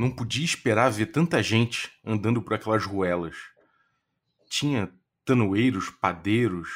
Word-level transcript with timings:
não 0.00 0.10
podia 0.10 0.44
esperar 0.44 0.90
ver 0.90 1.06
tanta 1.06 1.42
gente 1.42 1.90
andando 2.04 2.42
por 2.42 2.54
aquelas 2.54 2.84
ruelas. 2.84 3.36
Tinha 4.48 4.92
tanoeiros, 5.24 5.90
padeiros, 5.90 6.68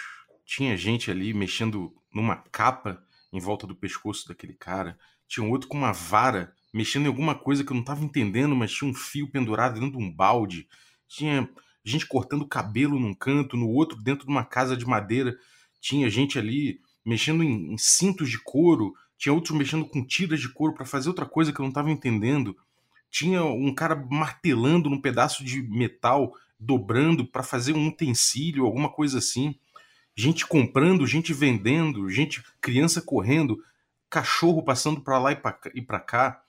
tinha 0.45 0.77
gente 0.77 1.11
ali 1.11 1.32
mexendo 1.32 1.92
numa 2.14 2.37
capa 2.37 3.02
em 3.32 3.40
volta 3.40 3.66
do 3.66 3.74
pescoço 3.74 4.29
daquele 4.29 4.52
cara. 4.52 4.98
Tinha 5.26 5.45
um 5.45 5.50
outro 5.50 5.68
com 5.68 5.76
uma 5.76 5.92
vara 5.92 6.54
mexendo 6.72 7.04
em 7.04 7.08
alguma 7.08 7.34
coisa 7.34 7.64
que 7.64 7.71
eu 7.71 7.74
não 7.74 7.82
estava 7.82 8.04
entendendo, 8.04 8.54
mas 8.54 8.72
tinha 8.72 8.90
um 8.90 8.95
fio 8.95 9.29
pendurado 9.29 9.80
dentro 9.80 9.98
de 9.98 10.04
um 10.04 10.12
balde. 10.12 10.68
Tinha 11.09 11.48
gente 11.84 12.06
cortando 12.06 12.46
cabelo 12.46 12.98
num 12.98 13.14
canto, 13.14 13.56
no 13.56 13.68
outro, 13.68 14.00
dentro 14.00 14.27
de 14.27 14.30
uma 14.30 14.45
casa 14.45 14.77
de 14.77 14.84
madeira. 14.84 15.36
Tinha 15.80 16.11
gente 16.11 16.38
ali 16.38 16.80
mexendo 17.04 17.43
em, 17.43 17.72
em 17.72 17.79
cintos 17.79 18.30
de 18.30 18.38
couro. 18.38 18.93
Tinha 19.16 19.32
outros 19.32 19.56
mexendo 19.56 19.86
com 19.86 20.04
tiras 20.04 20.41
de 20.41 20.48
couro 20.48 20.75
para 20.75 20.84
fazer 20.84 21.09
outra 21.09 21.27
coisa 21.27 21.52
que 21.52 21.61
eu 21.61 21.62
não 21.62 21.70
estava 21.70 21.91
entendendo. 21.91 22.56
Tinha 23.15 23.45
um 23.45 23.73
cara 23.73 23.95
martelando 24.11 24.91
num 24.91 25.01
pedaço 25.01 25.45
de 25.45 25.63
metal, 25.63 26.32
dobrando 26.59 27.25
para 27.25 27.43
fazer 27.43 27.72
um 27.72 27.86
utensílio, 27.86 28.64
alguma 28.64 28.89
coisa 28.89 29.18
assim 29.18 29.55
gente 30.17 30.46
comprando, 30.46 31.07
gente 31.07 31.32
vendendo, 31.32 32.08
gente, 32.08 32.42
criança 32.61 33.03
correndo, 33.03 33.58
cachorro 34.08 34.62
passando 34.62 35.00
para 35.00 35.19
lá 35.19 35.33
e 35.75 35.83
para 35.83 36.00
cá, 36.00 36.42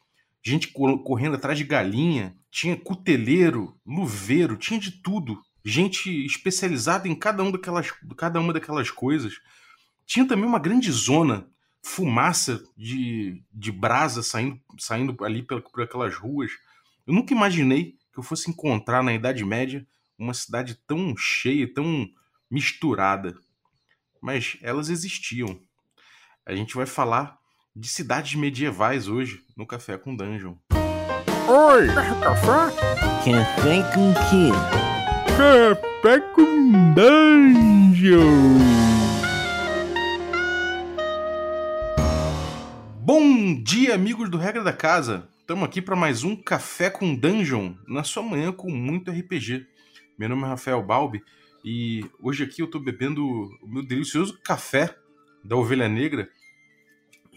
gente 0.44 0.68
correndo 0.68 1.36
atrás 1.36 1.58
de 1.58 1.64
galinha, 1.64 2.36
tinha 2.52 2.78
cuteleiro, 2.78 3.76
luveiro, 3.86 4.56
tinha 4.56 4.80
de 4.80 4.92
tudo. 4.92 5.42
Gente 5.64 6.26
especializada 6.26 7.08
em 7.08 7.16
cada, 7.16 7.42
um 7.42 7.52
daquelas, 7.52 7.92
cada 8.16 8.40
uma 8.40 8.54
daquelas 8.54 8.92
coisas. 8.92 9.34
Tinha 10.06 10.28
também 10.28 10.46
uma 10.46 10.60
grande 10.60 10.92
zona, 10.92 11.48
fumaça 11.86 12.64
de, 12.76 13.42
de 13.54 13.72
brasa 13.72 14.24
saindo, 14.24 14.60
saindo 14.78 15.24
ali 15.24 15.44
por, 15.44 15.62
por 15.62 15.84
aquelas 15.84 16.16
ruas. 16.16 16.52
Eu 17.06 17.14
nunca 17.14 17.34
imaginei 17.34 17.96
que 18.12 18.20
eu 18.20 18.24
fosse 18.24 18.50
encontrar 18.50 19.04
na 19.04 19.14
Idade 19.14 19.46
Média 19.46 19.86
uma 20.18 20.34
cidade 20.34 20.76
tão 20.88 21.16
cheia, 21.18 21.72
tão 21.72 22.10
misturada 22.50 23.36
mas 24.26 24.58
elas 24.64 24.90
existiam. 24.90 25.60
A 26.44 26.56
gente 26.56 26.76
vai 26.76 26.88
falar 26.88 27.38
de 27.76 27.88
cidades 27.88 28.34
medievais 28.34 29.08
hoje 29.08 29.44
no 29.56 29.68
Café 29.68 30.00
com 30.00 30.16
Dungeon. 30.16 30.56
Oi! 31.48 31.88
Café? 32.24 32.76
Café 33.24 33.84
com 33.94 34.14
quê? 34.30 34.50
Café 35.38 36.20
com 36.34 36.94
Dungeon! 36.96 38.16
Bom 43.06 43.62
dia, 43.62 43.94
amigos 43.94 44.32
do 44.32 44.38
Regra 44.40 44.64
da 44.64 44.74
Casa! 44.74 45.30
Estamos 45.40 45.64
aqui 45.64 45.80
para 45.80 45.96
mais 45.96 46.24
um 46.24 46.36
Café 46.36 46.90
com 46.90 47.14
Dungeon, 47.14 47.76
na 47.88 48.04
sua 48.04 48.24
manhã 48.24 48.52
com 48.52 48.72
muito 48.72 49.12
RPG. 49.12 49.68
Meu 50.18 50.28
nome 50.28 50.42
é 50.42 50.48
Rafael 50.48 50.82
Balbi 50.82 51.24
e 51.64 52.04
hoje 52.20 52.44
aqui 52.44 52.64
eu 52.64 52.68
tô 52.68 52.80
bebendo 52.80 53.24
o 53.62 53.68
meu 53.68 53.84
delicioso 53.86 54.40
café 54.44 54.98
da 55.44 55.56
Ovelha 55.56 55.88
Negra, 55.88 56.28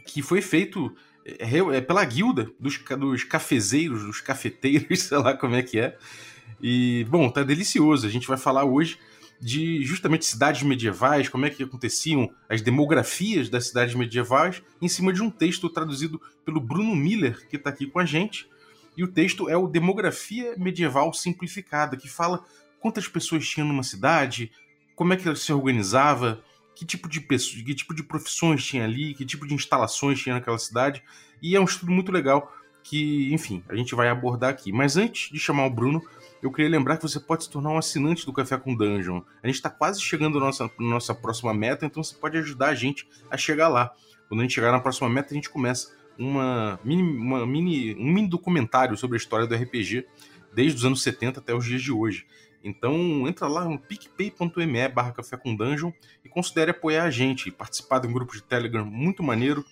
que 0.06 0.22
foi 0.22 0.40
feito 0.40 0.90
é, 1.22 1.58
é, 1.58 1.80
pela 1.82 2.02
guilda 2.02 2.50
dos, 2.58 2.82
dos 2.98 3.24
cafezeiros, 3.24 4.04
dos 4.04 4.22
cafeteiros, 4.22 5.00
sei 5.04 5.18
lá 5.18 5.36
como 5.36 5.54
é 5.54 5.62
que 5.62 5.78
é. 5.78 5.98
E, 6.62 7.06
bom, 7.10 7.28
tá 7.28 7.42
delicioso. 7.42 8.06
A 8.06 8.10
gente 8.10 8.26
vai 8.26 8.38
falar 8.38 8.64
hoje 8.64 8.98
de 9.40 9.84
justamente 9.84 10.24
cidades 10.24 10.62
medievais, 10.62 11.28
como 11.28 11.46
é 11.46 11.50
que 11.50 11.62
aconteciam 11.62 12.30
as 12.48 12.60
demografias 12.60 13.48
das 13.48 13.68
cidades 13.68 13.94
medievais, 13.94 14.62
em 14.82 14.88
cima 14.88 15.12
de 15.12 15.22
um 15.22 15.30
texto 15.30 15.68
traduzido 15.68 16.20
pelo 16.44 16.60
Bruno 16.60 16.94
Miller, 16.96 17.46
que 17.48 17.56
está 17.56 17.70
aqui 17.70 17.86
com 17.86 18.00
a 18.00 18.04
gente. 18.04 18.48
E 18.96 19.04
o 19.04 19.08
texto 19.08 19.48
é 19.48 19.56
o 19.56 19.68
Demografia 19.68 20.54
Medieval 20.56 21.12
Simplificada, 21.14 21.96
que 21.96 22.08
fala 22.08 22.44
quantas 22.80 23.06
pessoas 23.06 23.48
tinha 23.48 23.64
numa 23.64 23.84
cidade, 23.84 24.50
como 24.96 25.12
é 25.12 25.16
que 25.16 25.28
ela 25.28 25.36
se 25.36 25.52
organizava, 25.52 26.42
que 26.74 26.84
tipo 26.84 27.08
de 27.08 27.20
pessoas, 27.20 27.62
que 27.62 27.74
tipo 27.74 27.94
de 27.94 28.02
profissões 28.02 28.64
tinha 28.64 28.84
ali, 28.84 29.14
que 29.14 29.24
tipo 29.24 29.46
de 29.46 29.54
instalações 29.54 30.20
tinha 30.20 30.34
naquela 30.34 30.58
cidade. 30.58 31.02
E 31.40 31.54
é 31.54 31.60
um 31.60 31.64
estudo 31.64 31.92
muito 31.92 32.10
legal 32.10 32.52
que, 32.88 33.32
enfim, 33.32 33.62
a 33.68 33.76
gente 33.76 33.94
vai 33.94 34.08
abordar 34.08 34.50
aqui. 34.50 34.72
Mas 34.72 34.96
antes 34.96 35.30
de 35.30 35.38
chamar 35.38 35.66
o 35.66 35.70
Bruno, 35.70 36.02
eu 36.42 36.50
queria 36.50 36.70
lembrar 36.70 36.96
que 36.96 37.02
você 37.02 37.20
pode 37.20 37.44
se 37.44 37.50
tornar 37.50 37.70
um 37.70 37.78
assinante 37.78 38.24
do 38.24 38.32
Café 38.32 38.56
com 38.56 38.74
Dungeon. 38.74 39.20
A 39.42 39.46
gente 39.46 39.56
está 39.56 39.68
quase 39.68 40.00
chegando 40.00 40.38
na 40.38 40.46
nossa, 40.46 40.70
nossa 40.78 41.14
próxima 41.14 41.52
meta, 41.52 41.84
então 41.84 42.02
você 42.02 42.14
pode 42.14 42.38
ajudar 42.38 42.68
a 42.68 42.74
gente 42.74 43.06
a 43.30 43.36
chegar 43.36 43.68
lá. 43.68 43.92
Quando 44.28 44.40
a 44.40 44.42
gente 44.44 44.54
chegar 44.54 44.72
na 44.72 44.80
próxima 44.80 45.08
meta, 45.08 45.32
a 45.32 45.34
gente 45.34 45.50
começa 45.50 45.96
uma 46.18 46.80
mini, 46.82 47.02
uma 47.02 47.46
mini, 47.46 47.94
um 47.94 48.12
mini 48.12 48.28
documentário 48.28 48.96
sobre 48.96 49.16
a 49.16 49.18
história 49.18 49.46
do 49.46 49.54
RPG, 49.54 50.06
desde 50.54 50.78
os 50.78 50.84
anos 50.84 51.02
70 51.02 51.40
até 51.40 51.54
os 51.54 51.64
dias 51.64 51.82
de 51.82 51.92
hoje. 51.92 52.26
Então 52.62 53.26
entra 53.28 53.46
lá 53.46 53.64
no 53.64 53.78
picpay.me 53.78 54.88
barra 54.88 55.12
café 55.12 55.36
com 55.36 55.54
dungeon 55.54 55.92
e 56.24 56.28
considere 56.28 56.72
apoiar 56.72 57.04
a 57.04 57.10
gente, 57.10 57.50
participar 57.50 58.00
de 58.00 58.08
um 58.08 58.12
grupo 58.12 58.32
de 58.32 58.42
Telegram 58.42 58.84
muito 58.84 59.22
maneiro. 59.22 59.64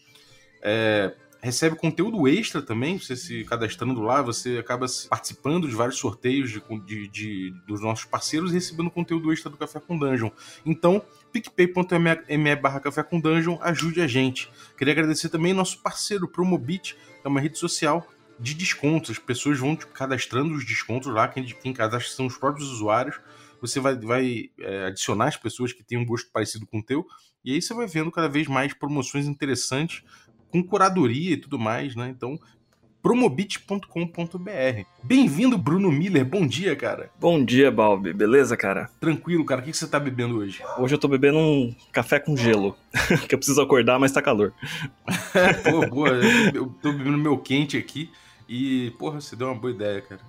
É, 0.62 1.14
recebe 1.46 1.76
conteúdo 1.76 2.26
extra 2.26 2.60
também, 2.60 2.98
você 2.98 3.16
se 3.16 3.44
cadastrando 3.44 4.00
lá, 4.02 4.20
você 4.20 4.58
acaba 4.58 4.86
participando 5.08 5.68
de 5.68 5.74
vários 5.76 5.96
sorteios 5.96 6.50
de, 6.50 6.60
de, 6.84 7.08
de, 7.08 7.50
dos 7.66 7.80
nossos 7.80 8.04
parceiros 8.04 8.50
e 8.50 8.54
recebendo 8.54 8.90
conteúdo 8.90 9.32
extra 9.32 9.48
do 9.48 9.56
Café 9.56 9.78
com 9.78 9.96
Dungeon. 9.96 10.30
Então, 10.64 11.00
picpay.me 11.32 12.56
barra 12.56 12.80
Café 12.80 13.02
com 13.04 13.20
Dungeon, 13.20 13.58
ajude 13.62 14.00
a 14.00 14.08
gente. 14.08 14.50
Queria 14.76 14.92
agradecer 14.92 15.28
também 15.28 15.52
nosso 15.52 15.80
parceiro 15.80 16.26
Promobit, 16.26 16.94
que 16.94 17.20
é 17.24 17.28
uma 17.28 17.40
rede 17.40 17.58
social 17.58 18.06
de 18.40 18.52
descontos. 18.52 19.10
As 19.10 19.18
pessoas 19.18 19.58
vão 19.58 19.76
tipo, 19.76 19.92
cadastrando 19.92 20.52
os 20.52 20.66
descontos 20.66 21.12
lá, 21.12 21.28
quem, 21.28 21.44
quem 21.44 21.72
cadastra 21.72 22.12
são 22.12 22.26
os 22.26 22.36
próprios 22.36 22.68
usuários. 22.68 23.20
Você 23.60 23.78
vai, 23.78 23.96
vai 23.96 24.50
é, 24.58 24.86
adicionar 24.86 25.28
as 25.28 25.36
pessoas 25.36 25.72
que 25.72 25.84
têm 25.84 25.96
um 25.96 26.04
gosto 26.04 26.28
parecido 26.30 26.66
com 26.66 26.80
o 26.80 26.82
teu, 26.82 27.06
e 27.46 27.52
aí 27.52 27.62
você 27.62 27.72
vai 27.72 27.86
vendo 27.86 28.10
cada 28.10 28.28
vez 28.28 28.48
mais 28.48 28.74
promoções 28.74 29.26
interessantes, 29.26 30.02
com 30.50 30.62
curadoria 30.62 31.32
e 31.32 31.36
tudo 31.36 31.58
mais, 31.58 31.94
né? 31.94 32.08
Então, 32.08 32.38
promobit.com.br. 33.06 34.84
Bem-vindo, 35.02 35.56
Bruno 35.56 35.92
Miller. 35.92 36.24
Bom 36.24 36.44
dia, 36.44 36.74
cara. 36.74 37.08
Bom 37.20 37.44
dia, 37.44 37.70
Balbi. 37.70 38.12
Beleza, 38.12 38.56
cara? 38.56 38.90
Tranquilo, 38.98 39.44
cara. 39.44 39.60
O 39.60 39.64
que 39.64 39.72
você 39.72 39.86
tá 39.86 40.00
bebendo 40.00 40.38
hoje? 40.38 40.60
Hoje 40.76 40.94
eu 40.94 40.98
tô 40.98 41.06
bebendo 41.06 41.38
um 41.38 41.72
café 41.92 42.18
com 42.18 42.36
gelo, 42.36 42.76
que 43.28 43.34
eu 43.34 43.38
preciso 43.38 43.60
acordar, 43.60 43.98
mas 44.00 44.10
tá 44.10 44.20
calor. 44.20 44.52
Pô, 45.62 45.86
boa. 45.86 46.08
Eu 46.52 46.66
tô 46.82 46.92
bebendo 46.92 47.16
meu 47.16 47.38
quente 47.38 47.76
aqui. 47.76 48.10
E, 48.48 48.92
porra, 48.98 49.20
você 49.20 49.36
deu 49.36 49.48
uma 49.48 49.54
boa 49.54 49.72
ideia, 49.72 50.02
cara. 50.02 50.20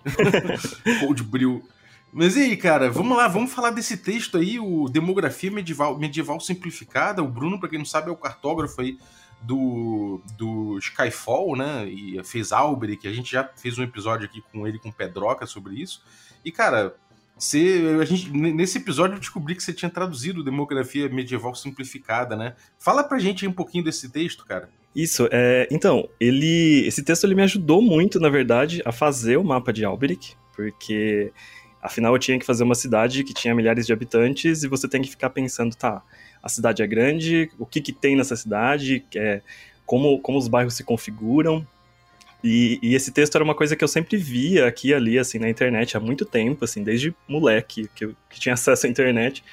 Cold 1.02 1.24
Brew. 1.24 1.64
Mas 2.12 2.36
e 2.36 2.42
aí, 2.42 2.58
cara, 2.58 2.90
vamos 2.90 3.18
lá, 3.18 3.28
vamos 3.28 3.52
falar 3.52 3.72
desse 3.72 3.98
texto 3.98 4.38
aí, 4.38 4.60
o 4.60 4.88
Demografia 4.88 5.52
Medieval, 5.52 5.98
Medieval 5.98 6.40
Simplificada. 6.40 7.22
O 7.22 7.28
Bruno, 7.28 7.60
para 7.60 7.70
quem 7.70 7.80
não 7.80 7.86
sabe, 7.86 8.10
é 8.10 8.12
o 8.12 8.16
cartógrafo 8.16 8.82
aí 8.82 8.98
do, 9.42 10.22
do 10.38 10.78
Skyfall, 10.80 11.56
né? 11.56 11.88
E 11.88 12.22
fez 12.24 12.52
Alberic, 12.52 13.08
a 13.08 13.14
gente 13.14 13.32
já 13.32 13.44
fez 13.56 13.78
um 13.78 13.84
episódio 13.84 14.26
aqui 14.26 14.44
com 14.52 14.68
ele, 14.68 14.80
com 14.80 14.92
Pedroca, 14.92 15.46
sobre 15.46 15.76
isso. 15.76 16.04
E, 16.44 16.52
cara, 16.52 16.96
você, 17.38 17.98
a 18.02 18.06
gente, 18.06 18.32
nesse 18.32 18.80
episódio 18.80 19.16
eu 19.16 19.20
descobri 19.20 19.54
que 19.54 19.64
você 19.64 19.72
tinha 19.72 19.90
traduzido 19.90 20.44
Demografia 20.44 21.08
Medieval 21.08 21.54
Simplificada, 21.54 22.36
né? 22.36 22.56
Fala 22.80 23.04
pra 23.04 23.20
gente 23.20 23.46
um 23.46 23.54
pouquinho 23.54 23.84
desse 23.84 24.10
texto, 24.10 24.46
cara. 24.46 24.70
Isso, 24.96 25.30
é, 25.32 25.68
então, 25.70 26.10
ele, 26.20 26.84
esse 26.88 27.04
texto 27.04 27.26
ele 27.26 27.36
me 27.36 27.44
ajudou 27.44 27.82
muito, 27.82 28.20
na 28.20 28.30
verdade, 28.30 28.82
a 28.84 28.92
fazer 28.92 29.38
o 29.38 29.44
mapa 29.44 29.72
de 29.72 29.86
Alberic, 29.86 30.34
porque 30.56 31.32
afinal 31.80 32.16
eu 32.16 32.20
tinha 32.20 32.40
que 32.40 32.46
fazer 32.46 32.64
uma 32.64 32.74
cidade 32.74 33.24
que 33.24 33.34
tinha 33.34 33.54
milhares 33.54 33.86
de 33.86 33.94
habitantes 33.94 34.64
e 34.64 34.68
você 34.68 34.88
tem 34.88 35.04
que 35.04 35.10
ficar 35.10 35.30
pensando, 35.30 35.76
tá, 35.76 36.02
a 36.48 36.50
cidade 36.50 36.82
é 36.82 36.88
grande, 36.88 37.50
o 37.60 37.66
que, 37.66 37.82
que 37.82 37.92
tem 37.92 38.16
nessa 38.16 38.36
cidade, 38.36 39.06
é, 39.16 39.42
como, 39.86 40.20
como 40.20 40.38
os 40.38 40.48
bairros 40.48 40.74
se 40.74 40.84
configuram. 40.84 41.66
E, 42.44 42.80
e, 42.82 42.96
esse 42.96 43.12
texto 43.12 43.36
era 43.36 43.44
uma 43.44 43.56
coisa 43.56 43.76
que 43.76 43.84
eu 43.84 43.88
sempre 43.88 44.16
via 44.18 44.68
aqui 44.68 44.90
e 44.90 44.94
ali, 44.94 45.20
assim, 45.20 45.40
na 45.40 45.50
internet 45.50 45.98
há 45.98 46.00
muito 46.00 46.24
tempo, 46.24 46.64
assim, 46.64 46.84
desde 46.84 47.14
moleque, 47.28 47.90
que, 47.96 48.06
eu, 48.06 48.16
que 48.30 48.40
tinha 48.40 48.54
acesso 48.56 48.88
à 48.88 48.90
internet 48.90 49.44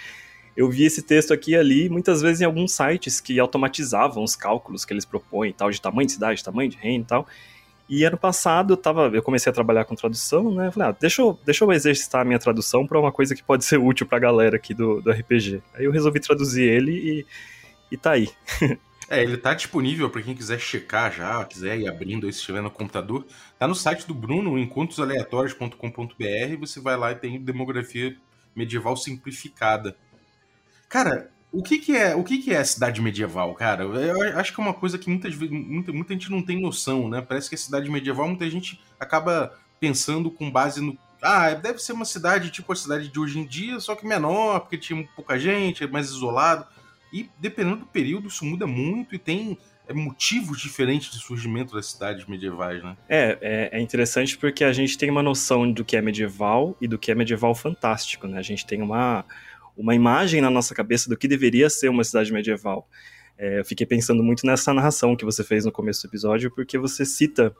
eu 0.56 0.70
vi 0.70 0.84
esse 0.84 1.02
texto 1.02 1.32
aqui 1.32 1.52
e 1.52 1.56
ali, 1.56 1.88
muitas 1.88 2.22
vezes 2.22 2.40
em 2.40 2.44
alguns 2.44 2.72
sites 2.72 3.20
que 3.20 3.38
automatizavam 3.38 4.22
os 4.22 4.36
cálculos 4.36 4.84
que 4.84 4.92
eles 4.92 5.04
propõem, 5.04 5.52
tal, 5.52 5.70
de 5.70 5.80
tamanho 5.80 6.06
de 6.06 6.12
cidade, 6.12 6.44
tamanho 6.44 6.70
de 6.70 6.76
reino 6.76 7.02
e 7.02 7.06
tal. 7.06 7.26
E 7.88 8.04
ano 8.04 8.16
passado 8.16 8.72
eu, 8.72 8.76
tava, 8.76 9.10
eu 9.12 9.22
comecei 9.22 9.50
a 9.50 9.54
trabalhar 9.54 9.84
com 9.84 9.94
tradução, 9.94 10.54
né? 10.54 10.70
Falei, 10.70 10.88
ah, 10.88 10.96
deixa 10.98 11.20
eu, 11.20 11.38
deixa 11.44 11.64
eu 11.64 11.72
exercitar 11.72 12.22
a 12.22 12.24
minha 12.24 12.38
tradução 12.38 12.86
para 12.86 12.98
uma 12.98 13.12
coisa 13.12 13.34
que 13.34 13.42
pode 13.42 13.64
ser 13.64 13.78
útil 13.78 14.06
para 14.06 14.16
a 14.16 14.20
galera 14.20 14.56
aqui 14.56 14.72
do, 14.72 15.02
do 15.02 15.10
RPG. 15.10 15.62
Aí 15.74 15.84
eu 15.84 15.92
resolvi 15.92 16.20
traduzir 16.20 16.62
ele 16.62 16.92
e, 16.92 17.26
e 17.92 17.96
tá 17.96 18.12
aí. 18.12 18.30
É, 19.06 19.22
ele 19.22 19.36
tá 19.36 19.52
disponível 19.52 20.08
para 20.08 20.22
quem 20.22 20.34
quiser 20.34 20.58
checar 20.58 21.12
já, 21.12 21.44
quiser 21.44 21.78
ir 21.78 21.86
abrindo 21.86 22.26
aí 22.26 22.32
se 22.32 22.38
estiver 22.38 22.62
no 22.62 22.70
computador. 22.70 23.26
Tá 23.58 23.68
no 23.68 23.74
site 23.74 24.06
do 24.06 24.14
Bruno, 24.14 24.58
encontrosaleatórios.com.br, 24.58 26.56
você 26.58 26.80
vai 26.80 26.96
lá 26.96 27.12
e 27.12 27.16
tem 27.16 27.38
demografia 27.38 28.16
medieval 28.56 28.96
simplificada. 28.96 29.94
Cara, 30.88 31.30
o 31.54 31.62
que, 31.62 31.78
que 31.78 31.96
é 31.96 32.16
o 32.16 32.24
que, 32.24 32.38
que 32.38 32.52
é 32.52 32.58
a 32.58 32.64
cidade 32.64 33.00
medieval, 33.00 33.54
cara? 33.54 33.84
Eu 33.84 34.38
acho 34.38 34.52
que 34.52 34.60
é 34.60 34.64
uma 34.64 34.74
coisa 34.74 34.98
que 34.98 35.08
muitas 35.08 35.36
muita, 35.36 35.92
muita 35.92 36.12
gente 36.12 36.28
não 36.28 36.42
tem 36.42 36.60
noção, 36.60 37.08
né? 37.08 37.20
Parece 37.20 37.48
que 37.48 37.54
a 37.54 37.58
cidade 37.58 37.88
medieval 37.88 38.26
muita 38.26 38.50
gente 38.50 38.80
acaba 38.98 39.56
pensando 39.78 40.32
com 40.32 40.50
base 40.50 40.80
no. 40.80 40.98
Ah, 41.22 41.54
deve 41.54 41.78
ser 41.78 41.92
uma 41.92 42.04
cidade 42.04 42.50
tipo 42.50 42.72
a 42.72 42.76
cidade 42.76 43.08
de 43.08 43.20
hoje 43.20 43.38
em 43.38 43.46
dia, 43.46 43.78
só 43.78 43.94
que 43.94 44.04
menor, 44.04 44.60
porque 44.60 44.76
tinha 44.76 45.08
pouca 45.14 45.38
gente, 45.38 45.84
é 45.84 45.86
mais 45.86 46.08
isolado. 46.08 46.66
E 47.12 47.30
dependendo 47.38 47.76
do 47.76 47.86
período, 47.86 48.26
isso 48.26 48.44
muda 48.44 48.66
muito 48.66 49.14
e 49.14 49.18
tem 49.18 49.56
é, 49.86 49.92
motivos 49.92 50.60
diferentes 50.60 51.12
de 51.12 51.18
surgimento 51.18 51.74
das 51.74 51.86
cidades 51.86 52.26
medievais, 52.26 52.82
né? 52.82 52.96
É, 53.08 53.38
é, 53.40 53.78
é, 53.78 53.80
interessante 53.80 54.36
porque 54.36 54.64
a 54.64 54.72
gente 54.72 54.98
tem 54.98 55.08
uma 55.08 55.22
noção 55.22 55.70
do 55.70 55.84
que 55.84 55.96
é 55.96 56.02
medieval 56.02 56.76
e 56.80 56.88
do 56.88 56.98
que 56.98 57.12
é 57.12 57.14
medieval 57.14 57.54
fantástico, 57.54 58.26
né? 58.26 58.38
A 58.38 58.42
gente 58.42 58.66
tem 58.66 58.82
uma, 58.82 59.24
uma 59.76 59.94
imagem 59.94 60.40
na 60.40 60.50
nossa 60.50 60.74
cabeça 60.74 61.08
do 61.08 61.16
que 61.16 61.28
deveria 61.28 61.68
ser 61.68 61.88
uma 61.88 62.04
cidade 62.04 62.32
medieval. 62.32 62.88
É, 63.36 63.60
eu 63.60 63.64
fiquei 63.64 63.86
pensando 63.86 64.22
muito 64.22 64.46
nessa 64.46 64.72
narração 64.72 65.16
que 65.16 65.24
você 65.24 65.42
fez 65.42 65.64
no 65.64 65.72
começo 65.72 66.02
do 66.02 66.10
episódio, 66.10 66.50
porque 66.50 66.78
você 66.78 67.04
cita 67.04 67.54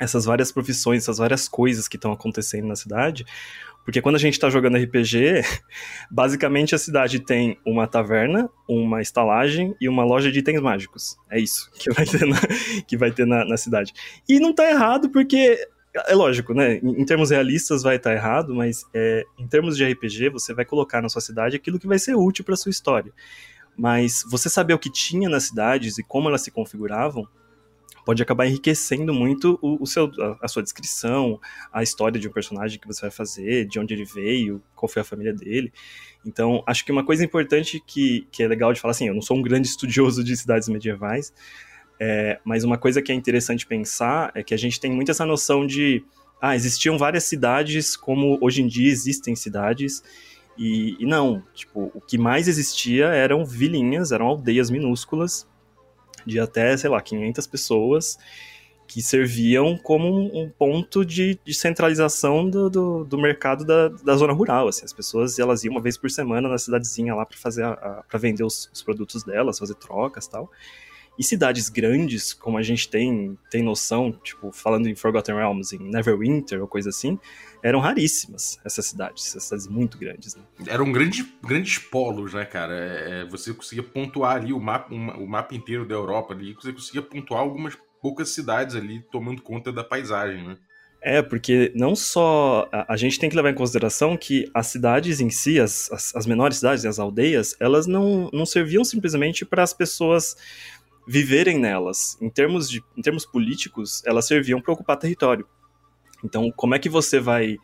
essas 0.00 0.24
várias 0.24 0.50
profissões, 0.50 1.02
essas 1.02 1.18
várias 1.18 1.48
coisas 1.48 1.86
que 1.86 1.96
estão 1.96 2.12
acontecendo 2.12 2.66
na 2.66 2.76
cidade. 2.76 3.24
Porque 3.84 4.00
quando 4.00 4.16
a 4.16 4.18
gente 4.18 4.34
está 4.34 4.48
jogando 4.48 4.76
RPG, 4.76 5.42
basicamente 6.10 6.74
a 6.74 6.78
cidade 6.78 7.20
tem 7.20 7.58
uma 7.66 7.86
taverna, 7.86 8.48
uma 8.68 9.02
estalagem 9.02 9.74
e 9.80 9.88
uma 9.88 10.04
loja 10.04 10.30
de 10.30 10.38
itens 10.38 10.60
mágicos. 10.60 11.16
É 11.30 11.38
isso 11.38 11.70
que 11.72 11.92
vai 11.92 12.06
ter 12.06 12.26
na, 12.26 12.36
que 12.86 12.96
vai 12.96 13.10
ter 13.10 13.26
na, 13.26 13.44
na 13.44 13.56
cidade. 13.56 13.92
E 14.28 14.38
não 14.38 14.50
está 14.50 14.70
errado 14.70 15.10
porque 15.10 15.58
é 15.94 16.14
lógico, 16.14 16.54
né? 16.54 16.76
Em, 16.76 17.04
termos 17.04 17.30
realistas 17.30 17.82
vai 17.82 17.96
estar 17.96 18.10
tá 18.10 18.16
errado, 18.16 18.54
mas 18.54 18.84
é, 18.94 19.24
em 19.38 19.46
termos 19.46 19.76
de 19.76 19.84
RPG, 19.84 20.30
você 20.30 20.54
vai 20.54 20.64
colocar 20.64 21.02
na 21.02 21.08
sua 21.08 21.20
cidade 21.20 21.56
aquilo 21.56 21.78
que 21.78 21.86
vai 21.86 21.98
ser 21.98 22.14
útil 22.14 22.44
para 22.44 22.56
sua 22.56 22.70
história. 22.70 23.12
Mas 23.76 24.24
você 24.30 24.48
saber 24.48 24.74
o 24.74 24.78
que 24.78 24.90
tinha 24.90 25.28
nas 25.28 25.44
cidades 25.44 25.98
e 25.98 26.02
como 26.02 26.28
elas 26.28 26.42
se 26.42 26.50
configuravam 26.50 27.26
pode 28.04 28.22
acabar 28.22 28.46
enriquecendo 28.46 29.12
muito 29.12 29.58
o, 29.60 29.82
o 29.82 29.86
seu, 29.86 30.10
a, 30.20 30.44
a, 30.44 30.48
sua 30.48 30.62
descrição, 30.62 31.40
a 31.72 31.82
história 31.82 32.18
de 32.18 32.28
um 32.28 32.32
personagem 32.32 32.78
que 32.78 32.86
você 32.86 33.02
vai 33.02 33.10
fazer, 33.10 33.66
de 33.66 33.78
onde 33.78 33.94
ele 33.94 34.04
veio, 34.04 34.62
qual 34.74 34.88
foi 34.88 35.02
a 35.02 35.04
família 35.04 35.32
dele. 35.32 35.72
Então, 36.24 36.62
acho 36.66 36.84
que 36.84 36.92
uma 36.92 37.04
coisa 37.04 37.24
importante 37.24 37.82
que, 37.86 38.26
que 38.30 38.42
é 38.42 38.48
legal 38.48 38.72
de 38.72 38.80
falar, 38.80 38.92
assim, 38.92 39.08
eu 39.08 39.14
não 39.14 39.22
sou 39.22 39.36
um 39.36 39.42
grande 39.42 39.68
estudioso 39.68 40.24
de 40.24 40.36
cidades 40.36 40.68
medievais, 40.68 41.32
é, 42.00 42.40
mas 42.42 42.64
uma 42.64 42.78
coisa 42.78 43.02
que 43.02 43.12
é 43.12 43.14
interessante 43.14 43.66
pensar 43.66 44.32
é 44.34 44.42
que 44.42 44.54
a 44.54 44.56
gente 44.56 44.80
tem 44.80 44.90
muito 44.90 45.10
essa 45.10 45.26
noção 45.26 45.66
de, 45.66 46.02
ah, 46.40 46.56
existiam 46.56 46.96
várias 46.96 47.24
cidades 47.24 47.94
como 47.94 48.38
hoje 48.40 48.62
em 48.62 48.66
dia 48.66 48.90
existem 48.90 49.36
cidades, 49.36 50.02
e, 50.56 50.96
e, 50.98 51.06
não, 51.06 51.42
tipo, 51.54 51.90
o 51.94 52.00
que 52.00 52.18
mais 52.18 52.48
existia 52.48 53.06
eram 53.06 53.44
vilinhas, 53.44 54.12
eram 54.12 54.26
aldeias 54.26 54.70
minúsculas, 54.70 55.46
de 56.26 56.38
até, 56.38 56.76
sei 56.76 56.90
lá, 56.90 57.00
500 57.00 57.46
pessoas, 57.46 58.18
que 58.86 59.00
serviam 59.00 59.78
como 59.78 60.36
um, 60.36 60.50
ponto 60.50 61.04
de, 61.04 61.38
de 61.44 61.54
centralização 61.54 62.50
do, 62.50 62.68
do, 62.68 63.04
do, 63.04 63.16
mercado 63.16 63.64
da, 63.64 63.88
da 63.88 64.16
zona 64.16 64.32
rural. 64.32 64.66
Assim. 64.66 64.84
As 64.84 64.92
pessoas 64.92 65.38
elas 65.38 65.62
iam 65.62 65.72
uma 65.72 65.80
vez 65.80 65.96
por 65.96 66.10
semana 66.10 66.48
na 66.48 66.58
cidadezinha 66.58 67.14
lá 67.14 67.24
para 67.24 67.38
fazer 67.38 67.62
para 68.08 68.18
vender 68.18 68.42
os, 68.42 68.68
os, 68.72 68.82
produtos 68.82 69.22
delas, 69.22 69.60
fazer 69.60 69.76
trocas 69.76 70.26
tal. 70.26 70.50
E 71.18 71.24
cidades 71.24 71.68
grandes, 71.68 72.32
como 72.32 72.56
a 72.56 72.62
gente 72.62 72.88
tem, 72.88 73.38
tem 73.50 73.62
noção, 73.62 74.10
tipo, 74.10 74.50
falando 74.52 74.88
em 74.88 74.94
Forgotten 74.94 75.34
Realms, 75.34 75.76
em 75.76 75.90
Neverwinter 75.90 76.60
ou 76.62 76.66
coisa 76.66 76.88
assim, 76.88 77.18
eram 77.62 77.78
raríssimas 77.78 78.58
essas 78.64 78.86
cidades, 78.86 79.26
essas 79.28 79.44
cidades 79.44 79.68
muito 79.68 79.98
grandes. 79.98 80.34
Né? 80.34 80.42
Eram 80.66 80.90
grandes, 80.90 81.26
grandes 81.42 81.78
polos, 81.78 82.32
né, 82.32 82.44
cara? 82.44 82.74
É, 82.74 83.20
é 83.20 83.24
você 83.26 83.52
conseguia 83.52 83.82
pontuar 83.82 84.36
ali 84.36 84.52
o 84.52 84.60
mapa, 84.60 84.94
o 84.94 85.26
mapa 85.26 85.54
inteiro 85.54 85.86
da 85.86 85.94
Europa 85.94 86.32
ali, 86.32 86.54
você 86.54 86.72
conseguia 86.72 87.02
pontuar 87.02 87.42
algumas 87.42 87.76
poucas 88.00 88.30
cidades 88.30 88.74
ali 88.74 89.02
tomando 89.12 89.42
conta 89.42 89.70
da 89.70 89.84
paisagem, 89.84 90.46
né? 90.46 90.56
É, 91.02 91.22
porque 91.22 91.72
não 91.74 91.96
só. 91.96 92.68
A, 92.70 92.92
a, 92.92 92.96
gente 92.96 93.18
tem 93.18 93.30
que 93.30 93.36
levar 93.36 93.50
em 93.50 93.54
consideração 93.54 94.18
que 94.18 94.50
as 94.52 94.66
cidades 94.66 95.18
em 95.18 95.30
si, 95.30 95.58
as, 95.58 95.90
as, 95.90 96.14
as 96.14 96.26
menores 96.26 96.58
cidades, 96.58 96.84
as 96.84 96.98
aldeias, 96.98 97.56
elas 97.58 97.86
não, 97.86 98.28
não 98.34 98.44
serviam 98.44 98.84
simplesmente 98.84 99.46
para 99.46 99.62
as 99.62 99.72
pessoas 99.72 100.36
viverem 101.10 101.58
nelas. 101.58 102.16
Em 102.20 102.30
termos, 102.30 102.70
de, 102.70 102.80
em 102.96 103.02
termos 103.02 103.26
políticos, 103.26 104.00
elas 104.06 104.28
serviam 104.28 104.60
para 104.60 104.72
ocupar 104.72 104.96
território. 104.96 105.44
Então, 106.22 106.52
como 106.54 106.72
é 106.72 106.78
que 106.78 106.88
você 106.88 107.18
vai 107.18 107.56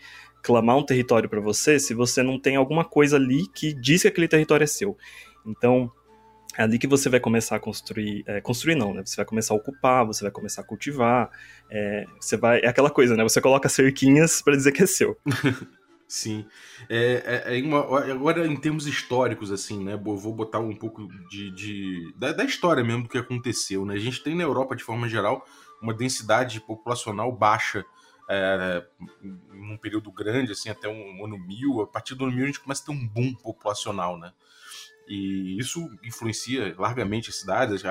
clamar 0.43 0.77
um 0.77 0.85
território 0.85 1.29
para 1.29 1.41
você 1.41 1.79
se 1.79 1.95
você 1.95 2.25
não 2.25 2.41
tem 2.41 2.57
alguma 2.57 2.85
coisa 2.85 3.17
ali 3.17 3.47
que 3.55 3.73
diz 3.73 4.03
que 4.03 4.09
aquele 4.09 4.27
território 4.27 4.65
é 4.65 4.67
seu? 4.67 4.97
Então, 5.47 5.93
é 6.59 6.63
ali 6.65 6.77
que 6.77 6.89
você 6.89 7.09
vai 7.09 7.21
começar 7.21 7.55
a 7.55 7.61
construir, 7.61 8.25
é, 8.27 8.41
construir 8.41 8.75
não, 8.75 8.93
né? 8.93 9.03
Você 9.05 9.15
vai 9.15 9.25
começar 9.25 9.55
a 9.55 9.57
ocupar, 9.57 10.05
você 10.05 10.25
vai 10.25 10.33
começar 10.33 10.63
a 10.63 10.65
cultivar, 10.65 11.31
é, 11.71 12.05
você 12.19 12.37
vai, 12.37 12.59
é 12.63 12.67
aquela 12.67 12.91
coisa, 12.91 13.15
né? 13.15 13.23
Você 13.23 13.41
coloca 13.41 13.69
cerquinhas 13.69 14.43
para 14.43 14.57
dizer 14.57 14.73
que 14.73 14.83
é 14.83 14.87
seu. 14.87 15.17
Sim. 16.09 16.47
É, 16.89 17.45
é, 17.47 17.59
é 17.59 17.63
uma, 17.63 17.81
agora, 17.81 18.47
em 18.47 18.57
termos 18.57 18.87
históricos, 18.87 19.51
assim, 19.51 19.83
né? 19.83 19.97
Vou 19.97 20.33
botar 20.33 20.61
um 20.61 20.75
pouco 20.75 21.09
de. 21.29 21.51
de 21.51 22.15
da, 22.17 22.33
da, 22.33 22.45
história 22.45 22.85
mesmo 22.85 23.05
do 23.05 23.09
que 23.09 23.19
aconteceu, 23.19 23.85
né? 23.85 23.95
A 23.95 23.99
gente 23.99 24.23
tem 24.23 24.35
na 24.35 24.45
Europa, 24.45 24.77
de 24.77 24.85
forma 24.85 25.09
geral, 25.09 25.45
uma 25.83 25.93
densidade 25.93 26.61
populacional 26.61 27.33
baixa. 27.33 27.85
É, 28.29 28.85
num 29.53 29.77
período 29.77 30.11
grande, 30.11 30.51
assim, 30.51 30.69
até 30.69 30.89
um 30.89 31.25
ano 31.25 31.39
mil. 31.39 31.81
A 31.81 31.87
partir 31.87 32.15
do 32.15 32.25
ano 32.25 32.35
mil 32.35 32.45
a 32.45 32.47
gente 32.47 32.61
começa 32.61 32.83
a 32.83 32.87
ter 32.87 32.93
um 32.93 33.07
boom 33.07 33.35
populacional, 33.35 34.19
né? 34.19 34.33
E 35.09 35.57
isso 35.59 35.89
influencia 36.03 36.75
largamente 36.79 37.31
as 37.31 37.37
cidades. 37.37 37.83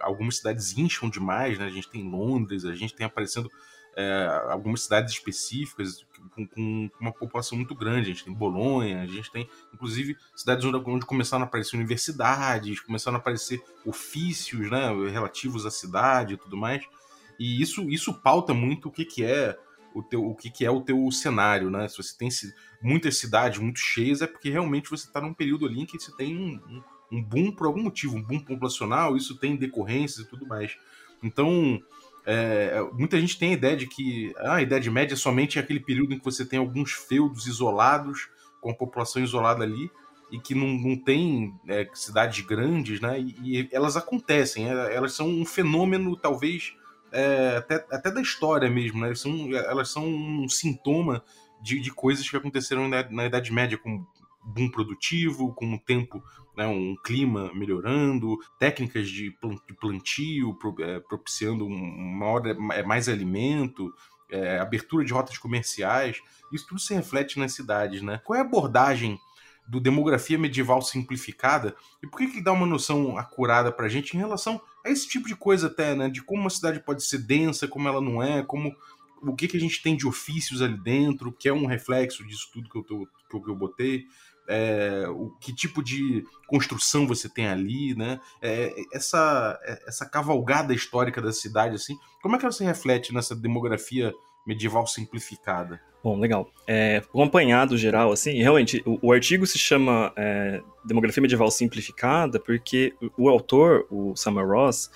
Algumas 0.00 0.36
cidades 0.36 0.76
incham 0.76 1.08
demais, 1.08 1.58
né? 1.58 1.66
A 1.66 1.70
gente 1.70 1.90
tem 1.90 2.08
Londres, 2.08 2.64
a 2.64 2.74
gente 2.74 2.94
tem 2.94 3.06
aparecendo 3.06 3.50
é, 4.00 4.26
algumas 4.50 4.82
cidades 4.82 5.12
específicas 5.12 6.06
com, 6.34 6.46
com, 6.46 6.90
uma 7.00 7.12
população 7.12 7.56
muito 7.56 7.74
grande. 7.74 8.10
A 8.10 8.12
gente 8.14 8.24
tem 8.24 8.32
Bolonha, 8.32 9.02
a 9.02 9.06
gente 9.06 9.30
tem, 9.30 9.48
inclusive, 9.74 10.16
cidades 10.34 10.64
onde, 10.64 10.76
onde 10.88 11.06
começaram 11.06 11.44
a 11.44 11.46
aparecer 11.46 11.76
universidades, 11.76 12.80
começaram 12.80 13.16
a 13.16 13.20
aparecer 13.20 13.62
ofícios 13.84 14.70
né, 14.70 14.88
relativos 15.10 15.66
à 15.66 15.70
cidade 15.70 16.34
e 16.34 16.36
tudo 16.36 16.56
mais. 16.56 16.82
E 17.38 17.60
isso, 17.60 17.88
isso 17.90 18.14
pauta 18.14 18.54
muito 18.54 18.88
o 18.88 18.92
que, 18.92 19.04
que 19.04 19.24
é 19.24 19.58
o 19.94 20.02
teu, 20.02 20.24
o 20.24 20.34
que, 20.34 20.50
que 20.50 20.64
é 20.64 20.70
o 20.70 20.80
teu 20.80 21.10
cenário, 21.10 21.70
né? 21.70 21.88
Se 21.88 21.96
você 21.96 22.16
tem 22.16 22.28
muitas 22.82 23.16
cidades 23.18 23.58
muito 23.58 23.80
cheias, 23.80 24.22
é 24.22 24.26
porque 24.26 24.50
realmente 24.50 24.90
você 24.90 25.06
está 25.06 25.20
num 25.20 25.34
período 25.34 25.66
ali 25.66 25.80
em 25.80 25.86
que 25.86 25.98
você 25.98 26.14
tem 26.16 26.36
um, 26.36 26.82
um, 27.10 27.22
boom 27.22 27.52
por 27.52 27.66
algum 27.66 27.82
motivo, 27.82 28.16
um 28.16 28.22
boom 28.22 28.40
populacional, 28.40 29.16
isso 29.16 29.36
tem 29.36 29.56
decorrências 29.56 30.26
e 30.26 30.28
tudo 30.28 30.46
mais. 30.46 30.76
Então, 31.22 31.82
é, 32.26 32.80
muita 32.92 33.18
gente 33.18 33.38
tem 33.38 33.50
a 33.50 33.54
ideia 33.54 33.76
de 33.76 33.86
que 33.86 34.32
ah, 34.38 34.56
a 34.56 34.62
Idade 34.62 34.90
Média 34.90 35.16
somente 35.16 35.58
é 35.58 35.62
aquele 35.62 35.80
período 35.80 36.14
em 36.14 36.18
que 36.18 36.24
você 36.24 36.44
tem 36.44 36.58
alguns 36.58 36.92
feudos 36.92 37.46
isolados, 37.46 38.28
com 38.60 38.70
a 38.70 38.74
população 38.74 39.22
isolada 39.22 39.64
ali, 39.64 39.90
e 40.30 40.38
que 40.38 40.54
não, 40.54 40.68
não 40.68 40.96
tem 40.96 41.54
é, 41.66 41.88
cidades 41.94 42.44
grandes, 42.44 43.00
né? 43.00 43.18
E, 43.18 43.34
e, 43.42 43.68
elas 43.72 43.96
acontecem, 43.96 44.70
é, 44.70 44.94
elas 44.94 45.12
são 45.12 45.28
um 45.28 45.44
fenômeno, 45.44 46.16
talvez, 46.16 46.74
é, 47.10 47.56
até, 47.56 47.86
até 47.90 48.10
da 48.10 48.20
história 48.20 48.70
mesmo, 48.70 49.00
né? 49.00 49.08
Elas 49.08 49.20
são, 49.20 49.54
elas 49.54 49.90
são 49.90 50.06
um 50.06 50.48
sintoma 50.48 51.24
de, 51.60 51.80
de 51.80 51.90
coisas 51.90 52.28
que 52.28 52.36
aconteceram 52.36 52.88
na, 52.88 53.08
na 53.10 53.26
Idade 53.26 53.52
Média, 53.52 53.76
como 53.76 54.06
boom 54.42 54.70
produtivo, 54.70 55.54
com 55.54 55.74
o 55.74 55.78
tempo, 55.78 56.22
né, 56.56 56.66
um 56.66 56.96
clima 57.02 57.52
melhorando, 57.54 58.38
técnicas 58.58 59.08
de 59.08 59.36
plantio 59.78 60.56
é, 60.80 61.00
propiciando 61.00 61.66
uma 61.66 62.26
hora 62.26 62.56
é, 62.72 62.82
mais 62.82 63.08
alimento, 63.08 63.92
é, 64.30 64.58
abertura 64.58 65.04
de 65.04 65.12
rotas 65.12 65.38
comerciais, 65.38 66.20
isso 66.52 66.66
tudo 66.66 66.80
se 66.80 66.94
reflete 66.94 67.38
nas 67.38 67.52
cidades, 67.52 68.02
né? 68.02 68.20
Qual 68.24 68.36
é 68.36 68.42
a 68.42 68.44
abordagem 68.44 69.18
do 69.66 69.80
demografia 69.80 70.38
medieval 70.38 70.82
simplificada 70.82 71.76
e 72.02 72.06
por 72.06 72.18
que 72.18 72.26
que 72.26 72.42
dá 72.42 72.52
uma 72.52 72.66
noção 72.66 73.16
acurada 73.16 73.70
para 73.70 73.86
a 73.86 73.88
gente 73.88 74.16
em 74.16 74.18
relação 74.18 74.60
a 74.84 74.90
esse 74.90 75.08
tipo 75.08 75.28
de 75.28 75.36
coisa 75.36 75.68
até, 75.68 75.94
né? 75.94 76.08
De 76.08 76.22
como 76.22 76.40
uma 76.40 76.50
cidade 76.50 76.80
pode 76.80 77.04
ser 77.04 77.18
densa, 77.18 77.68
como 77.68 77.86
ela 77.88 78.00
não 78.00 78.22
é, 78.22 78.42
como 78.42 78.74
o 79.22 79.36
que, 79.36 79.46
que 79.46 79.56
a 79.56 79.60
gente 79.60 79.82
tem 79.82 79.96
de 79.96 80.06
ofícios 80.06 80.62
ali 80.62 80.78
dentro, 80.78 81.32
que 81.32 81.48
é 81.48 81.52
um 81.52 81.66
reflexo 81.66 82.26
disso 82.26 82.48
tudo 82.52 82.68
que 82.68 82.78
eu, 82.78 82.82
tô, 82.82 83.06
que 83.28 83.50
eu 83.50 83.54
botei 83.54 84.06
é, 84.50 85.06
o 85.08 85.30
que 85.40 85.54
tipo 85.54 85.82
de 85.82 86.24
construção 86.48 87.06
você 87.06 87.28
tem 87.28 87.46
ali, 87.46 87.94
né? 87.94 88.18
É, 88.42 88.74
essa, 88.92 89.58
é, 89.62 89.78
essa 89.86 90.04
cavalgada 90.04 90.74
histórica 90.74 91.22
da 91.22 91.32
cidade, 91.32 91.76
assim, 91.76 91.96
como 92.20 92.34
é 92.34 92.38
que 92.38 92.44
ela 92.44 92.52
se 92.52 92.64
reflete 92.64 93.14
nessa 93.14 93.34
demografia 93.34 94.12
medieval 94.44 94.86
simplificada? 94.86 95.80
Bom, 96.02 96.18
legal. 96.18 96.50
É, 96.66 97.02
um 97.14 97.22
apanhado 97.22 97.76
geral, 97.76 98.10
assim, 98.10 98.42
realmente, 98.42 98.82
o, 98.84 98.98
o 99.02 99.12
artigo 99.12 99.46
se 99.46 99.58
chama 99.58 100.12
é, 100.16 100.60
Demografia 100.84 101.20
Medieval 101.20 101.50
Simplificada 101.50 102.40
porque 102.40 102.94
o, 103.16 103.24
o 103.24 103.28
autor, 103.28 103.86
o 103.90 104.16
Samuel 104.16 104.48
Ross, 104.48 104.90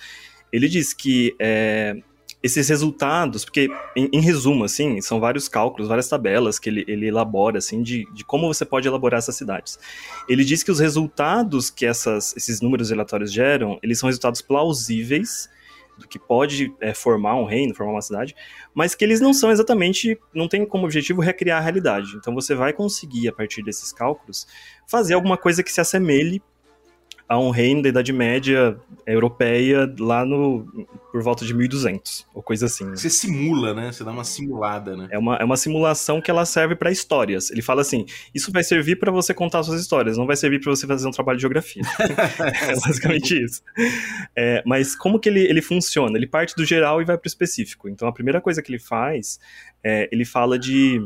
ele 0.51 0.67
diz 0.67 0.93
que 0.93 1.35
é, 1.39 1.95
esses 2.41 2.69
resultados, 2.69 3.43
porque 3.43 3.69
em, 3.95 4.09
em, 4.13 4.21
resumo, 4.21 4.63
assim, 4.63 5.01
são 5.01 5.19
vários 5.19 5.47
cálculos, 5.47 5.87
várias 5.87 6.07
tabelas 6.07 6.59
que 6.59 6.69
ele, 6.69 6.85
ele 6.87 7.07
elabora, 7.07 7.57
assim, 7.57 7.81
de, 7.81 8.05
de 8.13 8.23
como 8.23 8.47
você 8.47 8.63
pode 8.63 8.87
elaborar 8.87 9.17
essas 9.17 9.35
cidades. 9.35 9.79
Ele 10.29 10.43
diz 10.43 10.61
que 10.61 10.71
os 10.71 10.79
resultados 10.79 11.69
que 11.69 11.85
essas, 11.85 12.35
esses 12.37 12.61
números 12.61 12.89
relatórios 12.89 13.33
geram, 13.33 13.79
eles 13.81 13.99
são 13.99 14.07
resultados 14.07 14.41
plausíveis 14.41 15.49
do 15.97 16.07
que 16.07 16.19
pode 16.19 16.73
é, 16.81 16.93
formar 16.93 17.35
um 17.35 17.45
reino, 17.45 17.73
formar 17.73 17.93
uma 17.93 18.01
cidade, 18.01 18.35
mas 18.73 18.93
que 18.93 19.03
eles 19.03 19.21
não 19.21 19.33
são 19.33 19.49
exatamente, 19.49 20.19
não 20.33 20.47
tem 20.47 20.65
como 20.65 20.85
objetivo 20.85 21.21
recriar 21.21 21.59
a 21.59 21.61
realidade. 21.61 22.15
Então 22.17 22.33
você 22.33 22.53
vai 22.53 22.73
conseguir, 22.73 23.27
a 23.27 23.33
partir 23.33 23.63
desses 23.63 23.91
cálculos, 23.91 24.45
fazer 24.87 25.13
alguma 25.13 25.37
coisa 25.37 25.63
que 25.63 25.71
se 25.71 25.81
assemelhe 25.81 26.41
a 27.27 27.39
um 27.39 27.49
reino 27.49 27.81
da 27.81 27.89
Idade 27.89 28.13
Média 28.13 28.77
europeia 29.05 29.91
lá 29.99 30.23
no 30.23 30.65
por 31.11 31.23
volta 31.23 31.45
de 31.45 31.53
1200, 31.53 32.27
ou 32.33 32.43
coisa 32.43 32.65
assim. 32.65 32.89
Você 32.89 33.09
simula, 33.09 33.73
né? 33.73 33.91
Você 33.91 34.03
dá 34.03 34.11
uma 34.11 34.25
simulada, 34.25 34.97
né? 34.97 35.07
É 35.09 35.17
uma, 35.17 35.37
é 35.37 35.45
uma 35.45 35.55
simulação 35.55 36.19
que 36.19 36.29
ela 36.29 36.45
serve 36.45 36.75
para 36.75 36.91
histórias. 36.91 37.49
Ele 37.49 37.61
fala 37.61 37.81
assim: 37.81 38.05
isso 38.33 38.51
vai 38.51 38.63
servir 38.63 38.97
para 38.97 39.11
você 39.11 39.33
contar 39.33 39.63
suas 39.63 39.79
histórias, 39.79 40.17
não 40.17 40.25
vai 40.25 40.35
servir 40.35 40.59
para 40.59 40.69
você 40.69 40.85
fazer 40.85 41.07
um 41.07 41.11
trabalho 41.11 41.37
de 41.37 41.41
geografia. 41.41 41.83
é 42.69 42.75
basicamente 42.75 43.41
isso. 43.41 43.61
É, 44.35 44.61
mas 44.65 44.93
como 44.95 45.17
que 45.19 45.29
ele, 45.29 45.39
ele 45.39 45.61
funciona? 45.61 46.17
Ele 46.17 46.27
parte 46.27 46.53
do 46.53 46.65
geral 46.65 47.01
e 47.01 47.05
vai 47.05 47.17
para 47.17 47.25
o 47.25 47.29
específico. 47.29 47.87
Então 47.87 48.07
a 48.07 48.11
primeira 48.11 48.41
coisa 48.41 48.61
que 48.61 48.69
ele 48.69 48.79
faz 48.79 49.39
é 49.81 50.09
ele 50.11 50.25
fala 50.25 50.59
de 50.59 51.01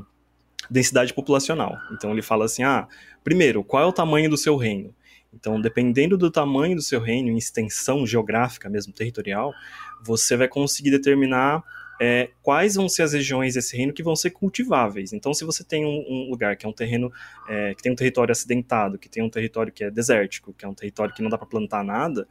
densidade 0.69 1.13
populacional. 1.13 1.77
Então 1.93 2.11
ele 2.11 2.23
fala 2.23 2.45
assim: 2.45 2.63
ah, 2.63 2.87
primeiro, 3.23 3.63
qual 3.63 3.83
é 3.83 3.85
o 3.85 3.93
tamanho 3.93 4.29
do 4.29 4.37
seu 4.37 4.57
reino? 4.57 4.93
Então, 5.33 5.61
dependendo 5.61 6.17
do 6.17 6.31
tamanho 6.31 6.75
do 6.75 6.81
seu 6.81 6.99
reino, 6.99 7.29
em 7.29 7.37
extensão 7.37 8.05
geográfica 8.05 8.69
mesmo, 8.69 8.91
territorial, 8.91 9.53
você 10.01 10.35
vai 10.35 10.47
conseguir 10.47 10.91
determinar 10.91 11.63
é, 12.01 12.29
quais 12.41 12.75
vão 12.75 12.87
ser 12.87 13.03
as 13.03 13.13
regiões 13.13 13.55
desse 13.55 13.75
reino 13.75 13.93
que 13.93 14.01
vão 14.01 14.15
ser 14.15 14.31
cultiváveis. 14.31 15.11
Então, 15.11 15.33
se 15.33 15.43
você 15.43 15.63
tem 15.63 15.85
um, 15.85 16.05
um 16.07 16.29
lugar 16.29 16.55
que 16.55 16.65
é 16.65 16.69
um 16.69 16.73
terreno 16.73 17.11
é, 17.47 17.73
que 17.75 17.83
tem 17.83 17.91
um 17.91 17.95
território 17.95 18.31
acidentado, 18.31 18.97
que 18.97 19.09
tem 19.09 19.21
um 19.21 19.29
território 19.29 19.71
que 19.71 19.83
é 19.83 19.91
desértico, 19.91 20.53
que 20.53 20.65
é 20.65 20.67
um 20.67 20.73
território 20.73 21.13
que 21.13 21.21
não 21.21 21.29
dá 21.29 21.37
para 21.37 21.47
plantar 21.47 21.83
nada, 21.83 22.27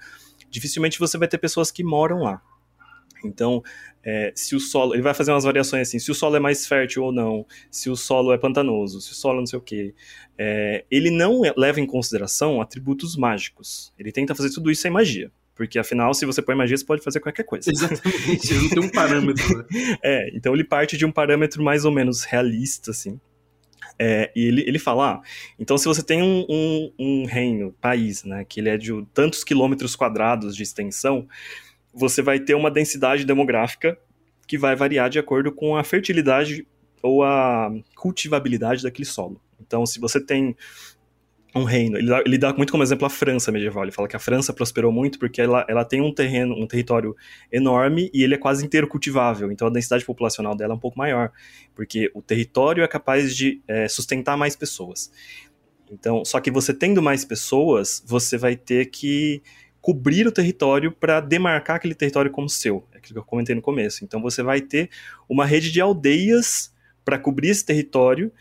dificilmente 0.50 0.98
você 0.98 1.18
vai 1.18 1.28
ter 1.28 1.38
pessoas 1.38 1.70
que 1.70 1.84
moram 1.84 2.20
lá. 2.20 2.42
Então, 3.24 3.62
é, 4.04 4.32
se 4.34 4.54
o 4.56 4.60
solo. 4.60 4.94
Ele 4.94 5.02
vai 5.02 5.14
fazer 5.14 5.32
umas 5.32 5.44
variações 5.44 5.88
assim: 5.88 5.98
se 5.98 6.10
o 6.10 6.14
solo 6.14 6.36
é 6.36 6.40
mais 6.40 6.66
fértil 6.66 7.04
ou 7.04 7.12
não, 7.12 7.46
se 7.70 7.90
o 7.90 7.96
solo 7.96 8.32
é 8.32 8.38
pantanoso, 8.38 9.00
se 9.00 9.12
o 9.12 9.14
solo 9.14 9.38
não 9.38 9.46
sei 9.46 9.58
o 9.58 9.62
quê. 9.62 9.94
É, 10.36 10.84
ele 10.90 11.10
não 11.10 11.42
leva 11.56 11.80
em 11.80 11.86
consideração 11.86 12.60
atributos 12.60 13.16
mágicos. 13.16 13.92
Ele 13.98 14.12
tenta 14.12 14.34
fazer 14.34 14.50
tudo 14.50 14.70
isso 14.70 14.82
sem 14.82 14.90
magia. 14.90 15.30
Porque 15.54 15.76
afinal, 15.76 16.14
se 16.14 16.24
você 16.24 16.40
põe 16.40 16.54
magia, 16.54 16.76
você 16.76 16.84
pode 16.84 17.02
fazer 17.02 17.18
qualquer 17.18 17.42
coisa. 17.42 17.68
Exatamente, 17.68 18.52
ele 18.52 18.62
não 18.62 18.68
tem 18.70 18.78
um 18.78 18.88
parâmetro. 18.88 19.58
Né? 19.58 19.64
é, 20.02 20.30
então 20.32 20.54
ele 20.54 20.62
parte 20.62 20.96
de 20.96 21.04
um 21.04 21.10
parâmetro 21.10 21.62
mais 21.64 21.84
ou 21.84 21.90
menos 21.90 22.22
realista, 22.22 22.92
assim. 22.92 23.20
É, 23.98 24.30
e 24.36 24.44
ele, 24.44 24.62
ele 24.62 24.78
fala, 24.78 25.14
ah, 25.14 25.22
então 25.58 25.76
se 25.76 25.86
você 25.86 26.02
tem 26.02 26.22
um, 26.22 26.46
um, 26.48 26.92
um 26.96 27.24
reino, 27.24 27.74
país, 27.80 28.22
né, 28.22 28.44
que 28.44 28.60
ele 28.60 28.68
é 28.68 28.76
de 28.76 28.92
tantos 29.12 29.42
quilômetros 29.42 29.96
quadrados 29.96 30.54
de 30.54 30.62
extensão, 30.62 31.26
você 31.98 32.22
vai 32.22 32.38
ter 32.38 32.54
uma 32.54 32.70
densidade 32.70 33.24
demográfica 33.24 33.98
que 34.46 34.56
vai 34.56 34.74
variar 34.74 35.10
de 35.10 35.18
acordo 35.18 35.52
com 35.52 35.76
a 35.76 35.84
fertilidade 35.84 36.66
ou 37.02 37.22
a 37.22 37.70
cultivabilidade 37.96 38.82
daquele 38.82 39.06
solo. 39.06 39.40
Então, 39.60 39.84
se 39.84 40.00
você 40.00 40.20
tem 40.20 40.56
um 41.54 41.64
reino, 41.64 41.96
ele 41.96 42.08
dá, 42.08 42.22
ele 42.24 42.38
dá, 42.38 42.52
muito 42.52 42.70
como 42.70 42.82
exemplo 42.82 43.06
a 43.06 43.10
França 43.10 43.50
medieval. 43.50 43.82
Ele 43.82 43.92
fala 43.92 44.06
que 44.06 44.16
a 44.16 44.18
França 44.18 44.52
prosperou 44.52 44.92
muito 44.92 45.18
porque 45.18 45.40
ela, 45.40 45.64
ela 45.68 45.84
tem 45.84 46.00
um 46.00 46.12
terreno, 46.12 46.54
um 46.54 46.66
território 46.66 47.16
enorme 47.50 48.10
e 48.12 48.22
ele 48.22 48.34
é 48.34 48.38
quase 48.38 48.64
inteiro 48.64 48.86
cultivável. 48.86 49.50
Então 49.50 49.66
a 49.66 49.70
densidade 49.70 50.04
populacional 50.04 50.54
dela 50.54 50.74
é 50.74 50.76
um 50.76 50.80
pouco 50.80 50.98
maior, 50.98 51.32
porque 51.74 52.10
o 52.14 52.22
território 52.22 52.84
é 52.84 52.88
capaz 52.88 53.34
de 53.34 53.60
é, 53.66 53.88
sustentar 53.88 54.36
mais 54.36 54.54
pessoas. 54.54 55.10
Então, 55.90 56.22
só 56.24 56.38
que 56.38 56.50
você 56.50 56.74
tendo 56.74 57.00
mais 57.00 57.24
pessoas, 57.24 58.02
você 58.06 58.36
vai 58.36 58.54
ter 58.54 58.86
que 58.86 59.42
cobrir 59.80 60.26
o 60.26 60.32
território 60.32 60.92
para 60.92 61.20
demarcar 61.20 61.76
aquele 61.76 61.94
território 61.94 62.30
como 62.30 62.48
seu. 62.48 62.86
É 62.92 62.98
aquilo 62.98 63.14
que 63.14 63.18
eu 63.18 63.24
comentei 63.24 63.54
no 63.54 63.62
começo. 63.62 64.04
Então 64.04 64.20
você 64.20 64.42
vai 64.42 64.60
ter 64.60 64.90
uma 65.28 65.46
rede 65.46 65.70
de 65.70 65.80
aldeias 65.80 66.74
para 67.04 67.18
cobrir 67.18 67.48
esse 67.48 67.64
território, 67.64 68.32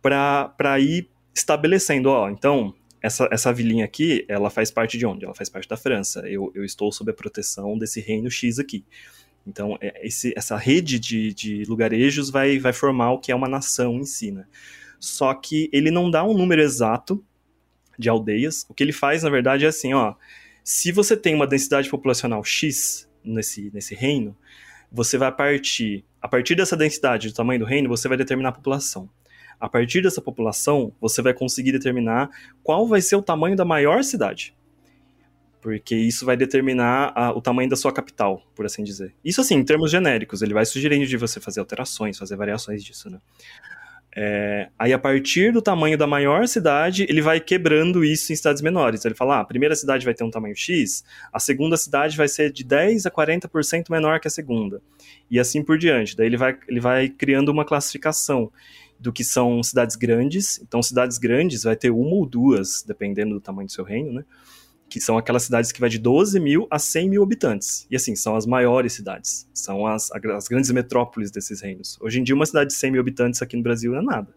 para 0.00 0.78
ir 0.78 1.08
estabelecendo, 1.34 2.10
ó, 2.10 2.28
então 2.28 2.74
essa, 3.02 3.28
essa 3.32 3.52
vilinha 3.52 3.84
aqui, 3.84 4.24
ela 4.28 4.48
faz 4.48 4.70
parte 4.70 4.96
de 4.96 5.04
onde? 5.04 5.24
Ela 5.24 5.34
faz 5.34 5.48
parte 5.48 5.68
da 5.68 5.76
França. 5.76 6.20
Eu, 6.20 6.52
eu 6.54 6.64
estou 6.64 6.92
sob 6.92 7.10
a 7.10 7.14
proteção 7.14 7.76
desse 7.76 8.00
reino 8.00 8.30
X 8.30 8.60
aqui. 8.60 8.84
Então, 9.44 9.76
é, 9.80 10.06
esse, 10.06 10.32
essa 10.36 10.56
rede 10.56 11.00
de, 11.00 11.34
de 11.34 11.64
lugarejos 11.64 12.30
vai, 12.30 12.60
vai 12.60 12.72
formar 12.72 13.10
o 13.10 13.18
que 13.18 13.32
é 13.32 13.34
uma 13.34 13.48
nação 13.48 13.96
em 13.96 14.04
si, 14.04 14.30
né? 14.30 14.46
Só 15.00 15.34
que 15.34 15.68
ele 15.72 15.90
não 15.90 16.08
dá 16.08 16.22
um 16.22 16.32
número 16.32 16.62
exato 16.62 17.24
de 17.98 18.08
aldeias. 18.08 18.64
O 18.68 18.74
que 18.74 18.84
ele 18.84 18.92
faz, 18.92 19.24
na 19.24 19.30
verdade, 19.30 19.64
é 19.64 19.68
assim, 19.68 19.92
ó. 19.92 20.14
Se 20.64 20.92
você 20.92 21.16
tem 21.16 21.34
uma 21.34 21.46
densidade 21.46 21.88
populacional 21.90 22.42
X 22.44 23.08
nesse, 23.24 23.70
nesse 23.72 23.94
reino, 23.94 24.36
você 24.90 25.16
vai 25.16 25.32
partir, 25.32 26.04
a 26.20 26.28
partir 26.28 26.54
dessa 26.54 26.76
densidade 26.76 27.28
do 27.28 27.34
tamanho 27.34 27.60
do 27.60 27.66
reino, 27.66 27.88
você 27.88 28.08
vai 28.08 28.16
determinar 28.16 28.50
a 28.50 28.52
população. 28.52 29.08
A 29.58 29.68
partir 29.68 30.02
dessa 30.02 30.20
população, 30.20 30.92
você 31.00 31.22
vai 31.22 31.32
conseguir 31.32 31.72
determinar 31.72 32.28
qual 32.62 32.86
vai 32.86 33.00
ser 33.00 33.16
o 33.16 33.22
tamanho 33.22 33.56
da 33.56 33.64
maior 33.64 34.02
cidade. 34.04 34.54
Porque 35.60 35.94
isso 35.94 36.26
vai 36.26 36.36
determinar 36.36 37.12
a, 37.14 37.32
o 37.32 37.40
tamanho 37.40 37.70
da 37.70 37.76
sua 37.76 37.92
capital, 37.92 38.42
por 38.54 38.66
assim 38.66 38.82
dizer. 38.82 39.14
Isso 39.24 39.40
assim, 39.40 39.54
em 39.54 39.64
termos 39.64 39.90
genéricos, 39.90 40.42
ele 40.42 40.52
vai 40.52 40.66
sugerindo 40.66 41.06
de 41.06 41.16
você 41.16 41.40
fazer 41.40 41.60
alterações, 41.60 42.18
fazer 42.18 42.36
variações 42.36 42.82
disso, 42.82 43.08
né? 43.08 43.18
É, 44.14 44.68
aí, 44.78 44.92
a 44.92 44.98
partir 44.98 45.52
do 45.52 45.62
tamanho 45.62 45.96
da 45.96 46.06
maior 46.06 46.46
cidade, 46.46 47.06
ele 47.08 47.22
vai 47.22 47.40
quebrando 47.40 48.04
isso 48.04 48.30
em 48.32 48.36
cidades 48.36 48.60
menores. 48.60 49.04
Ele 49.04 49.14
fala: 49.14 49.36
ah, 49.36 49.40
a 49.40 49.44
primeira 49.44 49.74
cidade 49.74 50.04
vai 50.04 50.12
ter 50.12 50.22
um 50.22 50.30
tamanho 50.30 50.54
X, 50.54 51.02
a 51.32 51.38
segunda 51.38 51.76
cidade 51.76 52.16
vai 52.16 52.28
ser 52.28 52.52
de 52.52 52.62
10 52.62 53.06
a 53.06 53.10
40% 53.10 53.90
menor 53.90 54.20
que 54.20 54.28
a 54.28 54.30
segunda. 54.30 54.82
E 55.30 55.40
assim 55.40 55.62
por 55.62 55.78
diante. 55.78 56.14
Daí 56.14 56.26
ele 56.26 56.36
vai, 56.36 56.58
ele 56.68 56.80
vai 56.80 57.08
criando 57.08 57.48
uma 57.48 57.64
classificação 57.64 58.52
do 59.00 59.12
que 59.12 59.24
são 59.24 59.62
cidades 59.62 59.96
grandes. 59.96 60.60
Então, 60.62 60.82
cidades 60.82 61.18
grandes 61.18 61.64
vai 61.64 61.74
ter 61.74 61.90
uma 61.90 62.14
ou 62.14 62.26
duas, 62.26 62.84
dependendo 62.86 63.34
do 63.34 63.40
tamanho 63.40 63.66
do 63.66 63.72
seu 63.72 63.84
reino, 63.84 64.12
né? 64.12 64.24
Que 64.92 65.00
são 65.00 65.16
aquelas 65.16 65.44
cidades 65.44 65.72
que 65.72 65.80
vai 65.80 65.88
de 65.88 65.98
12 65.98 66.38
mil 66.38 66.66
a 66.70 66.78
100 66.78 67.08
mil 67.08 67.22
habitantes. 67.22 67.86
E 67.90 67.96
assim, 67.96 68.14
são 68.14 68.36
as 68.36 68.44
maiores 68.44 68.92
cidades, 68.92 69.48
são 69.54 69.86
as, 69.86 70.12
as 70.12 70.48
grandes 70.48 70.70
metrópoles 70.70 71.30
desses 71.30 71.62
reinos. 71.62 71.96
Hoje 71.98 72.20
em 72.20 72.22
dia, 72.22 72.34
uma 72.34 72.44
cidade 72.44 72.68
de 72.68 72.76
100 72.76 72.90
mil 72.90 73.00
habitantes 73.00 73.40
aqui 73.40 73.56
no 73.56 73.62
Brasil 73.62 73.96
é 73.96 74.02
nada. 74.02 74.28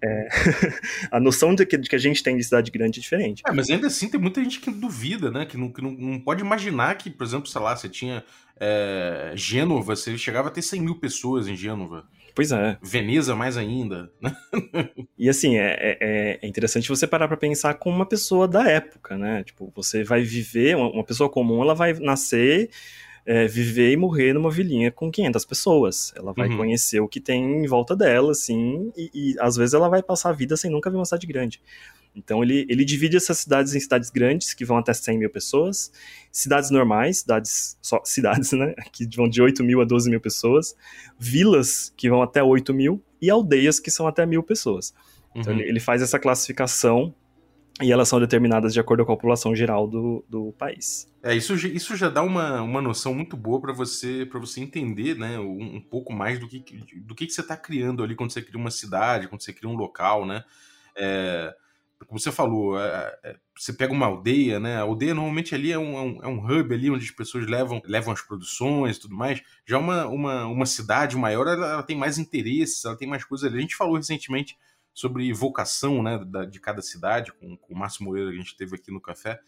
É... 0.00 0.28
a 1.10 1.18
noção 1.18 1.56
de 1.56 1.66
que, 1.66 1.76
de 1.76 1.88
que, 1.88 1.96
a 1.96 1.98
gente 1.98 2.22
tem 2.22 2.36
de 2.36 2.44
cidade 2.44 2.70
grande 2.70 3.00
é 3.00 3.02
diferente. 3.02 3.42
É, 3.44 3.50
mas 3.50 3.68
ainda 3.68 3.88
assim 3.88 4.08
tem 4.08 4.20
muita 4.20 4.44
gente 4.44 4.60
que 4.60 4.70
duvida, 4.70 5.28
né? 5.28 5.44
Que 5.44 5.56
não, 5.56 5.72
que 5.72 5.82
não, 5.82 5.90
não 5.90 6.20
pode 6.20 6.40
imaginar 6.40 6.96
que, 6.96 7.10
por 7.10 7.24
exemplo, 7.24 7.48
sei 7.48 7.60
lá, 7.60 7.74
você 7.74 7.88
tinha 7.88 8.22
é, 8.60 9.32
Gênova, 9.34 9.96
você 9.96 10.16
chegava 10.16 10.48
a 10.48 10.50
ter 10.52 10.62
100 10.62 10.82
mil 10.82 11.00
pessoas 11.00 11.48
em 11.48 11.56
Gênova. 11.56 12.06
Pois 12.34 12.50
é. 12.50 12.76
Veneza 12.82 13.34
mais 13.36 13.56
ainda. 13.56 14.10
E 15.16 15.28
assim, 15.28 15.56
é, 15.56 15.76
é, 15.78 16.38
é, 16.42 16.46
interessante 16.46 16.88
você 16.88 17.06
parar 17.06 17.28
para 17.28 17.36
pensar 17.36 17.74
com 17.74 17.88
uma 17.88 18.04
pessoa 18.04 18.48
da 18.48 18.68
época, 18.68 19.16
né? 19.16 19.44
Tipo, 19.44 19.72
você 19.74 20.02
vai 20.02 20.22
viver, 20.22 20.76
uma, 20.76 20.90
uma 20.90 21.04
pessoa 21.04 21.30
comum, 21.30 21.62
ela 21.62 21.74
vai 21.74 21.94
nascer, 21.94 22.68
é, 23.24 23.46
viver 23.46 23.92
e 23.92 23.96
morrer 23.96 24.32
numa 24.32 24.50
vilinha 24.50 24.90
com 24.90 25.10
500 25.10 25.44
pessoas. 25.44 26.12
Ela 26.16 26.32
vai 26.32 26.48
uhum. 26.48 26.56
conhecer 26.56 27.00
o 27.00 27.08
que 27.08 27.20
tem 27.20 27.64
em 27.64 27.66
volta 27.66 27.96
dela, 27.96 28.32
assim, 28.32 28.92
e, 28.96 29.10
e 29.14 29.36
às 29.38 29.56
vezes 29.56 29.72
ela 29.72 29.88
vai 29.88 30.02
passar 30.02 30.30
a 30.30 30.32
vida 30.32 30.56
sem 30.56 30.70
nunca 30.70 30.90
ver 30.90 30.96
uma 30.96 31.04
cidade 31.04 31.26
grande. 31.26 31.62
Então 32.14 32.42
ele, 32.42 32.66
ele 32.68 32.84
divide 32.84 33.16
essas 33.16 33.38
cidades 33.38 33.74
em 33.74 33.80
cidades 33.80 34.10
grandes, 34.10 34.54
que 34.54 34.64
vão 34.64 34.76
até 34.76 34.92
100 34.92 35.18
mil 35.18 35.30
pessoas, 35.30 35.90
cidades 36.30 36.70
normais, 36.70 37.18
cidades, 37.18 37.76
só 37.82 38.00
cidades, 38.06 38.52
né, 38.52 38.74
que 38.92 39.08
vão 39.16 39.28
de 39.28 39.42
8 39.42 39.64
mil 39.64 39.80
a 39.80 39.84
12 39.84 40.08
mil 40.08 40.20
pessoas, 40.20 40.76
vilas, 41.18 41.92
que 41.96 42.08
vão 42.08 42.22
até 42.22 42.42
8 42.42 42.72
mil, 42.72 43.02
e 43.20 43.30
aldeias, 43.30 43.80
que 43.80 43.90
são 43.90 44.06
até 44.06 44.24
mil 44.24 44.42
pessoas. 44.42 44.94
Então 45.34 45.52
uhum. 45.52 45.60
ele, 45.60 45.68
ele 45.70 45.80
faz 45.80 46.02
essa 46.02 46.18
classificação 46.18 47.14
e 47.82 47.90
elas 47.90 48.08
são 48.08 48.20
determinadas 48.20 48.72
de 48.72 48.78
acordo 48.78 49.04
com 49.04 49.12
a 49.12 49.16
população 49.16 49.54
geral 49.54 49.88
do, 49.88 50.24
do 50.28 50.52
país. 50.52 51.12
É, 51.22 51.34
isso, 51.34 51.54
isso 51.54 51.96
já 51.96 52.08
dá 52.08 52.22
uma, 52.22 52.62
uma 52.62 52.80
noção 52.80 53.12
muito 53.12 53.36
boa 53.36 53.60
para 53.60 53.72
você 53.72 54.24
para 54.26 54.38
você 54.38 54.60
entender 54.60 55.16
né, 55.16 55.38
um, 55.40 55.76
um, 55.76 55.80
pouco 55.80 56.12
mais 56.12 56.38
do 56.38 56.46
que, 56.46 56.60
do 57.00 57.14
que, 57.14 57.26
que 57.26 57.32
você 57.32 57.40
está 57.40 57.56
criando 57.56 58.04
ali 58.04 58.14
quando 58.14 58.30
você 58.30 58.42
cria 58.42 58.60
uma 58.60 58.70
cidade, 58.70 59.26
quando 59.26 59.42
você 59.42 59.52
cria 59.52 59.68
um 59.68 59.74
local, 59.74 60.24
né? 60.24 60.44
É, 60.94 61.52
como 62.06 62.18
você 62.18 62.30
falou, 62.30 62.78
é, 62.78 63.18
é, 63.24 63.36
você 63.56 63.72
pega 63.72 63.92
uma 63.92 64.06
aldeia, 64.06 64.60
né? 64.60 64.76
A 64.76 64.82
aldeia 64.82 65.14
normalmente 65.14 65.54
ali 65.54 65.72
é 65.72 65.78
um, 65.78 65.96
é 65.96 66.02
um, 66.02 66.22
é 66.24 66.28
um 66.28 66.44
hub 66.44 66.74
ali 66.74 66.90
onde 66.90 67.04
as 67.04 67.10
pessoas 67.10 67.46
levam, 67.46 67.80
levam 67.84 68.12
as 68.12 68.20
produções 68.20 68.96
e 68.96 69.00
tudo 69.00 69.14
mais. 69.14 69.42
Já 69.66 69.78
uma, 69.78 70.06
uma, 70.06 70.46
uma 70.46 70.66
cidade 70.66 71.16
maior, 71.16 71.46
ela, 71.46 71.66
ela, 71.66 71.82
tem 71.82 71.96
mais 71.96 72.18
interesses, 72.18 72.84
ela 72.84 72.96
tem 72.96 73.08
mais 73.08 73.24
coisas 73.24 73.48
ali. 73.48 73.58
A 73.58 73.62
gente 73.62 73.76
falou 73.76 73.96
recentemente 73.96 74.56
sobre 74.92 75.32
vocação, 75.32 76.02
né, 76.02 76.22
da, 76.24 76.44
de 76.44 76.60
cada 76.60 76.82
cidade, 76.82 77.32
com, 77.32 77.56
com 77.56 77.74
o 77.74 77.76
Márcio 77.76 78.04
Moreira 78.04 78.30
que 78.30 78.36
a 78.36 78.40
gente 78.40 78.56
teve 78.56 78.76
aqui 78.76 78.92
no 78.92 79.00
café. 79.00 79.40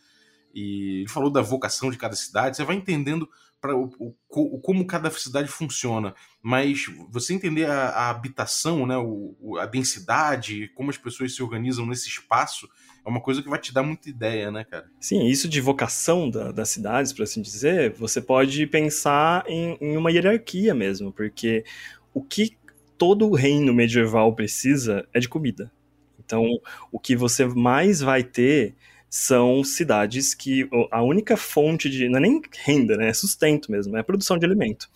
E 0.57 1.01
ele 1.01 1.09
falou 1.09 1.31
da 1.31 1.43
vocação 1.43 1.91
de 1.91 1.99
cada 1.99 2.17
cidade. 2.17 2.57
Você 2.57 2.65
vai 2.65 2.77
entendendo 2.77 3.29
para 3.61 3.77
o, 3.77 4.15
o, 4.31 4.59
como 4.61 4.87
cada 4.87 5.11
cidade 5.11 5.49
funciona, 5.49 6.15
mas 6.43 6.87
você 7.11 7.35
entender 7.35 7.67
a, 7.67 7.89
a 7.89 8.11
habitação, 8.11 8.87
né, 8.87 8.97
o, 8.97 9.59
a 9.59 9.67
densidade, 9.67 10.69
como 10.75 10.89
as 10.89 10.97
pessoas 10.97 11.35
se 11.35 11.43
organizam 11.43 11.85
nesse 11.85 12.09
espaço, 12.09 12.67
é 13.05 13.09
uma 13.09 13.21
coisa 13.21 13.43
que 13.43 13.51
vai 13.51 13.59
te 13.59 13.73
dar 13.73 13.83
muita 13.83 14.09
ideia, 14.09 14.51
né, 14.51 14.65
cara? 14.65 14.87
Sim, 14.99 15.27
isso 15.27 15.47
de 15.47 15.61
vocação 15.61 16.31
da, 16.31 16.53
das 16.53 16.71
cidades, 16.71 17.13
por 17.13 17.25
assim 17.25 17.43
dizer, 17.43 17.93
você 17.93 18.21
pode 18.21 18.67
pensar 18.67 19.45
em, 19.47 19.77
em 19.79 19.97
uma 19.97 20.11
hierarquia 20.11 20.75
mesmo, 20.75 21.13
porque 21.13 21.65
o 22.15 22.23
que 22.23 22.57
todo 22.97 23.35
reino 23.35 23.75
medieval 23.75 24.35
precisa 24.35 25.07
é 25.13 25.21
de 25.21 25.29
comida. 25.29 25.71
Então, 26.19 26.45
o 26.91 26.99
que 26.99 27.15
você 27.15 27.45
mais 27.47 28.01
vai 28.01 28.25
ter 28.25 28.75
são 29.09 29.63
cidades 29.65 30.35
que 30.35 30.69
a 30.91 31.03
única 31.03 31.37
fonte 31.37 31.89
de. 31.89 32.09
não 32.09 32.19
é 32.19 32.23
nem 32.23 32.43
renda, 32.65 32.97
né? 32.97 33.09
É 33.09 33.13
sustento 33.15 33.71
mesmo, 33.71 33.97
é 33.97 34.03
produção 34.03 34.37
de 34.39 34.45
alimento. 34.45 34.89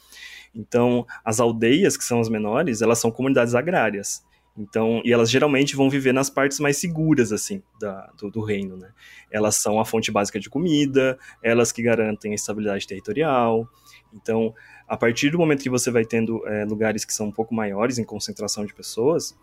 Então, 0.55 1.07
as 1.25 1.38
aldeias, 1.40 1.97
que 1.97 2.05
são 2.05 2.21
as 2.21 2.29
menores, 2.29 2.83
elas 2.83 2.99
são 2.99 3.11
comunidades 3.11 3.55
agrárias. 3.55 4.25
Então, 4.57 5.00
e 5.05 5.12
elas 5.12 5.31
geralmente 5.31 5.76
vão 5.76 5.88
viver 5.88 6.12
nas 6.12 6.29
partes 6.29 6.59
mais 6.59 6.76
seguras, 6.76 7.33
assim, 7.33 7.62
da, 7.81 8.11
do, 8.19 8.31
do, 8.31 8.43
reino, 8.43 8.76
né? 8.76 8.90
Elas 9.31 9.57
são 9.57 9.79
a 9.79 9.85
fonte 9.85 10.11
básica 10.11 10.40
de 10.40 10.50
comida, 10.50 11.19
elas 11.43 11.71
que 11.71 11.83
garantem 11.83 12.33
a 12.33 12.35
estabilidade 12.35 12.87
territorial. 12.87 13.69
Então, 14.12 14.52
a 14.88 14.97
partir 14.97 15.31
do 15.31 15.38
momento 15.38 15.62
que 15.62 15.71
você 15.71 15.90
vai 15.90 16.05
tendo 16.05 16.47
é, 16.49 16.64
lugares 16.64 17.05
que 17.05 17.14
são 17.14 17.29
um 17.29 17.33
pouco 17.33 17.55
maiores 17.55 17.99
em 17.99 18.05
concentração 18.05 18.67
de 18.67 18.75
pessoas, 18.75 19.38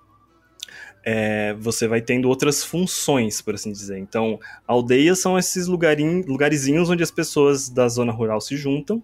é, 1.04 1.54
você 1.54 1.88
vai 1.88 2.02
tendo 2.02 2.28
outras 2.28 2.64
funções, 2.64 3.42
por 3.42 3.56
assim 3.56 3.72
dizer. 3.72 3.98
Então, 3.98 4.40
aldeias 4.68 5.20
são 5.20 5.38
esses 5.38 5.68
lugarzinhos 5.68 6.90
onde 6.90 7.04
as 7.04 7.12
pessoas 7.12 7.70
da 7.70 7.88
zona 7.88 8.12
rural 8.12 8.42
se 8.42 8.58
juntam, 8.58 9.02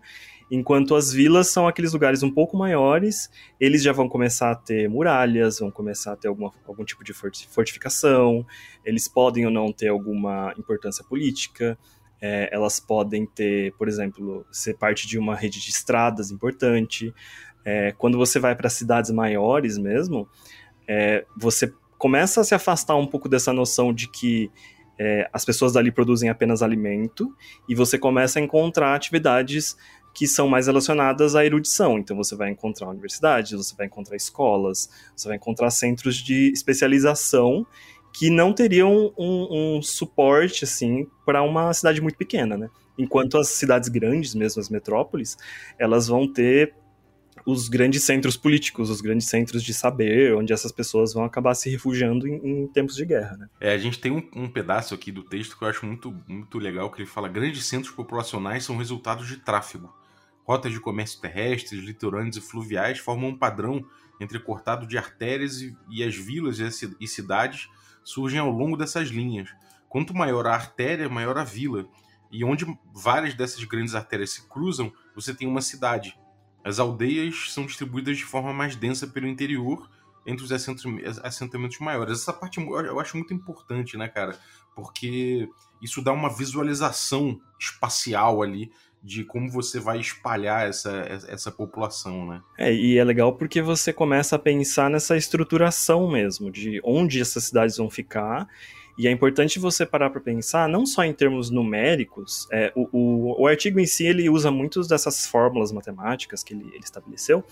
enquanto 0.51 0.95
as 0.95 1.11
vilas 1.11 1.47
são 1.49 1.67
aqueles 1.67 1.93
lugares 1.93 2.21
um 2.21 2.29
pouco 2.29 2.55
maiores, 2.55 3.29
eles 3.59 3.81
já 3.81 3.91
vão 3.91 4.07
começar 4.07 4.51
a 4.51 4.55
ter 4.55 4.87
muralhas, 4.89 5.59
vão 5.59 5.71
começar 5.71 6.13
a 6.13 6.15
ter 6.15 6.27
alguma, 6.27 6.51
algum 6.67 6.83
tipo 6.83 7.03
de 7.03 7.13
fortificação, 7.13 8.45
eles 8.85 9.07
podem 9.07 9.45
ou 9.45 9.51
não 9.51 9.71
ter 9.71 9.87
alguma 9.87 10.53
importância 10.57 11.03
política, 11.03 11.77
é, 12.21 12.49
elas 12.53 12.79
podem 12.79 13.25
ter, 13.25 13.73
por 13.73 13.87
exemplo, 13.87 14.45
ser 14.51 14.77
parte 14.77 15.07
de 15.07 15.17
uma 15.17 15.35
rede 15.35 15.59
de 15.59 15.69
estradas 15.69 16.31
importante. 16.31 17.13
É, 17.65 17.91
quando 17.93 18.17
você 18.17 18.39
vai 18.39 18.55
para 18.55 18.69
cidades 18.69 19.11
maiores 19.11 19.77
mesmo, 19.77 20.29
é, 20.87 21.25
você 21.35 21.71
começa 21.97 22.41
a 22.41 22.43
se 22.43 22.53
afastar 22.53 22.95
um 22.95 23.07
pouco 23.07 23.29
dessa 23.29 23.53
noção 23.53 23.93
de 23.93 24.09
que 24.09 24.51
é, 24.99 25.29
as 25.33 25.43
pessoas 25.43 25.73
dali 25.73 25.91
produzem 25.91 26.29
apenas 26.29 26.61
alimento 26.61 27.33
e 27.67 27.73
você 27.73 27.97
começa 27.97 28.39
a 28.39 28.41
encontrar 28.41 28.93
atividades 28.93 29.75
que 30.13 30.27
são 30.27 30.47
mais 30.47 30.67
relacionadas 30.67 31.35
à 31.35 31.43
erudição. 31.43 31.97
Então 31.97 32.15
você 32.15 32.35
vai 32.35 32.51
encontrar 32.51 32.89
universidades, 32.89 33.51
você 33.51 33.75
vai 33.75 33.87
encontrar 33.87 34.15
escolas, 34.15 34.89
você 35.15 35.27
vai 35.27 35.37
encontrar 35.37 35.71
centros 35.71 36.17
de 36.17 36.51
especialização 36.51 37.65
que 38.13 38.29
não 38.29 38.53
teriam 38.53 39.11
um, 39.17 39.77
um 39.77 39.81
suporte 39.81 40.65
assim 40.65 41.07
para 41.25 41.41
uma 41.41 41.73
cidade 41.73 41.99
muito 41.99 42.15
pequena, 42.15 42.55
né? 42.55 42.69
Enquanto 42.95 43.39
as 43.39 43.47
cidades 43.47 43.89
grandes, 43.89 44.35
mesmo 44.35 44.59
as 44.59 44.69
metrópoles, 44.69 45.35
elas 45.79 46.07
vão 46.07 46.31
ter 46.31 46.75
os 47.45 47.67
grandes 47.67 48.03
centros 48.03 48.37
políticos, 48.37 48.89
os 48.89 49.01
grandes 49.01 49.27
centros 49.27 49.63
de 49.63 49.73
saber, 49.73 50.35
onde 50.35 50.53
essas 50.53 50.71
pessoas 50.71 51.13
vão 51.13 51.25
acabar 51.25 51.53
se 51.55 51.69
refugiando 51.69 52.27
em, 52.27 52.63
em 52.63 52.67
tempos 52.67 52.95
de 52.95 53.05
guerra. 53.05 53.37
Né? 53.37 53.49
É, 53.59 53.73
a 53.73 53.77
gente 53.77 53.99
tem 53.99 54.11
um, 54.11 54.23
um, 54.35 54.49
pedaço 54.49 54.93
aqui 54.93 55.11
do 55.11 55.23
texto 55.23 55.57
que 55.57 55.63
eu 55.63 55.67
acho 55.67 55.85
muito, 55.85 56.15
muito 56.27 56.57
legal, 56.57 56.89
que 56.91 57.01
ele 57.01 57.09
fala: 57.09 57.27
grandes 57.27 57.65
centros 57.65 57.93
populacionais 57.93 58.63
são 58.63 58.77
resultados 58.77 59.27
de 59.27 59.37
tráfego. 59.37 59.93
Rotas 60.45 60.71
de 60.71 60.79
comércio 60.79 61.21
terrestres, 61.21 61.83
litorâneos 61.83 62.35
e 62.35 62.41
fluviais 62.41 62.99
formam 62.99 63.29
um 63.29 63.37
padrão 63.37 63.85
entrecortado 64.19 64.85
de 64.85 64.97
artérias 64.97 65.61
e, 65.61 65.75
e 65.89 66.03
as 66.03 66.15
vilas 66.15 66.59
e 66.59 67.07
cidades 67.07 67.69
surgem 68.03 68.39
ao 68.39 68.49
longo 68.49 68.75
dessas 68.75 69.09
linhas. 69.09 69.49
Quanto 69.87 70.13
maior 70.13 70.47
a 70.47 70.53
artéria, 70.53 71.07
maior 71.07 71.37
a 71.37 71.43
vila. 71.43 71.85
E 72.31 72.43
onde 72.43 72.65
várias 72.93 73.35
dessas 73.35 73.63
grandes 73.63 73.93
artérias 73.93 74.31
se 74.31 74.49
cruzam, 74.49 74.91
você 75.15 75.33
tem 75.35 75.47
uma 75.47 75.61
cidade. 75.61 76.17
As 76.63 76.79
aldeias 76.79 77.51
são 77.51 77.65
distribuídas 77.65 78.17
de 78.17 78.25
forma 78.25 78.53
mais 78.53 78.75
densa 78.75 79.07
pelo 79.07 79.27
interior, 79.27 79.89
entre 80.25 80.45
os 80.45 80.51
assentamentos 80.51 81.79
maiores. 81.79 82.21
Essa 82.21 82.31
parte 82.31 82.59
eu 82.59 82.99
acho 82.99 83.17
muito 83.17 83.33
importante, 83.33 83.97
né, 83.97 84.07
cara? 84.07 84.37
Porque 84.73 85.49
isso 85.81 86.01
dá 86.01 86.13
uma 86.13 86.33
visualização 86.33 87.39
espacial 87.59 88.41
ali 88.41 88.71
de 89.03 89.25
como 89.25 89.51
você 89.51 89.81
vai 89.81 89.99
espalhar 89.99 90.67
essa, 90.67 90.91
essa 91.27 91.51
população, 91.51 92.25
né? 92.25 92.41
É, 92.57 92.73
e 92.73 92.97
é 92.97 93.03
legal 93.03 93.35
porque 93.35 93.61
você 93.61 93.91
começa 93.91 94.37
a 94.37 94.39
pensar 94.39 94.89
nessa 94.89 95.17
estruturação 95.17 96.09
mesmo, 96.09 96.49
de 96.49 96.79
onde 96.85 97.19
essas 97.19 97.43
cidades 97.43 97.75
vão 97.75 97.89
ficar, 97.89 98.47
e 98.97 99.07
é 99.07 99.11
importante 99.11 99.59
você 99.59 99.85
parar 99.85 100.09
para 100.09 100.21
pensar, 100.21 100.69
não 100.69 100.85
só 100.85 101.03
em 101.03 101.13
termos 101.13 101.49
numéricos, 101.49 102.47
é, 102.51 102.71
o, 102.75 102.87
o, 102.91 103.41
o, 103.43 103.47
artigo 103.47 103.79
em 103.79 103.85
si 103.85 104.05
ele 104.05 104.29
usa 104.29 104.51
muitas 104.51 104.87
dessas 104.87 105.25
fórmulas 105.25 105.71
matemáticas 105.71 106.43
que 106.43 106.53
ele, 106.53 106.67
ele 106.67 106.83
estabeleceu, 106.83 107.43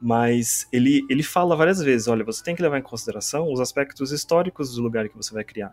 mas 0.00 0.66
ele, 0.72 1.04
ele 1.10 1.22
fala 1.22 1.54
várias 1.54 1.82
vezes, 1.82 2.08
olha, 2.08 2.24
você 2.24 2.42
tem 2.42 2.56
que 2.56 2.62
levar 2.62 2.78
em 2.78 2.82
consideração 2.82 3.52
os 3.52 3.60
aspectos 3.60 4.10
históricos 4.10 4.74
do 4.74 4.82
lugar 4.82 5.08
que 5.08 5.16
você 5.16 5.34
vai 5.34 5.44
criar. 5.44 5.72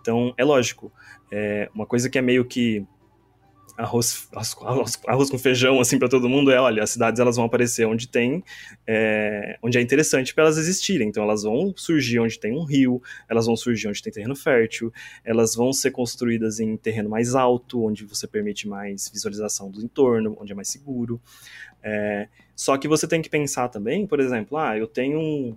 Então, 0.00 0.34
é 0.36 0.44
lógico, 0.44 0.92
é, 1.30 1.70
uma 1.72 1.86
coisa 1.86 2.10
que 2.10 2.18
é 2.18 2.22
meio 2.22 2.44
que 2.44 2.84
arroz, 3.76 4.28
arroz, 4.32 4.98
arroz 5.06 5.30
com 5.30 5.38
feijão 5.38 5.80
assim 5.80 5.98
para 5.98 6.08
todo 6.08 6.28
mundo 6.28 6.50
é, 6.50 6.60
olha, 6.60 6.82
as 6.82 6.90
cidades 6.90 7.20
elas 7.20 7.36
vão 7.36 7.44
aparecer 7.44 7.86
onde 7.86 8.08
tem, 8.08 8.42
é, 8.86 9.58
onde 9.62 9.78
é 9.78 9.80
interessante 9.80 10.34
para 10.34 10.44
elas 10.44 10.58
existirem. 10.58 11.08
Então 11.08 11.22
elas 11.22 11.42
vão 11.42 11.72
surgir 11.76 12.18
onde 12.18 12.38
tem 12.38 12.52
um 12.52 12.64
rio, 12.64 13.02
elas 13.28 13.46
vão 13.46 13.56
surgir 13.56 13.88
onde 13.88 14.02
tem 14.02 14.12
terreno 14.12 14.34
fértil, 14.34 14.92
elas 15.24 15.54
vão 15.54 15.72
ser 15.72 15.90
construídas 15.90 16.60
em 16.60 16.76
terreno 16.76 17.08
mais 17.08 17.34
alto, 17.34 17.84
onde 17.84 18.04
você 18.04 18.26
permite 18.26 18.66
mais 18.66 19.08
visualização 19.08 19.70
do 19.70 19.80
entorno, 19.80 20.36
onde 20.40 20.52
é 20.52 20.54
mais 20.54 20.68
seguro. 20.68 21.20
É, 21.82 22.28
só 22.56 22.76
que 22.76 22.88
você 22.88 23.06
tem 23.06 23.22
que 23.22 23.30
pensar 23.30 23.68
também, 23.68 24.06
por 24.06 24.18
exemplo, 24.18 24.58
ah, 24.58 24.76
eu 24.76 24.86
tenho 24.86 25.18
um, 25.18 25.56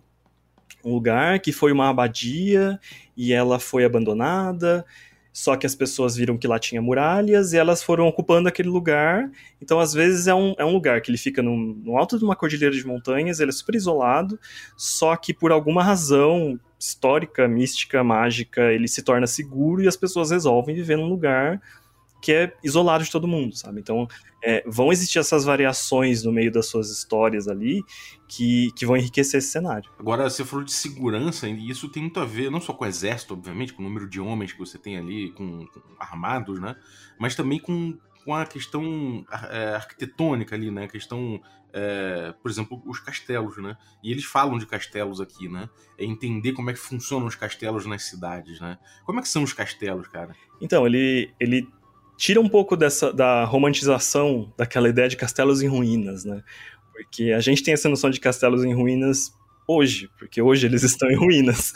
um 0.86 0.94
lugar 0.94 1.40
que 1.40 1.52
foi 1.52 1.72
uma 1.72 1.90
abadia 1.90 2.80
e 3.18 3.34
ela 3.34 3.60
foi 3.60 3.84
abandonada 3.84 4.86
só 5.34 5.56
que 5.56 5.66
as 5.66 5.76
pessoas 5.76 6.16
viram 6.16 6.38
que 6.38 6.48
lá 6.48 6.60
tinha 6.60 6.82
muralhas 6.82 7.54
e 7.54 7.58
elas 7.58 7.82
foram 7.82 8.08
ocupando 8.08 8.50
aquele 8.50 8.70
lugar. 8.70 9.30
Então, 9.62 9.80
às 9.80 9.94
vezes, 9.94 10.28
é 10.28 10.36
um, 10.36 10.54
é 10.58 10.66
um 10.66 10.74
lugar 10.74 11.02
que 11.02 11.10
ele 11.10 11.18
fica 11.18 11.42
no, 11.42 11.56
no 11.56 11.98
alto 11.98 12.18
de 12.18 12.24
uma 12.24 12.36
cordilheira 12.36 12.76
de 12.76 12.86
montanhas, 12.86 13.40
ele 13.40 13.50
é 13.50 13.54
super 13.54 13.76
isolado, 13.76 14.40
só 14.76 15.16
que 15.16 15.34
por 15.34 15.52
alguma 15.52 15.84
razão 15.84 16.60
histórica, 16.80 17.48
mística, 17.48 18.04
mágica, 18.04 18.74
ele 18.74 18.88
se 18.88 19.04
torna 19.04 19.28
seguro 19.28 19.84
e 19.84 19.88
as 19.88 19.96
pessoas 19.96 20.32
resolvem 20.32 20.76
viver 20.76 20.98
num 20.98 21.08
lugar 21.08 21.62
que 22.22 22.32
é 22.32 22.56
isolado 22.64 23.04
de 23.04 23.12
todo 23.12 23.28
mundo, 23.28 23.56
sabe? 23.58 23.82
Então, 23.82 24.08
é, 24.44 24.64
vão 24.68 24.92
existir 24.92 25.20
essas 25.20 25.44
variações 25.44 26.24
no 26.24 26.32
meio 26.32 26.52
das 26.52 26.68
suas 26.68 26.90
histórias 26.90 27.48
ali 27.48 27.84
que, 28.28 28.72
que 28.76 28.86
vão 28.86 28.96
enriquecer 28.96 29.40
esse 29.40 29.50
cenário. 29.50 29.90
Agora, 30.00 30.30
você 30.30 30.46
falou 30.46 30.64
de 30.64 30.72
segurança, 30.72 31.48
e 31.48 31.70
isso 31.70 31.90
tem 31.90 32.04
muito 32.04 32.20
a 32.20 32.26
ver, 32.26 32.52
não 32.52 32.62
só 32.62 32.74
com 32.74 32.86
o 32.86 32.88
exército, 32.88 33.34
obviamente, 33.34 33.74
com 33.74 33.82
o 33.82 33.86
número 33.86 34.08
de 34.08 34.22
homens 34.22 34.54
que 34.54 34.60
você 34.60 34.78
tem 34.78 34.98
ali, 34.98 35.32
com, 35.32 35.66
com 35.66 35.82
armados, 36.00 36.60
né? 36.60 36.76
Mas 37.20 37.36
também 37.36 37.60
com, 37.60 37.98
com 38.24 38.34
a 38.34 38.46
questão 38.46 39.26
é, 39.50 39.76
arquitetônica 39.76 40.56
ali, 40.56 40.72
né? 40.72 40.86
A 40.86 40.88
questão, 40.88 41.42
é, 41.74 42.34
por 42.42 42.50
exemplo, 42.50 42.82
os 42.86 43.00
castelos, 43.00 43.58
né? 43.58 43.76
E 44.04 44.12
eles 44.12 44.26
falam 44.26 44.58
de 44.58 44.66
castelos 44.66 45.20
aqui, 45.20 45.50
né? 45.50 45.68
É 45.98 46.06
entender 46.06 46.54
como 46.54 46.70
é 46.70 46.74
que 46.74 46.80
funcionam 46.80 47.28
os 47.28 47.36
castelos 47.36 47.86
nas 47.86 48.04
cidades, 48.04 48.60
né? 48.60 48.78
Como 49.06 49.20
é 49.20 49.22
que 49.22 49.30
são 49.30 49.44
os 49.44 49.54
castelos, 49.54 50.08
cara? 50.08 50.36
Então, 50.62 50.86
ele, 50.86 51.34
ele 51.40 51.68
tira 52.22 52.40
um 52.40 52.48
pouco 52.48 52.78
dessa 52.78 53.12
da 53.12 53.44
romantização 53.46 54.54
daquela 54.56 54.88
ideia 54.88 55.10
de 55.10 55.18
castelos 55.18 55.64
em 55.64 55.68
ruínas, 55.68 56.24
né? 56.24 56.44
Porque 56.94 57.32
a 57.32 57.40
gente 57.40 57.64
tem 57.64 57.74
essa 57.74 57.90
noção 57.90 58.12
de 58.12 58.20
castelos 58.20 58.64
em 58.64 58.76
ruínas 58.76 59.34
hoje, 59.68 60.08
porque 60.20 60.40
hoje 60.40 60.68
eles 60.68 60.84
estão 60.86 61.10
em 61.10 61.16
ruínas. 61.16 61.74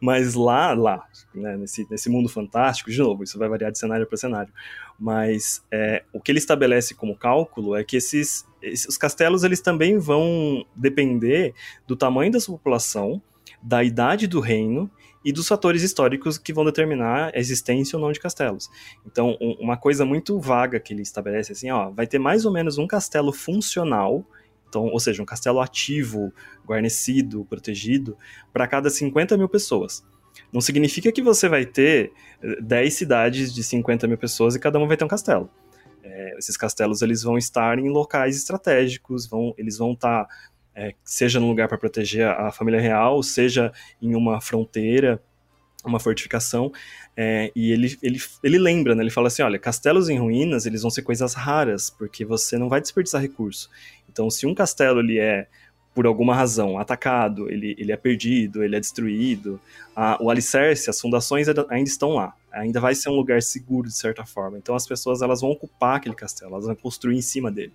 Mas 0.00 0.34
lá, 0.34 0.72
lá, 0.72 1.04
né, 1.34 1.56
nesse, 1.56 1.84
nesse 1.90 2.08
mundo 2.08 2.28
fantástico, 2.28 2.92
de 2.92 2.98
novo, 3.00 3.24
isso 3.24 3.36
vai 3.36 3.48
variar 3.48 3.72
de 3.72 3.78
cenário 3.80 4.06
para 4.06 4.16
cenário. 4.16 4.52
Mas 5.00 5.64
é, 5.68 6.04
o 6.12 6.20
que 6.20 6.30
ele 6.30 6.38
estabelece 6.38 6.94
como 6.94 7.18
cálculo 7.18 7.74
é 7.74 7.82
que 7.82 7.96
esses, 7.96 8.46
esses 8.62 8.86
os 8.86 8.96
castelos 8.96 9.42
eles 9.42 9.60
também 9.60 9.98
vão 9.98 10.64
depender 10.76 11.54
do 11.88 11.96
tamanho 11.96 12.30
da 12.30 12.38
sua 12.38 12.56
população, 12.56 13.20
da 13.60 13.82
idade 13.82 14.28
do 14.28 14.38
reino 14.38 14.88
e 15.24 15.32
dos 15.32 15.46
fatores 15.46 15.82
históricos 15.82 16.38
que 16.38 16.52
vão 16.52 16.64
determinar 16.64 17.32
a 17.34 17.38
existência 17.38 17.96
ou 17.96 18.02
não 18.02 18.12
de 18.12 18.20
castelos. 18.20 18.68
Então, 19.06 19.36
um, 19.40 19.52
uma 19.60 19.76
coisa 19.76 20.04
muito 20.04 20.38
vaga 20.40 20.80
que 20.80 20.92
ele 20.92 21.02
estabelece 21.02 21.52
assim, 21.52 21.70
ó, 21.70 21.90
vai 21.90 22.06
ter 22.06 22.18
mais 22.18 22.44
ou 22.44 22.52
menos 22.52 22.78
um 22.78 22.86
castelo 22.86 23.32
funcional, 23.32 24.24
então, 24.68 24.86
ou 24.86 24.98
seja, 24.98 25.22
um 25.22 25.26
castelo 25.26 25.60
ativo, 25.60 26.32
guarnecido, 26.66 27.44
protegido, 27.44 28.16
para 28.52 28.66
cada 28.66 28.88
50 28.88 29.36
mil 29.36 29.48
pessoas. 29.48 30.04
não 30.52 30.60
significa 30.60 31.12
que 31.12 31.22
você 31.22 31.48
vai 31.48 31.66
ter 31.66 32.12
10 32.62 32.94
cidades 32.94 33.54
de 33.54 33.62
50 33.62 34.08
mil 34.08 34.16
pessoas 34.16 34.54
e 34.54 34.58
cada 34.58 34.78
uma 34.78 34.88
vai 34.88 34.96
ter 34.96 35.04
um 35.04 35.08
castelo. 35.08 35.50
É, 36.02 36.36
esses 36.36 36.56
castelos 36.56 37.00
eles 37.00 37.22
vão 37.22 37.38
estar 37.38 37.78
em 37.78 37.88
locais 37.88 38.36
estratégicos, 38.36 39.26
vão, 39.26 39.54
eles 39.56 39.78
vão 39.78 39.92
estar, 39.92 40.24
tá, 40.24 40.34
é, 40.74 40.94
seja 41.04 41.38
num 41.38 41.48
lugar 41.48 41.68
para 41.68 41.78
proteger 41.78 42.26
a 42.26 42.50
família 42.50 42.80
real, 42.80 43.22
seja 43.22 43.72
em 44.00 44.14
uma 44.14 44.40
fronteira, 44.40 45.22
uma 45.84 45.98
fortificação, 45.98 46.72
é, 47.16 47.50
e 47.54 47.72
ele, 47.72 47.98
ele, 48.02 48.18
ele 48.42 48.58
lembra, 48.58 48.94
né, 48.94 49.02
ele 49.02 49.10
fala 49.10 49.28
assim, 49.28 49.42
olha, 49.42 49.58
castelos 49.58 50.08
em 50.08 50.18
ruínas, 50.18 50.64
eles 50.64 50.82
vão 50.82 50.90
ser 50.90 51.02
coisas 51.02 51.34
raras, 51.34 51.90
porque 51.90 52.24
você 52.24 52.56
não 52.56 52.68
vai 52.68 52.80
desperdiçar 52.80 53.20
recurso. 53.20 53.68
Então, 54.08 54.30
se 54.30 54.46
um 54.46 54.54
castelo 54.54 55.00
ele 55.00 55.18
é 55.18 55.48
por 55.94 56.06
alguma 56.06 56.34
razão, 56.34 56.78
atacado, 56.78 57.50
ele, 57.50 57.76
ele 57.78 57.92
é 57.92 57.96
perdido, 57.96 58.64
ele 58.64 58.74
é 58.74 58.80
destruído, 58.80 59.60
a, 59.94 60.16
o 60.22 60.30
alicerce, 60.30 60.88
as 60.88 60.98
fundações 60.98 61.48
ainda 61.48 61.66
estão 61.82 62.14
lá. 62.14 62.34
Ainda 62.50 62.80
vai 62.80 62.94
ser 62.94 63.10
um 63.10 63.14
lugar 63.14 63.42
seguro, 63.42 63.88
de 63.88 63.96
certa 63.96 64.24
forma. 64.24 64.56
Então 64.56 64.74
as 64.74 64.86
pessoas 64.86 65.20
elas 65.20 65.40
vão 65.40 65.50
ocupar 65.50 65.96
aquele 65.96 66.14
castelo, 66.14 66.52
elas 66.52 66.64
vão 66.64 66.74
construir 66.74 67.16
em 67.16 67.22
cima 67.22 67.50
dele. 67.50 67.72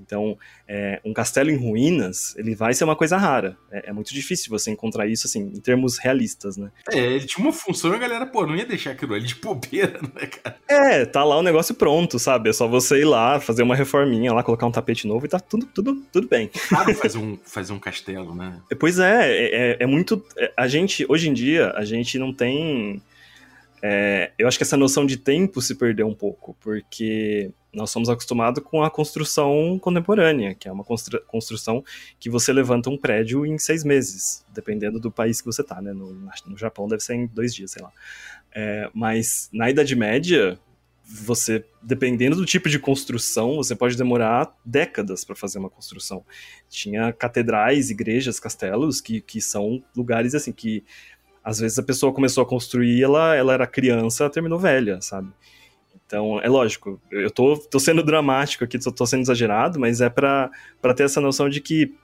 Então, 0.00 0.36
é, 0.66 1.00
um 1.04 1.12
castelo 1.12 1.50
em 1.50 1.56
ruínas, 1.56 2.34
ele 2.36 2.54
vai 2.54 2.72
ser 2.74 2.84
uma 2.84 2.96
coisa 2.96 3.16
rara. 3.16 3.56
É, 3.70 3.90
é, 3.90 3.92
muito 3.92 4.12
difícil 4.12 4.50
você 4.50 4.70
encontrar 4.70 5.06
isso, 5.06 5.26
assim, 5.26 5.40
em 5.40 5.60
termos 5.60 5.98
realistas, 5.98 6.56
né? 6.56 6.70
É, 6.90 6.98
ele 6.98 7.26
tinha 7.26 7.44
uma 7.44 7.52
função 7.52 7.92
e 7.92 7.96
a 7.96 7.98
galera, 7.98 8.26
pô, 8.26 8.46
não 8.46 8.56
ia 8.56 8.64
deixar 8.64 8.92
aquilo 8.92 9.14
ali 9.14 9.26
de 9.26 9.34
bobeira, 9.36 10.00
né, 10.14 10.26
cara? 10.26 10.56
É, 10.68 11.04
tá 11.04 11.22
lá 11.24 11.36
o 11.36 11.42
negócio 11.42 11.74
pronto, 11.74 12.18
sabe? 12.18 12.50
É 12.50 12.52
só 12.52 12.66
você 12.66 13.00
ir 13.00 13.04
lá, 13.04 13.38
fazer 13.40 13.62
uma 13.62 13.76
reforminha 13.76 14.32
lá, 14.32 14.42
colocar 14.42 14.66
um 14.66 14.72
tapete 14.72 15.06
novo 15.06 15.26
e 15.26 15.28
tá 15.28 15.38
tudo, 15.38 15.66
tudo, 15.66 16.02
tudo 16.12 16.28
bem. 16.28 16.50
Claro, 16.68 16.94
fazer 16.94 17.18
um, 17.18 17.38
fazer 17.44 17.72
um 17.72 17.78
castelo, 17.78 18.34
né? 18.34 18.60
Pois 18.78 18.98
é, 18.98 19.30
é, 19.30 19.72
é, 19.72 19.76
é 19.80 19.86
muito... 19.86 20.24
É, 20.38 20.52
a 20.56 20.66
gente, 20.66 21.04
hoje 21.06 21.28
em 21.28 21.34
dia, 21.34 21.70
a 21.72 21.84
gente 21.84 22.18
não 22.18 22.32
tem... 22.32 23.02
É, 23.82 24.32
eu 24.38 24.46
acho 24.46 24.58
que 24.58 24.64
essa 24.64 24.76
noção 24.76 25.06
de 25.06 25.16
tempo 25.16 25.62
se 25.62 25.74
perdeu 25.74 26.06
um 26.06 26.14
pouco, 26.14 26.54
porque 26.60 27.50
nós 27.72 27.90
somos 27.90 28.08
acostumados 28.08 28.62
com 28.62 28.82
a 28.82 28.90
construção 28.90 29.78
contemporânea, 29.78 30.54
que 30.54 30.68
é 30.68 30.72
uma 30.72 30.84
constru 30.84 31.20
construção 31.26 31.84
que 32.18 32.28
você 32.28 32.52
levanta 32.52 32.90
um 32.90 32.98
prédio 32.98 33.46
em 33.46 33.58
seis 33.58 33.84
meses, 33.84 34.44
dependendo 34.52 34.98
do 34.98 35.10
país 35.10 35.40
que 35.40 35.46
você 35.46 35.62
está, 35.62 35.80
né? 35.80 35.92
No, 35.92 36.12
no, 36.12 36.58
Japão 36.58 36.88
deve 36.88 37.02
ser 37.02 37.14
em 37.14 37.26
dois 37.26 37.54
dias, 37.54 37.70
sei 37.70 37.82
lá. 37.82 37.92
É, 38.52 38.90
mas 38.92 39.48
na 39.52 39.70
Idade 39.70 39.94
Média, 39.94 40.58
você, 41.04 41.64
dependendo 41.80 42.36
do 42.36 42.44
tipo 42.44 42.68
de 42.68 42.78
construção, 42.78 43.56
você 43.56 43.74
pode 43.74 43.96
demorar 43.96 44.54
décadas 44.64 45.24
para 45.24 45.34
fazer 45.34 45.58
uma 45.58 45.70
construção. 45.70 46.24
Tinha 46.68 47.12
catedrais, 47.12 47.90
igrejas, 47.90 48.38
castelos, 48.38 49.00
que, 49.00 49.20
que 49.20 49.40
são 49.40 49.82
lugares 49.96 50.34
assim 50.34 50.52
que 50.52 50.84
às 51.44 51.58
vezes 51.58 51.78
a 51.78 51.82
pessoa 51.82 52.12
começou 52.12 52.42
a 52.42 52.46
construir, 52.46 53.02
ela, 53.02 53.34
ela 53.34 53.52
era 53.52 53.66
criança, 53.66 54.28
terminou 54.30 54.58
velha, 54.58 55.00
sabe? 55.00 55.28
Então, 56.06 56.40
é 56.40 56.48
lógico, 56.48 57.00
eu 57.10 57.30
tô, 57.30 57.56
tô 57.56 57.78
sendo 57.78 58.02
dramático 58.02 58.64
aqui, 58.64 58.78
tô, 58.78 58.90
tô 58.90 59.06
sendo 59.06 59.22
exagerado, 59.22 59.78
mas 59.78 60.00
é 60.00 60.10
para 60.10 60.50
ter 60.96 61.04
essa 61.04 61.20
noção 61.20 61.48
de 61.48 61.60
que 61.60 61.94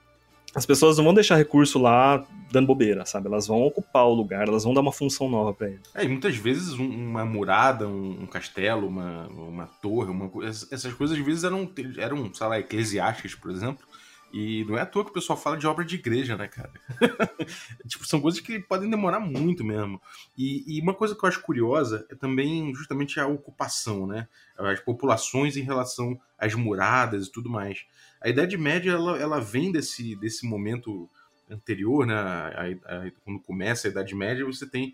as 0.55 0.65
pessoas 0.65 0.97
não 0.97 1.03
vão 1.03 1.13
deixar 1.13 1.35
recurso 1.35 1.77
lá 1.77 2.25
dando 2.51 2.67
bobeira, 2.67 3.05
sabe? 3.05 3.27
Elas 3.27 3.45
vão 3.45 3.61
ocupar 3.63 4.05
o 4.05 4.13
lugar, 4.13 4.47
elas 4.47 4.63
vão 4.63 4.73
dar 4.73 4.81
uma 4.81 4.93
função 4.93 5.29
nova 5.29 5.53
para 5.53 5.67
ele. 5.67 5.81
É, 5.93 6.05
e 6.05 6.07
muitas 6.07 6.35
vezes 6.37 6.73
uma 6.73 7.25
murada, 7.25 7.87
um, 7.87 8.23
um, 8.23 8.25
castelo, 8.25 8.87
uma, 8.87 9.27
uma 9.27 9.67
torre, 9.67 10.09
uma, 10.09 10.31
essas 10.45 10.93
coisas 10.93 11.17
às 11.17 11.25
vezes 11.25 11.43
eram, 11.43 11.69
eram, 11.97 12.33
sei 12.33 12.47
lá, 12.47 12.59
eclesiásticas, 12.59 13.35
por 13.35 13.51
exemplo, 13.51 13.85
e 14.31 14.65
não 14.65 14.77
é 14.77 14.81
à 14.81 14.85
toa 14.85 15.05
que 15.05 15.11
o 15.11 15.13
pessoal 15.13 15.37
fala 15.37 15.57
de 15.57 15.65
obra 15.65 15.85
de 15.85 15.95
igreja, 15.95 16.35
né, 16.35 16.47
cara? 16.47 16.71
tipo, 17.87 18.05
são 18.05 18.19
coisas 18.19 18.39
que 18.39 18.59
podem 18.59 18.89
demorar 18.89 19.19
muito 19.19 19.63
mesmo. 19.63 20.01
E, 20.37 20.77
e, 20.77 20.81
uma 20.81 20.93
coisa 20.93 21.15
que 21.15 21.23
eu 21.23 21.29
acho 21.29 21.41
curiosa 21.41 22.05
é 22.09 22.15
também 22.15 22.73
justamente 22.75 23.19
a 23.19 23.27
ocupação, 23.27 24.05
né? 24.05 24.27
As 24.57 24.79
populações 24.81 25.55
em 25.55 25.61
relação 25.61 26.19
às 26.37 26.53
muradas 26.53 27.27
e 27.27 27.31
tudo 27.31 27.49
mais. 27.49 27.85
A 28.21 28.27
Idade 28.27 28.57
Média, 28.57 28.91
ela, 28.91 29.17
ela 29.17 29.39
vem 29.39 29.71
desse, 29.71 30.15
desse 30.15 30.45
momento 30.45 31.09
anterior, 31.49 32.05
né? 32.05 32.15
A, 32.15 32.63
a, 32.85 33.11
quando 33.23 33.39
começa 33.39 33.87
a 33.87 33.91
Idade 33.91 34.13
Média, 34.13 34.45
você 34.45 34.67
tem 34.67 34.93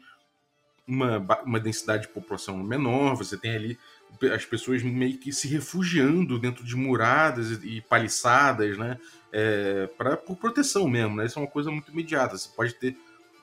uma, 0.87 1.17
uma 1.43 1.59
densidade 1.59 2.03
de 2.03 2.13
população 2.13 2.57
menor, 2.57 3.15
você 3.15 3.37
tem 3.37 3.55
ali 3.55 3.79
as 4.33 4.45
pessoas 4.45 4.83
meio 4.83 5.17
que 5.17 5.33
se 5.33 5.47
refugiando 5.47 6.37
dentro 6.37 6.63
de 6.63 6.75
muradas 6.75 7.63
e, 7.63 7.77
e 7.77 7.81
paliçadas, 7.81 8.77
né? 8.77 8.99
É, 9.33 9.87
pra, 9.97 10.15
por 10.15 10.37
proteção 10.37 10.87
mesmo, 10.87 11.15
né? 11.15 11.25
Isso 11.25 11.39
é 11.39 11.41
uma 11.41 11.49
coisa 11.49 11.71
muito 11.71 11.91
imediata. 11.91 12.37
Você 12.37 12.47
pode 12.55 12.75
ter, 12.75 12.95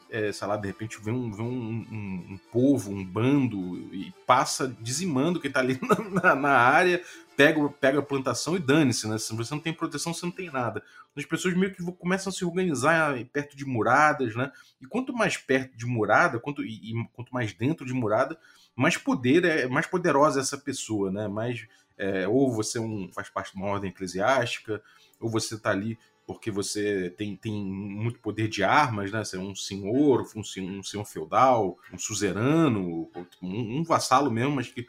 é, 0.09 0.31
sei 0.31 0.47
lá, 0.47 0.57
de 0.57 0.69
repente 0.69 1.01
vem 1.03 1.13
um, 1.13 1.33
vem 1.33 1.45
um, 1.45 1.87
um, 1.91 2.35
um 2.35 2.41
povo, 2.53 2.93
um 2.93 3.05
bando 3.05 3.77
e 3.93 4.15
passa 4.25 4.75
dizimando 4.81 5.41
quem 5.41 5.51
tá 5.51 5.59
ali 5.59 5.81
na, 6.23 6.37
na 6.37 6.53
área, 6.53 7.03
pega, 7.37 7.69
pega 7.69 7.99
a 7.99 8.03
plantação 8.03 8.55
e 8.55 8.61
dane-se, 8.61 9.09
né? 9.09 9.19
Se 9.19 9.35
você 9.35 9.53
não 9.53 9.61
tem 9.61 9.73
proteção, 9.73 10.15
você 10.15 10.25
não 10.25 10.33
tem 10.33 10.49
nada. 10.49 10.81
As 11.17 11.25
pessoas 11.25 11.57
meio 11.57 11.75
que 11.75 11.83
começam 11.95 12.31
a 12.31 12.33
se 12.33 12.45
organizar 12.45 13.13
perto 13.33 13.57
de 13.57 13.65
muradas, 13.65 14.37
né? 14.37 14.53
E 14.81 14.87
quanto 14.87 15.13
mais 15.13 15.37
perto 15.37 15.77
de 15.77 15.87
murada, 15.87 16.39
quanto, 16.39 16.63
e, 16.63 16.93
e 16.93 17.09
quanto 17.13 17.35
mais 17.35 17.53
dentro 17.53 17.85
de 17.85 17.93
murada, 17.93 18.39
mais 18.77 18.97
poder 18.97 19.45
é 19.45 19.67
mais 19.67 19.87
poderosa 19.87 20.39
essa 20.39 20.57
pessoa, 20.57 21.11
né? 21.11 21.27
Mais 21.27 21.67
é, 22.01 22.27
ou 22.27 22.51
você 22.51 22.79
um, 22.79 23.11
faz 23.13 23.29
parte 23.29 23.53
de 23.53 23.59
uma 23.59 23.67
ordem 23.67 23.91
eclesiástica, 23.91 24.83
ou 25.21 25.29
você 25.29 25.55
está 25.55 25.71
ali 25.71 25.99
porque 26.27 26.51
você 26.51 27.13
tem, 27.19 27.37
tem 27.37 27.53
muito 27.53 28.21
poder 28.21 28.49
de 28.49 28.63
armas, 28.63 29.11
né? 29.11 29.25
Você 29.25 29.37
é 29.37 29.41
um 29.41 29.53
senhor, 29.53 30.25
um, 30.37 30.41
um 30.79 30.83
senhor 30.83 31.05
feudal, 31.05 31.77
um 31.93 31.99
suzerano, 31.99 33.11
um, 33.43 33.81
um 33.81 33.83
vassalo 33.83 34.31
mesmo, 34.31 34.53
mas 34.55 34.69
que 34.69 34.87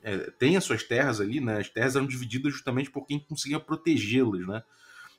é, 0.00 0.30
tem 0.38 0.56
as 0.56 0.62
suas 0.62 0.84
terras 0.84 1.20
ali, 1.20 1.40
né? 1.40 1.58
As 1.58 1.68
terras 1.68 1.96
eram 1.96 2.06
divididas 2.06 2.52
justamente 2.52 2.88
por 2.88 3.04
quem 3.04 3.18
conseguia 3.18 3.58
protegê-las, 3.58 4.46
né? 4.46 4.62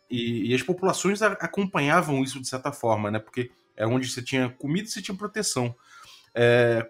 E, 0.09 0.51
e, 0.51 0.55
as 0.55 0.63
populações 0.63 1.21
acompanhavam 1.21 2.23
isso 2.23 2.39
de 2.39 2.47
certa 2.47 2.71
forma, 2.71 3.11
né? 3.11 3.19
Porque 3.19 3.51
é 3.75 3.85
onde 3.85 4.09
você 4.09 4.21
tinha 4.21 4.49
comida 4.49 4.87
e 4.87 4.91
você 4.91 5.01
tinha 5.01 5.17
proteção. 5.17 5.75
É, 6.39 6.85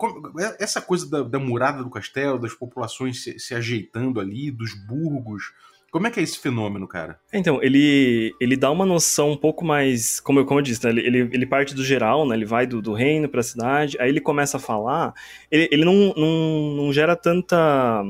essa 0.60 0.81
coisa 0.81 1.10
da, 1.10 1.23
da, 1.23 1.39
murada 1.39 1.81
do 1.81 1.89
castelo, 1.89 2.38
das 2.38 2.53
populações 2.53 3.23
se, 3.23 3.39
se, 3.39 3.55
ajeitando 3.55 4.19
ali, 4.19 4.51
dos 4.51 4.73
burgos. 4.73 5.53
Como 5.89 6.05
é 6.05 6.12
que 6.12 6.19
é 6.19 6.23
esse 6.23 6.38
fenômeno, 6.38 6.86
cara? 6.86 7.17
Então, 7.31 7.63
ele, 7.63 8.36
ele 8.41 8.57
dá 8.57 8.69
uma 8.69 8.86
noção 8.86 9.31
um 9.31 9.38
pouco 9.38 9.63
mais. 9.63 10.19
Como 10.19 10.41
eu, 10.41 10.45
como 10.45 10.60
eu 10.60 10.63
disse, 10.63 10.83
né? 10.83 10.89
ele, 10.89 10.99
ele, 10.99 11.29
ele 11.31 11.45
parte 11.45 11.73
do 11.73 11.81
geral, 11.81 12.27
né? 12.27 12.36
Ele 12.36 12.43
vai 12.43 12.67
do, 12.67 12.81
do 12.81 12.91
reino 12.91 13.29
para 13.29 13.39
a 13.39 13.43
cidade, 13.43 13.95
aí 14.01 14.10
ele 14.10 14.19
começa 14.19 14.57
a 14.57 14.60
falar. 14.60 15.13
Ele, 15.49 15.69
ele 15.71 15.86
não, 15.86 16.13
não, 16.17 16.75
não 16.75 16.91
gera 16.91 17.15
tanta, 17.15 18.03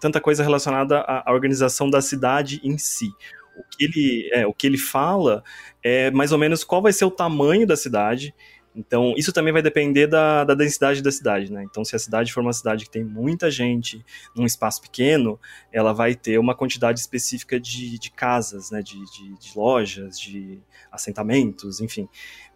tanta 0.00 0.20
coisa 0.20 0.42
relacionada 0.42 0.98
à, 1.02 1.30
à 1.30 1.32
organização 1.32 1.88
da 1.88 2.02
cidade 2.02 2.60
em 2.64 2.76
si 2.76 3.12
o 3.56 3.62
que 3.70 3.84
ele, 3.84 4.30
é, 4.32 4.46
o 4.46 4.52
que 4.52 4.66
ele 4.66 4.78
fala 4.78 5.44
é 5.82 6.10
mais 6.10 6.32
ou 6.32 6.38
menos 6.38 6.64
qual 6.64 6.82
vai 6.82 6.92
ser 6.92 7.04
o 7.04 7.10
tamanho 7.10 7.66
da 7.66 7.76
cidade 7.76 8.34
então, 8.74 9.14
isso 9.16 9.32
também 9.32 9.52
vai 9.52 9.62
depender 9.62 10.08
da, 10.08 10.42
da, 10.42 10.54
densidade 10.54 11.00
da 11.00 11.12
cidade, 11.12 11.52
né? 11.52 11.62
Então, 11.62 11.84
se 11.84 11.94
a 11.94 11.98
cidade 11.98 12.32
for 12.32 12.40
uma 12.40 12.52
cidade 12.52 12.84
que 12.84 12.90
tem 12.90 13.04
muita 13.04 13.48
gente 13.48 14.04
num 14.34 14.44
espaço 14.44 14.82
pequeno, 14.82 15.38
ela 15.72 15.92
vai 15.92 16.14
ter 16.16 16.38
uma 16.38 16.56
quantidade 16.56 16.98
específica 16.98 17.60
de, 17.60 17.98
de 17.98 18.10
casas, 18.10 18.72
né? 18.72 18.82
De, 18.82 18.98
de, 19.12 19.38
de, 19.38 19.56
lojas, 19.56 20.18
de 20.18 20.60
assentamentos, 20.90 21.80
enfim. 21.80 22.08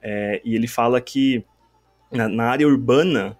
É, 0.02 0.40
e 0.44 0.56
ele 0.56 0.66
fala 0.66 1.00
que 1.00 1.44
na, 2.10 2.28
na 2.28 2.50
área 2.50 2.66
urbana, 2.66 3.38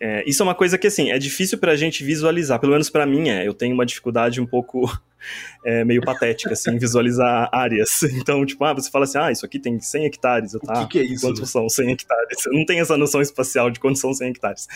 é, 0.00 0.24
isso 0.28 0.42
é 0.42 0.44
uma 0.44 0.54
coisa 0.54 0.76
que, 0.76 0.86
assim, 0.86 1.10
é 1.10 1.18
difícil 1.18 1.58
para 1.58 1.72
a 1.72 1.76
gente 1.76 2.02
visualizar, 2.02 2.58
pelo 2.58 2.72
menos 2.72 2.90
para 2.90 3.06
mim 3.06 3.28
é. 3.28 3.46
Eu 3.46 3.54
tenho 3.54 3.74
uma 3.74 3.86
dificuldade 3.86 4.40
um 4.40 4.46
pouco 4.46 4.90
é, 5.64 5.84
meio 5.84 6.02
patética, 6.02 6.52
assim, 6.52 6.76
visualizar 6.78 7.48
áreas. 7.52 8.02
Então, 8.20 8.44
tipo, 8.44 8.62
ah, 8.64 8.74
você 8.74 8.90
fala 8.90 9.04
assim, 9.04 9.18
ah, 9.18 9.30
isso 9.30 9.46
aqui 9.46 9.58
tem 9.58 9.80
100 9.80 10.06
hectares, 10.06 10.52
tá? 10.64 10.82
O 10.82 10.88
que, 10.88 10.92
que 10.92 10.98
é 10.98 11.02
isso? 11.12 11.26
Quantos 11.26 11.48
são 11.50 11.68
100 11.68 11.92
hectares? 11.92 12.46
Eu 12.46 12.52
não 12.52 12.66
tenho 12.66 12.82
essa 12.82 12.96
noção 12.96 13.20
espacial 13.20 13.70
de 13.70 13.80
quantos 13.80 14.00
são 14.00 14.12
100 14.12 14.30
hectares. 14.30 14.68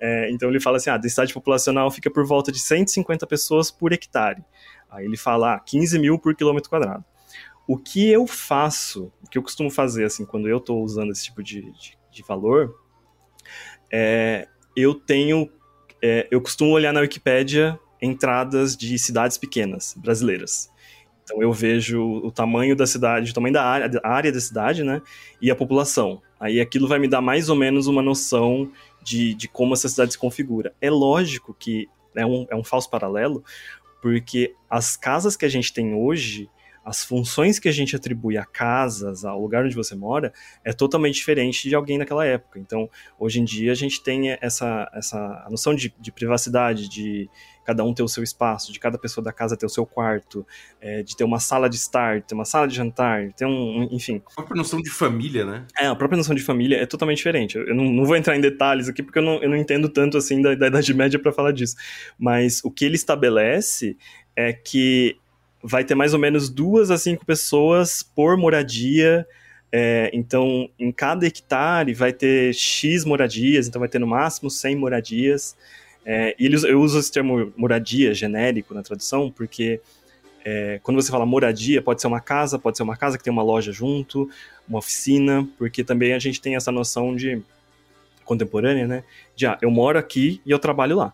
É, 0.00 0.30
então 0.30 0.48
ele 0.48 0.60
fala 0.60 0.76
assim, 0.76 0.90
ah, 0.90 0.94
a 0.94 0.98
densidade 0.98 1.34
populacional 1.34 1.90
fica 1.90 2.10
por 2.10 2.24
volta 2.24 2.50
de 2.50 2.58
150 2.58 3.26
pessoas 3.26 3.70
por 3.70 3.92
hectare. 3.92 4.42
Aí 4.90 5.04
ele 5.04 5.16
fala, 5.16 5.54
ah, 5.54 5.60
15 5.60 5.98
mil 5.98 6.18
por 6.18 6.34
quilômetro 6.34 6.70
quadrado. 6.70 7.04
O 7.66 7.76
que 7.76 8.08
eu 8.08 8.26
faço, 8.26 9.12
o 9.22 9.28
que 9.28 9.36
eu 9.36 9.42
costumo 9.42 9.70
fazer, 9.70 10.04
assim, 10.04 10.24
quando 10.24 10.48
eu 10.48 10.58
estou 10.58 10.82
usando 10.82 11.10
esse 11.10 11.24
tipo 11.24 11.42
de, 11.42 11.62
de, 11.72 11.98
de 12.10 12.22
valor, 12.22 12.72
é, 13.92 14.48
eu 14.76 14.94
tenho. 14.94 15.50
É, 16.02 16.26
eu 16.30 16.40
costumo 16.40 16.72
olhar 16.72 16.92
na 16.92 17.00
Wikipédia 17.00 17.78
entradas 18.00 18.76
de 18.76 18.98
cidades 18.98 19.38
pequenas 19.38 19.94
brasileiras. 19.96 20.70
Então 21.24 21.42
eu 21.42 21.52
vejo 21.52 22.00
o 22.00 22.30
tamanho 22.30 22.76
da 22.76 22.86
cidade, 22.86 23.30
o 23.30 23.34
tamanho 23.34 23.54
da 23.54 23.64
área, 23.64 24.00
a 24.02 24.08
área 24.08 24.30
da 24.30 24.40
cidade, 24.40 24.84
né? 24.84 25.02
E 25.40 25.50
a 25.50 25.56
população. 25.56 26.22
Aí 26.38 26.60
aquilo 26.60 26.86
vai 26.86 26.98
me 26.98 27.08
dar 27.08 27.20
mais 27.20 27.48
ou 27.48 27.56
menos 27.56 27.86
uma 27.86 28.02
noção 28.02 28.70
de, 29.02 29.34
de 29.34 29.48
como 29.48 29.74
essa 29.74 29.88
cidade 29.88 30.12
se 30.12 30.18
configura. 30.18 30.72
É 30.80 30.90
lógico 30.90 31.54
que 31.58 31.88
é 32.14 32.24
um, 32.24 32.46
é 32.50 32.54
um 32.54 32.62
falso 32.62 32.88
paralelo, 32.88 33.42
porque 34.00 34.54
as 34.70 34.96
casas 34.96 35.36
que 35.36 35.44
a 35.44 35.48
gente 35.48 35.72
tem 35.72 35.94
hoje, 35.94 36.48
as 36.86 37.04
funções 37.04 37.58
que 37.58 37.68
a 37.68 37.72
gente 37.72 37.96
atribui 37.96 38.38
a 38.38 38.44
casas, 38.44 39.24
ao 39.24 39.40
lugar 39.40 39.64
onde 39.64 39.74
você 39.74 39.96
mora, 39.96 40.32
é 40.64 40.72
totalmente 40.72 41.16
diferente 41.16 41.68
de 41.68 41.74
alguém 41.74 41.98
naquela 41.98 42.24
época. 42.24 42.60
Então, 42.60 42.88
hoje 43.18 43.40
em 43.40 43.44
dia, 43.44 43.72
a 43.72 43.74
gente 43.74 44.00
tem 44.00 44.38
essa, 44.40 44.88
essa 44.94 45.44
noção 45.50 45.74
de, 45.74 45.92
de 45.98 46.12
privacidade, 46.12 46.88
de 46.88 47.28
cada 47.64 47.82
um 47.82 47.92
ter 47.92 48.04
o 48.04 48.08
seu 48.08 48.22
espaço, 48.22 48.72
de 48.72 48.78
cada 48.78 48.96
pessoa 48.96 49.24
da 49.24 49.32
casa 49.32 49.56
ter 49.56 49.66
o 49.66 49.68
seu 49.68 49.84
quarto, 49.84 50.46
é, 50.80 51.02
de 51.02 51.16
ter 51.16 51.24
uma 51.24 51.40
sala 51.40 51.68
de 51.68 51.74
estar, 51.74 52.22
ter 52.22 52.36
uma 52.36 52.44
sala 52.44 52.68
de 52.68 52.76
jantar, 52.76 53.32
ter 53.32 53.46
um, 53.46 53.88
enfim. 53.90 54.22
A 54.24 54.34
própria 54.36 54.56
noção 54.56 54.80
de 54.80 54.88
família, 54.88 55.44
né? 55.44 55.66
É, 55.76 55.88
a 55.88 55.96
própria 55.96 56.16
noção 56.16 56.36
de 56.36 56.42
família 56.42 56.76
é 56.76 56.86
totalmente 56.86 57.16
diferente. 57.16 57.58
Eu 57.58 57.74
não, 57.74 57.84
não 57.86 58.04
vou 58.04 58.14
entrar 58.14 58.36
em 58.36 58.40
detalhes 58.40 58.88
aqui 58.88 59.02
porque 59.02 59.18
eu 59.18 59.24
não, 59.24 59.42
eu 59.42 59.50
não 59.50 59.56
entendo 59.56 59.88
tanto 59.88 60.16
assim 60.16 60.40
da, 60.40 60.54
da 60.54 60.68
Idade 60.68 60.94
Média 60.94 61.18
para 61.18 61.32
falar 61.32 61.50
disso. 61.50 61.74
Mas 62.16 62.62
o 62.62 62.70
que 62.70 62.84
ele 62.84 62.94
estabelece 62.94 63.96
é 64.36 64.52
que 64.52 65.18
vai 65.62 65.84
ter 65.84 65.94
mais 65.94 66.14
ou 66.14 66.18
menos 66.18 66.48
duas 66.48 66.90
a 66.90 66.98
cinco 66.98 67.24
pessoas 67.24 68.02
por 68.02 68.36
moradia. 68.36 69.26
É, 69.70 70.10
então, 70.12 70.68
em 70.78 70.92
cada 70.92 71.26
hectare 71.26 71.92
vai 71.92 72.12
ter 72.12 72.54
X 72.54 73.04
moradias, 73.04 73.68
então 73.68 73.80
vai 73.80 73.88
ter 73.88 73.98
no 73.98 74.06
máximo 74.06 74.50
100 74.50 74.76
moradias. 74.76 75.56
É, 76.04 76.36
e 76.38 76.46
eu 76.46 76.80
uso 76.80 76.98
esse 76.98 77.10
termo 77.10 77.52
moradia 77.56 78.14
genérico 78.14 78.72
na 78.72 78.82
tradução, 78.82 79.30
porque 79.30 79.80
é, 80.44 80.78
quando 80.84 81.02
você 81.02 81.10
fala 81.10 81.26
moradia, 81.26 81.82
pode 81.82 82.00
ser 82.00 82.06
uma 82.06 82.20
casa, 82.20 82.56
pode 82.56 82.76
ser 82.76 82.84
uma 82.84 82.96
casa 82.96 83.18
que 83.18 83.24
tem 83.24 83.32
uma 83.32 83.42
loja 83.42 83.72
junto, 83.72 84.30
uma 84.68 84.78
oficina, 84.78 85.46
porque 85.58 85.82
também 85.82 86.12
a 86.12 86.18
gente 86.20 86.40
tem 86.40 86.54
essa 86.54 86.70
noção 86.70 87.16
de 87.16 87.42
contemporânea, 88.24 88.86
né? 88.86 89.04
De 89.34 89.46
ah, 89.46 89.58
eu 89.60 89.70
moro 89.70 89.98
aqui 89.98 90.40
e 90.46 90.50
eu 90.52 90.58
trabalho 90.60 90.96
lá. 90.96 91.12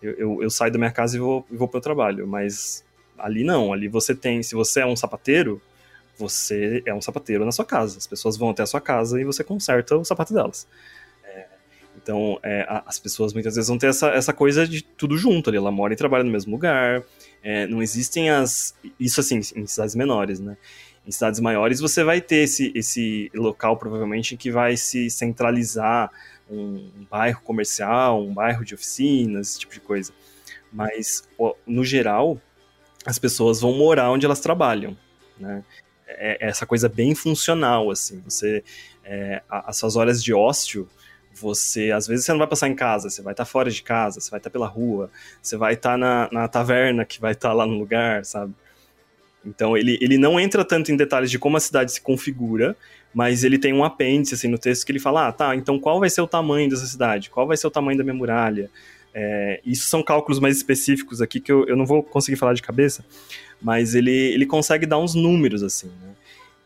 Eu, 0.00 0.12
eu, 0.12 0.42
eu 0.44 0.50
saio 0.50 0.72
da 0.72 0.78
minha 0.78 0.90
casa 0.90 1.16
e 1.16 1.20
vou, 1.20 1.46
vou 1.50 1.68
para 1.68 1.76
o 1.76 1.80
trabalho, 1.82 2.26
mas 2.26 2.82
Ali 3.22 3.44
não, 3.44 3.72
ali 3.72 3.88
você 3.88 4.14
tem, 4.14 4.42
se 4.42 4.54
você 4.54 4.80
é 4.80 4.86
um 4.86 4.96
sapateiro, 4.96 5.60
você 6.16 6.82
é 6.84 6.94
um 6.94 7.00
sapateiro 7.00 7.44
na 7.44 7.52
sua 7.52 7.64
casa. 7.64 7.98
As 7.98 8.06
pessoas 8.06 8.36
vão 8.36 8.50
até 8.50 8.62
a 8.62 8.66
sua 8.66 8.80
casa 8.80 9.20
e 9.20 9.24
você 9.24 9.42
conserta 9.42 9.96
o 9.96 10.04
sapato 10.04 10.34
delas. 10.34 10.68
É, 11.24 11.46
então, 11.96 12.38
é, 12.42 12.66
as 12.86 12.98
pessoas 12.98 13.32
muitas 13.32 13.54
vezes 13.54 13.68
vão 13.68 13.78
ter 13.78 13.88
essa, 13.88 14.08
essa 14.10 14.32
coisa 14.32 14.66
de 14.68 14.82
tudo 14.82 15.16
junto 15.16 15.48
ali. 15.48 15.56
Ela 15.56 15.70
mora 15.70 15.92
e 15.92 15.96
trabalha 15.96 16.24
no 16.24 16.30
mesmo 16.30 16.52
lugar. 16.52 17.02
É, 17.42 17.66
não 17.66 17.82
existem 17.82 18.30
as. 18.30 18.74
Isso 18.98 19.20
assim, 19.20 19.40
em 19.56 19.66
cidades 19.66 19.94
menores, 19.94 20.38
né? 20.38 20.56
Em 21.06 21.10
cidades 21.10 21.40
maiores 21.40 21.80
você 21.80 22.04
vai 22.04 22.20
ter 22.20 22.44
esse, 22.44 22.70
esse 22.74 23.30
local, 23.34 23.76
provavelmente, 23.78 24.36
que 24.36 24.50
vai 24.50 24.76
se 24.76 25.08
centralizar 25.10 26.10
um, 26.50 26.90
um 26.98 27.06
bairro 27.10 27.40
comercial, 27.42 28.22
um 28.22 28.34
bairro 28.34 28.64
de 28.64 28.74
oficinas, 28.74 29.50
esse 29.50 29.60
tipo 29.60 29.72
de 29.72 29.80
coisa. 29.80 30.12
Mas, 30.72 31.26
no 31.66 31.84
geral, 31.84 32.40
as 33.04 33.18
pessoas 33.18 33.60
vão 33.60 33.72
morar 33.72 34.10
onde 34.10 34.26
elas 34.26 34.40
trabalham, 34.40 34.96
né? 35.38 35.64
É, 36.06 36.46
é 36.46 36.48
essa 36.48 36.66
coisa 36.66 36.88
bem 36.88 37.14
funcional, 37.14 37.90
assim. 37.90 38.20
Você, 38.24 38.62
é, 39.04 39.42
as 39.48 39.76
suas 39.76 39.96
horas 39.96 40.22
de 40.22 40.34
ócio, 40.34 40.88
você, 41.32 41.90
às 41.92 42.06
vezes 42.06 42.24
você 42.24 42.32
não 42.32 42.38
vai 42.38 42.48
passar 42.48 42.68
em 42.68 42.74
casa, 42.74 43.08
você 43.08 43.22
vai 43.22 43.32
estar 43.32 43.44
fora 43.44 43.70
de 43.70 43.82
casa, 43.82 44.20
você 44.20 44.30
vai 44.30 44.38
estar 44.38 44.50
pela 44.50 44.66
rua, 44.66 45.10
você 45.40 45.56
vai 45.56 45.74
estar 45.74 45.96
na, 45.96 46.28
na 46.30 46.48
taverna 46.48 47.04
que 47.04 47.20
vai 47.20 47.32
estar 47.32 47.52
lá 47.52 47.66
no 47.66 47.78
lugar, 47.78 48.24
sabe? 48.24 48.54
Então 49.44 49.76
ele, 49.76 49.98
ele 50.02 50.18
não 50.18 50.38
entra 50.38 50.64
tanto 50.64 50.92
em 50.92 50.96
detalhes 50.96 51.30
de 51.30 51.38
como 51.38 51.56
a 51.56 51.60
cidade 51.60 51.92
se 51.92 52.00
configura, 52.00 52.76
mas 53.14 53.42
ele 53.42 53.58
tem 53.58 53.72
um 53.72 53.84
apêndice 53.84 54.34
assim, 54.34 54.48
no 54.48 54.58
texto 54.58 54.84
que 54.84 54.92
ele 54.92 54.98
fala: 54.98 55.28
ah, 55.28 55.32
tá, 55.32 55.56
então 55.56 55.78
qual 55.78 55.98
vai 55.98 56.10
ser 56.10 56.20
o 56.20 56.26
tamanho 56.26 56.68
dessa 56.68 56.86
cidade? 56.86 57.30
Qual 57.30 57.46
vai 57.46 57.56
ser 57.56 57.66
o 57.66 57.70
tamanho 57.70 57.96
da 57.96 58.04
minha 58.04 58.14
muralha? 58.14 58.70
É, 59.12 59.60
isso 59.64 59.86
são 59.86 60.02
cálculos 60.02 60.38
mais 60.38 60.56
específicos 60.56 61.20
aqui 61.20 61.40
que 61.40 61.50
eu, 61.50 61.66
eu 61.66 61.76
não 61.76 61.84
vou 61.84 62.02
conseguir 62.02 62.36
falar 62.36 62.54
de 62.54 62.62
cabeça, 62.62 63.04
mas 63.60 63.94
ele, 63.94 64.10
ele 64.10 64.46
consegue 64.46 64.86
dar 64.86 64.98
uns 64.98 65.14
números 65.14 65.62
assim, 65.62 65.88
né? 66.00 66.14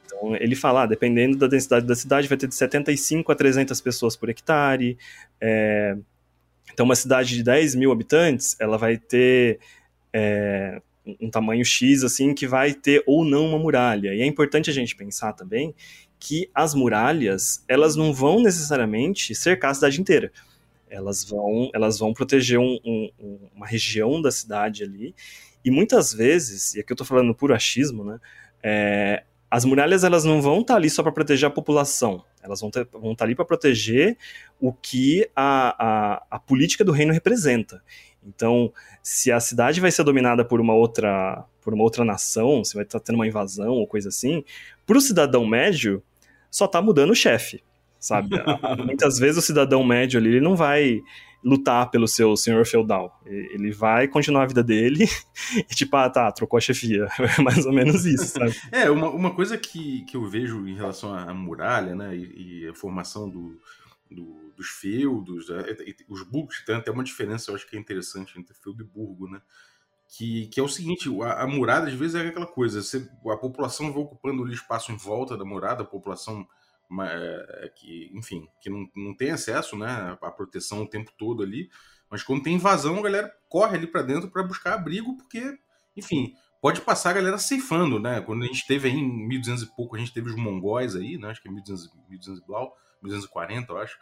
Então 0.04 0.36
ele 0.36 0.54
fala, 0.54 0.82
ah, 0.82 0.86
dependendo 0.86 1.36
da 1.36 1.46
densidade 1.46 1.86
da 1.86 1.94
cidade, 1.94 2.28
vai 2.28 2.36
ter 2.36 2.46
de 2.46 2.54
75 2.54 3.32
a 3.32 3.34
300 3.34 3.80
pessoas 3.80 4.14
por 4.14 4.28
hectare. 4.28 4.96
É, 5.40 5.96
então 6.72 6.84
uma 6.84 6.94
cidade 6.94 7.34
de 7.34 7.42
10 7.42 7.74
mil 7.74 7.90
habitantes, 7.90 8.56
ela 8.60 8.76
vai 8.76 8.96
ter 8.96 9.58
é, 10.12 10.80
um 11.20 11.30
tamanho 11.30 11.64
X, 11.64 12.04
assim, 12.04 12.34
que 12.34 12.46
vai 12.46 12.74
ter 12.74 13.02
ou 13.06 13.24
não 13.24 13.48
uma 13.48 13.58
muralha. 13.58 14.14
E 14.14 14.20
é 14.20 14.26
importante 14.26 14.70
a 14.70 14.72
gente 14.72 14.94
pensar 14.94 15.32
também 15.32 15.74
que 16.18 16.48
as 16.54 16.74
muralhas, 16.74 17.64
elas 17.68 17.96
não 17.96 18.12
vão 18.12 18.40
necessariamente 18.40 19.34
cercar 19.34 19.72
a 19.72 19.74
cidade 19.74 20.00
inteira 20.00 20.30
elas 20.94 21.24
vão, 21.24 21.70
elas 21.74 21.98
vão 21.98 22.14
proteger 22.14 22.58
um, 22.58 22.78
um, 22.84 23.48
uma 23.54 23.66
região 23.66 24.22
da 24.22 24.30
cidade 24.30 24.84
ali. 24.84 25.14
E 25.64 25.70
muitas 25.70 26.12
vezes, 26.12 26.74
e 26.74 26.80
aqui 26.80 26.92
eu 26.92 26.94
estou 26.94 27.06
falando 27.06 27.34
por 27.34 27.52
achismo, 27.52 28.04
né? 28.04 28.20
É, 28.62 29.24
as 29.50 29.64
muralhas 29.64 30.04
elas 30.04 30.24
não 30.24 30.40
vão 30.40 30.60
estar 30.60 30.74
tá 30.74 30.78
ali 30.78 30.88
só 30.88 31.02
para 31.02 31.12
proteger 31.12 31.46
a 31.46 31.50
população, 31.50 32.24
elas 32.42 32.60
vão, 32.60 32.70
ter, 32.70 32.86
vão 32.92 33.12
estar 33.12 33.16
tá 33.16 33.24
ali 33.24 33.34
para 33.34 33.44
proteger 33.44 34.16
o 34.60 34.72
que 34.72 35.28
a, 35.34 35.76
a, 35.78 36.26
a, 36.30 36.38
política 36.38 36.84
do 36.84 36.92
reino 36.92 37.12
representa. 37.12 37.82
Então, 38.26 38.72
se 39.02 39.30
a 39.30 39.38
cidade 39.38 39.80
vai 39.80 39.90
ser 39.90 40.02
dominada 40.02 40.44
por 40.44 40.60
uma 40.60 40.74
outra, 40.74 41.44
por 41.60 41.74
uma 41.74 41.84
outra 41.84 42.04
nação, 42.04 42.64
se 42.64 42.74
vai 42.74 42.84
estar 42.84 42.98
tá 42.98 43.04
tendo 43.04 43.16
uma 43.16 43.26
invasão 43.26 43.74
ou 43.74 43.86
coisa 43.86 44.08
assim, 44.08 44.42
para 44.86 44.96
o 44.98 45.00
cidadão 45.00 45.46
médio, 45.46 46.02
só 46.50 46.64
está 46.64 46.80
mudando 46.80 47.10
o 47.10 47.16
chefe 47.16 47.62
sabe? 48.04 48.36
Muitas 48.84 49.18
vezes 49.18 49.38
o 49.38 49.46
cidadão 49.46 49.82
médio 49.82 50.20
ali, 50.20 50.28
ele 50.28 50.40
não 50.40 50.54
vai 50.54 51.02
lutar 51.42 51.90
pelo 51.90 52.06
seu 52.06 52.36
senhor 52.36 52.64
feudal. 52.66 53.18
Ele 53.24 53.72
vai 53.72 54.06
continuar 54.08 54.42
a 54.42 54.46
vida 54.46 54.62
dele 54.62 55.06
e 55.56 55.74
tipo, 55.74 55.96
ah, 55.96 56.10
tá, 56.10 56.30
trocou 56.30 56.58
a 56.58 56.60
chefia. 56.60 57.06
É 57.38 57.42
mais 57.42 57.64
ou 57.64 57.72
menos 57.72 58.04
isso, 58.04 58.26
sabe? 58.26 58.54
É, 58.70 58.90
uma, 58.90 59.08
uma 59.08 59.34
coisa 59.34 59.56
que, 59.56 60.04
que 60.04 60.16
eu 60.16 60.26
vejo 60.28 60.68
em 60.68 60.74
relação 60.74 61.14
à 61.14 61.32
muralha, 61.32 61.94
né, 61.94 62.14
e, 62.14 62.64
e 62.64 62.68
a 62.68 62.74
formação 62.74 63.28
do, 63.28 63.58
do, 64.10 64.52
dos 64.54 64.68
feudos, 64.68 65.48
é, 65.48 65.76
os 66.08 66.22
burgos, 66.22 66.62
tem 66.64 66.76
até 66.76 66.90
uma 66.90 67.02
diferença, 67.02 67.50
eu 67.50 67.54
acho 67.54 67.66
que 67.66 67.76
é 67.76 67.80
interessante 67.80 68.38
entre 68.38 68.54
feudo 68.54 68.82
e 68.82 68.86
burgo, 68.86 69.28
né? 69.28 69.40
Que, 70.06 70.46
que 70.48 70.60
é 70.60 70.62
o 70.62 70.68
seguinte, 70.68 71.08
a, 71.22 71.42
a 71.42 71.46
murada 71.46 71.88
às 71.88 71.94
vezes 71.94 72.14
é 72.14 72.28
aquela 72.28 72.46
coisa, 72.46 72.82
você, 72.82 73.08
a 73.26 73.36
população 73.36 73.92
vai 73.92 74.02
ocupando 74.02 74.42
o 74.42 74.52
espaço 74.52 74.92
em 74.92 74.96
volta 74.96 75.36
da 75.36 75.44
murada, 75.44 75.82
a 75.82 75.86
população 75.86 76.42
é, 76.42 76.46
que, 77.76 78.10
enfim, 78.14 78.48
que 78.60 78.70
não, 78.70 78.88
não 78.94 79.14
tem 79.16 79.30
acesso 79.30 79.76
né, 79.76 80.16
à 80.20 80.30
proteção 80.30 80.82
o 80.82 80.88
tempo 80.88 81.10
todo 81.18 81.42
ali. 81.42 81.68
Mas 82.10 82.22
quando 82.22 82.42
tem 82.42 82.54
invasão, 82.54 82.98
a 82.98 83.02
galera 83.02 83.34
corre 83.48 83.76
ali 83.76 83.86
para 83.86 84.02
dentro 84.02 84.30
para 84.30 84.42
buscar 84.42 84.74
abrigo, 84.74 85.16
porque, 85.16 85.58
enfim, 85.96 86.34
pode 86.60 86.80
passar 86.80 87.10
a 87.10 87.14
galera 87.14 87.38
ceifando, 87.38 87.98
né? 87.98 88.20
Quando 88.20 88.44
a 88.44 88.46
gente 88.46 88.66
teve 88.66 88.88
aí 88.88 88.94
em 88.94 89.26
1200 89.26 89.64
e 89.64 89.74
pouco, 89.74 89.96
a 89.96 89.98
gente 89.98 90.12
teve 90.12 90.28
os 90.28 90.36
mongóis 90.36 90.94
aí, 90.96 91.18
né? 91.18 91.28
Acho 91.28 91.42
que 91.42 91.48
é 91.48 91.50
1200, 91.50 91.90
1200 92.08 92.42
e 92.42 92.46
blau, 92.46 92.76
1240, 93.02 93.72
eu 93.72 93.78
acho. 93.78 93.98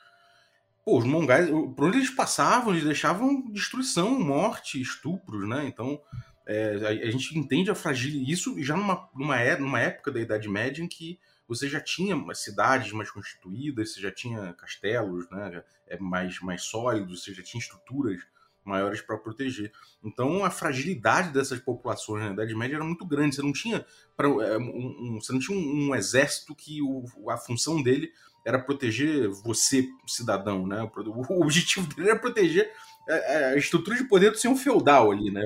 Pô, 0.84 0.98
os 0.98 1.04
mongóis, 1.04 1.48
por 1.48 1.86
onde 1.86 1.98
eles 1.98 2.10
passavam, 2.10 2.72
eles 2.72 2.84
deixavam 2.84 3.50
destruição, 3.50 4.18
morte, 4.18 4.80
estupros, 4.80 5.48
né? 5.48 5.66
Então, 5.66 6.00
é, 6.46 6.78
a, 6.84 6.88
a, 7.08 7.10
gente 7.10 7.38
entende 7.38 7.70
a 7.70 7.74
fragilidade, 7.74 8.30
isso 8.30 8.62
já 8.62 8.76
numa, 8.76 9.08
numa, 9.14 9.40
é, 9.40 9.58
numa 9.58 9.80
época 9.80 10.10
da 10.10 10.20
Idade 10.20 10.48
Média 10.48 10.82
em 10.82 10.88
que 10.88 11.18
você 11.54 11.68
já 11.68 11.80
tinha 11.80 12.16
cidades 12.34 12.92
mais 12.92 13.10
constituídas, 13.10 13.92
você 13.92 14.00
já 14.00 14.10
tinha 14.10 14.52
castelos 14.54 15.28
né, 15.30 15.62
é, 15.86 15.98
mais, 15.98 16.40
mais 16.40 16.62
sólidos, 16.62 17.22
você 17.22 17.34
já 17.34 17.42
tinha 17.42 17.60
estruturas 17.60 18.20
maiores 18.64 19.00
para 19.00 19.18
proteger. 19.18 19.72
Então 20.02 20.44
a 20.44 20.50
fragilidade 20.50 21.32
dessas 21.32 21.58
populações 21.58 22.24
na 22.24 22.32
Idade 22.32 22.54
Média 22.54 22.76
era 22.76 22.84
muito 22.84 23.04
grande. 23.04 23.34
Você 23.34 23.42
não 23.42 23.52
tinha, 23.52 23.84
pra, 24.16 24.28
é, 24.28 24.58
um, 24.58 25.16
um, 25.16 25.20
você 25.20 25.32
não 25.32 25.40
tinha 25.40 25.56
um, 25.56 25.88
um 25.88 25.94
exército 25.94 26.54
que 26.54 26.80
o, 26.80 27.04
a 27.28 27.36
função 27.36 27.82
dele 27.82 28.12
era 28.44 28.58
proteger 28.58 29.28
você, 29.28 29.88
cidadão. 30.06 30.66
Né? 30.66 30.82
O 30.96 31.42
objetivo 31.42 31.86
dele 31.94 32.10
era 32.10 32.18
proteger 32.18 32.72
a, 33.08 33.12
é, 33.12 33.44
a 33.54 33.56
estrutura 33.56 33.96
de 33.96 34.04
poder 34.04 34.30
do 34.30 34.38
senhor 34.38 34.56
feudal 34.56 35.10
ali, 35.10 35.30
né? 35.30 35.44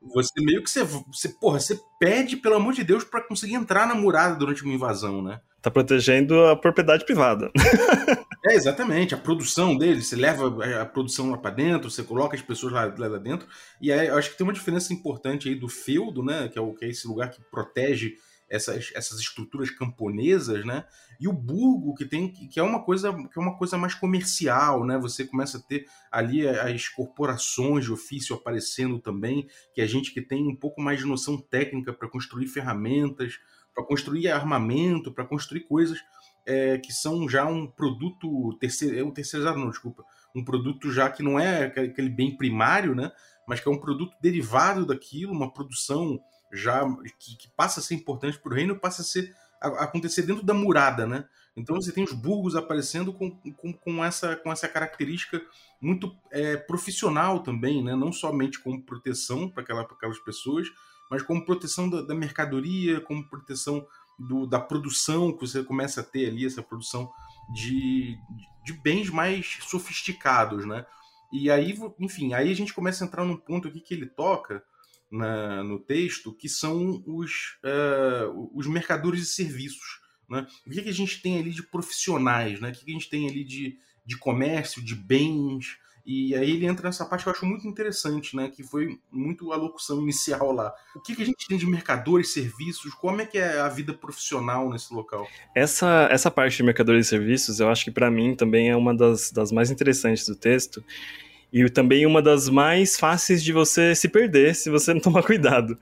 Você 0.00 0.40
meio 0.40 0.62
que 0.62 0.70
você, 0.70 0.84
você 0.84 1.28
porra, 1.28 1.58
você 1.58 1.78
pede, 1.98 2.36
pelo 2.36 2.54
amor 2.54 2.72
de 2.72 2.84
Deus, 2.84 3.04
para 3.04 3.26
conseguir 3.26 3.54
entrar 3.54 3.86
na 3.86 3.94
murada 3.94 4.36
durante 4.36 4.62
uma 4.62 4.72
invasão, 4.72 5.20
né? 5.22 5.40
Tá 5.60 5.70
protegendo 5.70 6.46
a 6.46 6.54
propriedade 6.54 7.04
privada. 7.04 7.50
é, 8.46 8.54
exatamente. 8.54 9.14
A 9.14 9.18
produção 9.18 9.76
dele, 9.76 10.02
você 10.02 10.14
leva 10.14 10.64
a 10.80 10.86
produção 10.86 11.32
lá 11.32 11.36
para 11.36 11.50
dentro, 11.50 11.90
você 11.90 12.04
coloca 12.04 12.36
as 12.36 12.42
pessoas 12.42 12.72
lá, 12.72 12.94
lá 12.96 13.18
dentro. 13.18 13.48
E 13.80 13.92
aí, 13.92 14.06
eu 14.06 14.16
acho 14.16 14.30
que 14.30 14.38
tem 14.38 14.46
uma 14.46 14.52
diferença 14.52 14.92
importante 14.92 15.48
aí 15.48 15.56
do 15.56 15.68
feudo, 15.68 16.22
né? 16.22 16.48
Que 16.48 16.58
é, 16.58 16.62
o, 16.62 16.72
que 16.74 16.84
é 16.84 16.88
esse 16.88 17.08
lugar 17.08 17.30
que 17.30 17.42
protege 17.50 18.14
essas, 18.50 18.90
essas 18.94 19.20
estruturas 19.20 19.70
camponesas, 19.70 20.64
né? 20.64 20.84
E 21.20 21.28
o 21.28 21.32
burgo 21.32 21.94
que 21.94 22.04
tem 22.04 22.32
que 22.32 22.58
é 22.58 22.62
uma 22.62 22.82
coisa 22.82 23.12
que 23.12 23.38
é 23.38 23.42
uma 23.42 23.56
coisa 23.56 23.76
mais 23.76 23.94
comercial, 23.94 24.84
né? 24.84 24.98
Você 24.98 25.24
começa 25.24 25.58
a 25.58 25.60
ter 25.60 25.86
ali 26.10 26.48
as 26.48 26.88
corporações 26.88 27.84
de 27.84 27.92
ofício 27.92 28.34
aparecendo 28.34 28.98
também, 28.98 29.48
que 29.74 29.80
é 29.80 29.86
gente 29.86 30.12
que 30.12 30.22
tem 30.22 30.46
um 30.46 30.56
pouco 30.56 30.80
mais 30.80 31.00
de 31.00 31.06
noção 31.06 31.36
técnica 31.38 31.92
para 31.92 32.08
construir 32.08 32.46
ferramentas, 32.46 33.38
para 33.74 33.84
construir 33.84 34.28
armamento, 34.28 35.12
para 35.12 35.24
construir 35.24 35.60
coisas 35.60 35.98
é, 36.46 36.78
que 36.78 36.92
são 36.92 37.28
já 37.28 37.46
um 37.46 37.66
produto 37.66 38.56
terceiro, 38.58 39.08
é 39.08 39.12
terceirizado, 39.12 39.58
não, 39.58 39.68
desculpa, 39.68 40.02
um 40.34 40.42
produto 40.42 40.90
já 40.90 41.10
que 41.10 41.22
não 41.22 41.38
é 41.38 41.64
aquele 41.64 42.08
bem 42.08 42.36
primário, 42.36 42.94
né? 42.94 43.12
Mas 43.46 43.60
que 43.60 43.68
é 43.68 43.72
um 43.72 43.78
produto 43.78 44.16
derivado 44.20 44.86
daquilo, 44.86 45.32
uma 45.32 45.52
produção 45.52 46.18
já 46.52 46.82
que, 47.18 47.36
que 47.36 47.48
passa 47.56 47.80
a 47.80 47.82
ser 47.82 47.94
importante 47.94 48.38
para 48.38 48.52
o 48.52 48.54
reino, 48.54 48.78
passa 48.78 49.02
a 49.02 49.04
ser 49.04 49.34
a, 49.60 49.84
acontecer 49.84 50.22
dentro 50.22 50.44
da 50.44 50.54
murada, 50.54 51.06
né? 51.06 51.24
Então 51.56 51.74
você 51.76 51.90
tem 51.90 52.04
os 52.04 52.12
burgos 52.12 52.54
aparecendo 52.54 53.12
com, 53.12 53.30
com, 53.30 53.72
com 53.72 54.04
essa, 54.04 54.36
com 54.36 54.52
essa 54.52 54.68
característica 54.68 55.42
muito 55.80 56.16
é, 56.30 56.56
profissional 56.56 57.42
também, 57.42 57.82
né? 57.82 57.96
não 57.96 58.12
somente 58.12 58.60
como 58.60 58.82
proteção 58.82 59.48
para 59.50 59.64
aquela, 59.64 59.82
aquelas 59.82 60.18
pessoas, 60.20 60.68
mas 61.10 61.22
como 61.22 61.44
proteção 61.44 61.90
da, 61.90 62.02
da 62.02 62.14
mercadoria, 62.14 63.00
como 63.00 63.28
proteção 63.28 63.84
do, 64.18 64.46
da 64.46 64.60
produção, 64.60 65.32
que 65.32 65.40
você 65.40 65.64
começa 65.64 66.00
a 66.00 66.04
ter 66.04 66.28
ali, 66.28 66.46
essa 66.46 66.62
produção 66.62 67.10
de, 67.52 68.16
de 68.64 68.72
bens 68.72 69.10
mais 69.10 69.58
sofisticados. 69.62 70.64
Né? 70.64 70.86
E 71.32 71.50
aí, 71.50 71.76
enfim, 71.98 72.34
aí 72.34 72.52
a 72.52 72.54
gente 72.54 72.72
começa 72.72 73.02
a 73.02 73.06
entrar 73.06 73.24
num 73.24 73.36
ponto 73.36 73.66
aqui 73.66 73.80
que 73.80 73.94
ele 73.94 74.06
toca 74.06 74.62
na, 75.10 75.62
no 75.62 75.78
texto, 75.78 76.32
que 76.32 76.48
são 76.48 77.02
os, 77.06 77.58
uh, 77.64 78.50
os 78.54 78.66
mercadores 78.66 79.20
de 79.20 79.26
serviços. 79.26 80.00
Né? 80.28 80.46
O 80.66 80.70
que, 80.70 80.82
que 80.82 80.90
a 80.90 80.94
gente 80.94 81.22
tem 81.22 81.38
ali 81.38 81.50
de 81.50 81.62
profissionais, 81.62 82.60
né? 82.60 82.70
o 82.70 82.72
que, 82.72 82.84
que 82.84 82.90
a 82.90 82.94
gente 82.94 83.08
tem 83.08 83.28
ali 83.28 83.44
de, 83.44 83.78
de 84.04 84.16
comércio, 84.16 84.82
de 84.82 84.94
bens. 84.94 85.78
E 86.04 86.34
aí 86.34 86.52
ele 86.52 86.66
entra 86.66 86.88
nessa 86.88 87.04
parte 87.04 87.22
que 87.22 87.28
eu 87.28 87.32
acho 87.34 87.44
muito 87.44 87.68
interessante, 87.68 88.34
né? 88.34 88.48
Que 88.48 88.62
foi 88.62 88.98
muito 89.12 89.52
a 89.52 89.56
locução 89.56 90.00
inicial 90.00 90.52
lá. 90.52 90.72
O 90.96 91.00
que, 91.00 91.14
que 91.14 91.22
a 91.22 91.26
gente 91.26 91.46
tem 91.46 91.58
de 91.58 91.66
mercadores, 91.66 92.32
serviços? 92.32 92.94
Como 92.94 93.20
é 93.20 93.26
que 93.26 93.36
é 93.36 93.60
a 93.60 93.68
vida 93.68 93.92
profissional 93.92 94.70
nesse 94.70 94.94
local? 94.94 95.28
Essa, 95.54 96.08
essa 96.10 96.30
parte 96.30 96.56
de 96.56 96.62
mercadores 96.62 97.06
e 97.06 97.10
serviços, 97.10 97.60
eu 97.60 97.68
acho 97.68 97.84
que 97.84 97.90
para 97.90 98.10
mim 98.10 98.34
também 98.34 98.70
é 98.70 98.76
uma 98.76 98.96
das, 98.96 99.30
das 99.30 99.52
mais 99.52 99.70
interessantes 99.70 100.26
do 100.26 100.34
texto. 100.34 100.82
E 101.52 101.68
também 101.70 102.04
uma 102.04 102.20
das 102.20 102.48
mais 102.48 102.98
fáceis 102.98 103.42
de 103.42 103.52
você 103.52 103.94
se 103.94 104.08
perder 104.08 104.54
se 104.54 104.70
você 104.70 104.92
não 104.92 105.00
tomar 105.02 105.22
cuidado 105.22 105.78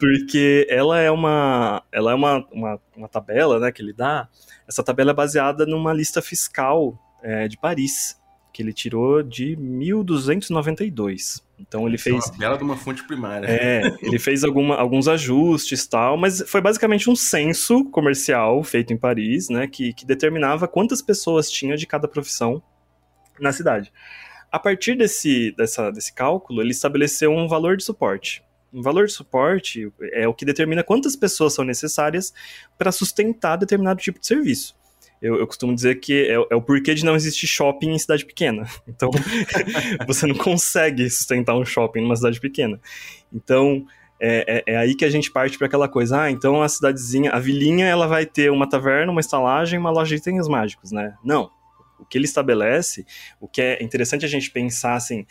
porque 0.00 0.66
ela 0.70 0.98
é 0.98 1.10
uma 1.10 1.82
ela 1.92 2.12
é 2.12 2.14
uma, 2.14 2.46
uma, 2.50 2.80
uma, 2.96 3.06
tabela 3.06 3.60
né, 3.60 3.70
que 3.70 3.82
ele 3.82 3.92
dá. 3.92 4.26
Essa 4.66 4.82
tabela 4.82 5.10
é 5.10 5.14
baseada 5.14 5.66
numa 5.66 5.92
lista 5.92 6.22
fiscal 6.22 6.98
é, 7.22 7.46
de 7.46 7.58
Paris, 7.58 8.18
que 8.50 8.62
ele 8.62 8.72
tirou 8.72 9.22
de 9.22 9.54
1292. 9.56 11.42
Então 11.58 11.86
ele 11.86 11.98
fez. 11.98 12.24
É 12.24 12.30
uma 12.30 12.38
bela 12.38 12.56
de 12.56 12.64
uma 12.64 12.76
fonte 12.78 13.06
primária. 13.06 13.46
É, 13.46 13.82
ele 14.00 14.18
fez 14.18 14.42
alguma, 14.42 14.76
alguns 14.76 15.06
ajustes 15.06 15.86
tal, 15.86 16.16
mas 16.16 16.42
foi 16.46 16.62
basicamente 16.62 17.10
um 17.10 17.14
censo 17.14 17.84
comercial 17.90 18.64
feito 18.64 18.94
em 18.94 18.96
Paris, 18.96 19.50
né, 19.50 19.66
que, 19.66 19.92
que 19.92 20.06
determinava 20.06 20.66
quantas 20.66 21.02
pessoas 21.02 21.50
tinha 21.50 21.76
de 21.76 21.86
cada 21.86 22.08
profissão 22.08 22.62
na 23.38 23.52
cidade. 23.52 23.92
A 24.50 24.58
partir 24.58 24.96
desse, 24.96 25.52
dessa, 25.56 25.90
desse 25.90 26.12
cálculo, 26.12 26.60
ele 26.60 26.72
estabeleceu 26.72 27.30
um 27.32 27.46
valor 27.46 27.76
de 27.76 27.84
suporte. 27.84 28.42
Um 28.72 28.82
valor 28.82 29.06
de 29.06 29.12
suporte 29.12 29.92
é 30.12 30.26
o 30.28 30.34
que 30.34 30.44
determina 30.44 30.82
quantas 30.82 31.16
pessoas 31.16 31.54
são 31.54 31.64
necessárias 31.64 32.32
para 32.78 32.92
sustentar 32.92 33.56
determinado 33.56 34.00
tipo 34.00 34.20
de 34.20 34.26
serviço. 34.26 34.78
Eu, 35.20 35.36
eu 35.36 35.46
costumo 35.46 35.74
dizer 35.74 36.00
que 36.00 36.26
é, 36.26 36.34
é, 36.34 36.56
o 36.56 36.62
porquê 36.62 36.94
de 36.94 37.04
não 37.04 37.14
existir 37.14 37.46
shopping 37.46 37.90
em 37.90 37.98
cidade 37.98 38.24
pequena. 38.24 38.66
Então, 38.88 39.10
você 40.06 40.26
não 40.26 40.34
consegue 40.34 41.08
sustentar 41.10 41.54
um 41.56 41.64
shopping 41.64 42.00
numa 42.00 42.16
cidade 42.16 42.40
pequena. 42.40 42.80
Então, 43.32 43.86
é, 44.20 44.62
é, 44.66 44.74
é 44.74 44.76
aí 44.76 44.94
que 44.94 45.04
a 45.04 45.10
gente 45.10 45.30
parte 45.30 45.56
para 45.56 45.66
aquela 45.66 45.88
coisa. 45.88 46.22
Ah, 46.22 46.30
então 46.30 46.62
a 46.62 46.68
cidadezinha, 46.68 47.30
a 47.30 47.38
vilinha, 47.38 47.86
ela 47.86 48.06
vai 48.06 48.26
ter 48.26 48.50
uma 48.50 48.68
taverna, 48.68 49.10
uma 49.10 49.20
estalagem, 49.20 49.78
uma 49.78 49.90
loja 49.90 50.14
de 50.14 50.20
itens 50.20 50.48
mágicos, 50.48 50.92
né? 50.92 51.14
Não. 51.24 51.50
O 52.00 52.04
que 52.06 52.18
ele 52.18 52.24
estabelece, 52.24 53.06
o 53.40 53.46
que 53.46 53.60
é 53.60 53.82
interessante 53.82 54.24
a 54.24 54.28
gente 54.28 54.50
pensar 54.50 54.94
assim, 54.94 55.26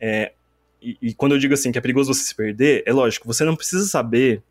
é, 0.00 0.32
e, 0.80 0.96
e, 1.00 1.14
quando 1.14 1.32
eu 1.32 1.38
digo 1.38 1.54
assim 1.54 1.72
que 1.72 1.78
é 1.78 1.80
perigoso 1.80 2.12
você 2.12 2.22
se 2.22 2.34
perder, 2.34 2.82
é 2.86 2.92
lógico, 2.92 3.26
você 3.26 3.44
não 3.44 3.56
precisa 3.56 3.84
saber 3.86 4.42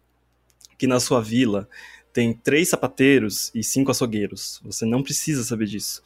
que 0.78 0.88
na 0.88 1.00
sua 1.00 1.22
vila 1.22 1.68
tem 2.12 2.34
três 2.34 2.70
sapateiros 2.70 3.52
e 3.54 3.64
cinco 3.64 3.92
açougueiros. 3.92 4.60
Você 4.64 4.86
não 4.86 5.04
precisa 5.04 5.44
saber 5.44 5.66
disso. 5.66 6.04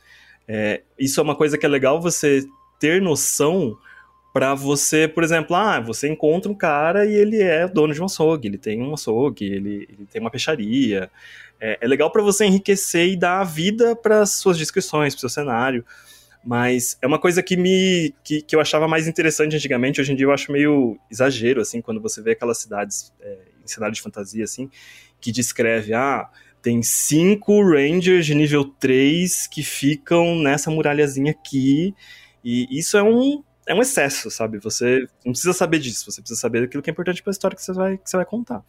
É, 0.47 0.81
isso 0.97 1.19
é 1.19 1.23
uma 1.23 1.35
coisa 1.35 1.57
que 1.57 1.65
é 1.65 1.69
legal 1.69 2.01
você 2.01 2.45
ter 2.79 3.01
noção 3.01 3.77
para 4.33 4.55
você, 4.55 5.07
por 5.07 5.23
exemplo, 5.23 5.55
ah, 5.55 5.79
você 5.79 6.07
encontra 6.07 6.51
um 6.51 6.55
cara 6.55 7.05
e 7.05 7.13
ele 7.13 7.41
é 7.41 7.67
dono 7.67 7.93
de 7.93 8.01
um 8.01 8.05
açougue, 8.05 8.47
ele 8.47 8.57
tem 8.57 8.81
um 8.81 8.93
açougue, 8.93 9.45
ele, 9.45 9.87
ele 9.89 10.07
tem 10.09 10.21
uma 10.21 10.31
peixaria. 10.31 11.11
É, 11.59 11.77
é 11.81 11.87
legal 11.87 12.09
para 12.11 12.21
você 12.21 12.45
enriquecer 12.45 13.09
e 13.09 13.17
dar 13.17 13.43
vida 13.43 13.95
para 13.95 14.25
suas 14.25 14.57
descrições, 14.57 15.13
para 15.13 15.19
seu 15.19 15.29
cenário. 15.29 15.85
Mas 16.43 16.97
é 17.01 17.07
uma 17.07 17.19
coisa 17.19 17.43
que 17.43 17.55
me 17.55 18.15
que, 18.23 18.41
que 18.41 18.55
eu 18.55 18.59
achava 18.59 18.87
mais 18.87 19.07
interessante 19.07 19.55
antigamente, 19.55 20.01
hoje 20.01 20.11
em 20.11 20.15
dia 20.15 20.25
eu 20.25 20.31
acho 20.31 20.51
meio 20.51 20.97
exagero, 21.09 21.61
assim, 21.61 21.81
quando 21.81 22.01
você 22.01 22.21
vê 22.21 22.31
aquelas 22.31 22.57
cidades 22.57 23.13
é, 23.21 23.37
em 23.63 23.67
cenário 23.67 23.93
de 23.93 24.01
fantasia, 24.01 24.43
assim, 24.43 24.69
que 25.19 25.31
descreve, 25.31 25.93
ah, 25.93 26.27
tem 26.61 26.81
cinco 26.81 27.61
Rangers 27.63 28.25
de 28.25 28.33
nível 28.33 28.65
3 28.65 29.45
que 29.47 29.61
ficam 29.61 30.35
nessa 30.35 30.71
muralhazinha 30.71 31.31
aqui, 31.31 31.93
e 32.43 32.67
isso 32.71 32.97
é 32.97 33.03
um, 33.03 33.43
é 33.71 33.73
um 33.75 33.81
excesso, 33.81 34.29
sabe? 34.29 34.59
Você 34.59 35.07
não 35.25 35.31
precisa 35.31 35.53
saber 35.53 35.79
disso, 35.79 36.11
você 36.11 36.21
precisa 36.21 36.39
saber 36.39 36.61
daquilo 36.61 36.83
que 36.83 36.89
é 36.89 36.93
importante 36.93 37.23
para 37.23 37.31
a 37.31 37.33
história 37.33 37.55
que 37.55 37.63
você 37.63 37.71
vai, 37.71 37.97
que 37.97 38.09
você 38.09 38.17
vai 38.17 38.25
contar. 38.25 38.63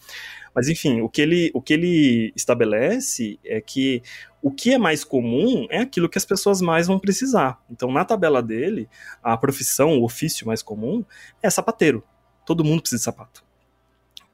Mas 0.55 0.69
enfim, 0.69 1.01
o 1.01 1.09
que, 1.09 1.21
ele, 1.21 1.51
o 1.53 1.61
que 1.61 1.73
ele 1.73 2.33
estabelece 2.37 3.39
é 3.45 3.61
que 3.61 4.01
o 4.41 4.51
que 4.51 4.73
é 4.73 4.79
mais 4.79 5.03
comum 5.03 5.67
é 5.71 5.79
aquilo 5.79 6.09
que 6.09 6.19
as 6.19 6.25
pessoas 6.25 6.61
mais 6.61 6.87
vão 6.87 7.01
precisar. 7.01 7.61
Então, 7.69 7.91
na 7.91 8.05
tabela 8.05 8.41
dele, 8.41 8.89
a 9.23 9.37
profissão, 9.37 9.99
o 9.99 10.05
ofício 10.05 10.47
mais 10.47 10.63
comum 10.63 11.05
é 11.43 11.51
sapateiro. 11.51 12.05
Todo 12.47 12.65
mundo 12.65 12.81
precisa 12.81 13.01
de 13.01 13.05
sapato. 13.05 13.45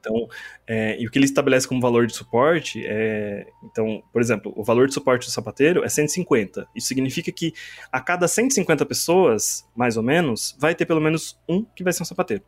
Então, 0.09 0.27
é, 0.65 0.99
e 0.99 1.05
o 1.05 1.11
que 1.11 1.19
ele 1.19 1.25
estabelece 1.25 1.67
como 1.67 1.79
valor 1.79 2.07
de 2.07 2.15
suporte 2.15 2.83
é. 2.85 3.45
Então, 3.63 4.03
por 4.11 4.21
exemplo, 4.21 4.51
o 4.55 4.63
valor 4.63 4.87
de 4.87 4.93
suporte 4.93 5.27
do 5.27 5.31
sapateiro 5.31 5.83
é 5.83 5.89
150. 5.89 6.67
Isso 6.75 6.87
significa 6.87 7.31
que 7.31 7.53
a 7.91 8.01
cada 8.01 8.27
150 8.27 8.85
pessoas, 8.85 9.67
mais 9.75 9.97
ou 9.97 10.03
menos, 10.03 10.57
vai 10.59 10.73
ter 10.73 10.85
pelo 10.85 10.99
menos 10.99 11.39
um 11.47 11.63
que 11.63 11.83
vai 11.83 11.93
ser 11.93 12.01
um 12.01 12.05
sapateiro. 12.05 12.43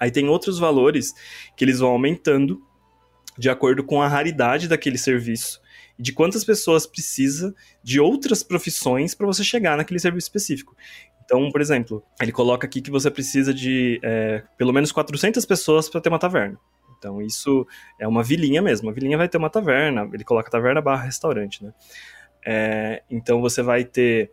Aí 0.00 0.10
tem 0.10 0.28
outros 0.28 0.58
valores 0.58 1.12
que 1.54 1.64
eles 1.64 1.80
vão 1.80 1.90
aumentando 1.90 2.62
de 3.36 3.50
acordo 3.50 3.84
com 3.84 4.00
a 4.00 4.08
raridade 4.08 4.66
daquele 4.66 4.96
serviço 4.96 5.60
e 5.98 6.02
de 6.02 6.12
quantas 6.12 6.44
pessoas 6.44 6.86
precisa 6.86 7.54
de 7.82 8.00
outras 8.00 8.42
profissões 8.42 9.14
para 9.14 9.26
você 9.26 9.44
chegar 9.44 9.76
naquele 9.76 10.00
serviço 10.00 10.26
específico. 10.26 10.74
Então, 11.30 11.48
por 11.48 11.60
exemplo, 11.60 12.02
ele 12.20 12.32
coloca 12.32 12.66
aqui 12.66 12.82
que 12.82 12.90
você 12.90 13.08
precisa 13.08 13.54
de 13.54 14.00
é, 14.02 14.42
pelo 14.58 14.72
menos 14.72 14.90
400 14.90 15.46
pessoas 15.46 15.88
para 15.88 16.00
ter 16.00 16.08
uma 16.08 16.18
taverna. 16.18 16.58
Então, 16.98 17.22
isso 17.22 17.64
é 18.00 18.08
uma 18.08 18.20
vilinha 18.20 18.60
mesmo. 18.60 18.90
A 18.90 18.92
vilinha 18.92 19.16
vai 19.16 19.28
ter 19.28 19.38
uma 19.38 19.48
taverna, 19.48 20.10
ele 20.12 20.24
coloca 20.24 20.50
taverna 20.50 20.80
barra 20.80 21.04
restaurante, 21.04 21.62
né? 21.62 21.72
É, 22.44 23.04
então, 23.08 23.40
você 23.40 23.62
vai 23.62 23.84
ter 23.84 24.32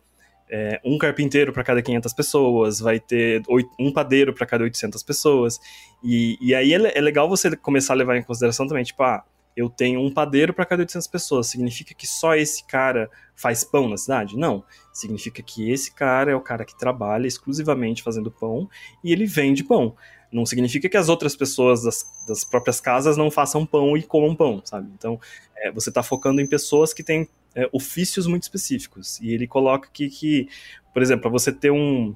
é, 0.49 0.81
um 0.83 0.97
carpinteiro 0.97 1.53
para 1.53 1.63
cada 1.63 1.83
500 1.83 2.11
pessoas, 2.13 2.79
vai 2.79 2.99
ter 2.99 3.43
um 3.79 3.93
padeiro 3.93 4.33
para 4.33 4.47
cada 4.47 4.63
800 4.63 5.03
pessoas. 5.03 5.59
E, 6.03 6.35
e 6.41 6.55
aí 6.55 6.73
é, 6.73 6.97
é, 6.97 6.99
legal 6.99 7.29
você 7.29 7.55
começar 7.55 7.93
a 7.93 7.95
levar 7.95 8.17
em 8.17 8.23
consideração 8.23 8.67
também, 8.67 8.83
tipo, 8.83 9.03
ah, 9.03 9.23
eu 9.57 9.71
tenho 9.71 9.99
um 9.99 10.13
padeiro 10.13 10.53
para 10.53 10.67
cada 10.67 10.83
800 10.83 11.07
pessoas. 11.07 11.47
Significa 11.47 11.91
que 11.95 12.05
só 12.05 12.35
esse 12.35 12.63
cara 12.63 13.09
faz 13.35 13.63
pão 13.63 13.89
na 13.89 13.97
cidade? 13.97 14.37
Não. 14.37 14.63
Significa 14.93 15.41
que 15.41 15.71
esse 15.71 15.91
cara 15.95 16.31
é 16.31 16.35
o 16.35 16.41
cara 16.41 16.63
que 16.63 16.77
trabalha 16.77 17.25
exclusivamente 17.25 18.03
fazendo 18.03 18.29
pão 18.29 18.69
e 19.03 19.11
ele 19.11 19.25
vende 19.25 19.63
pão. 19.63 19.95
Não 20.31 20.45
significa 20.45 20.87
que 20.87 20.95
as 20.95 21.09
outras 21.09 21.35
pessoas 21.35 21.81
das, 21.81 22.05
das 22.27 22.43
próprias 22.43 22.79
casas 22.79 23.17
não 23.17 23.31
façam 23.31 23.65
pão 23.65 23.97
e 23.97 24.03
comam 24.03 24.35
pão, 24.35 24.61
sabe? 24.63 24.91
Então, 24.95 25.19
é, 25.55 25.71
você 25.71 25.89
está 25.89 26.03
focando 26.03 26.39
em 26.39 26.45
pessoas 26.45 26.93
que 26.93 27.01
têm 27.01 27.27
é, 27.55 27.67
ofícios 27.71 28.27
muito 28.27 28.43
específicos. 28.43 29.19
E 29.21 29.33
ele 29.33 29.47
coloca 29.47 29.87
aqui 29.87 30.07
que, 30.07 30.47
por 30.93 31.01
exemplo, 31.01 31.23
para 31.23 31.31
você 31.31 31.51
ter 31.51 31.71
um, 31.71 32.13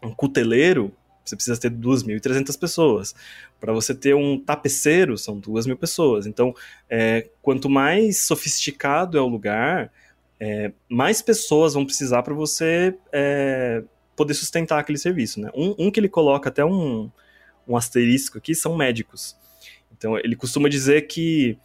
um 0.00 0.14
cuteleiro, 0.14 0.94
você 1.28 1.36
precisa 1.36 1.60
ter 1.60 1.70
2.300 1.70 2.58
pessoas. 2.58 3.14
Para 3.60 3.72
você 3.72 3.94
ter 3.94 4.14
um 4.14 4.38
tapeceiro, 4.38 5.16
são 5.18 5.40
2.000 5.40 5.76
pessoas. 5.76 6.26
Então, 6.26 6.54
é, 6.88 7.28
quanto 7.42 7.68
mais 7.68 8.22
sofisticado 8.22 9.18
é 9.18 9.20
o 9.20 9.26
lugar, 9.26 9.92
é, 10.40 10.72
mais 10.88 11.20
pessoas 11.20 11.74
vão 11.74 11.84
precisar 11.84 12.22
para 12.22 12.34
você 12.34 12.94
é, 13.12 13.82
poder 14.16 14.34
sustentar 14.34 14.78
aquele 14.78 14.98
serviço. 14.98 15.40
Né? 15.40 15.50
Um, 15.54 15.74
um, 15.78 15.90
que 15.90 15.98
ele 15.98 16.08
coloca 16.08 16.48
até 16.48 16.64
um, 16.64 17.10
um 17.66 17.76
asterisco 17.76 18.38
aqui 18.38 18.54
são 18.54 18.76
médicos. 18.76 19.36
Então, 19.96 20.18
ele 20.18 20.36
costuma 20.36 20.68
dizer 20.68 21.02
que 21.02 21.58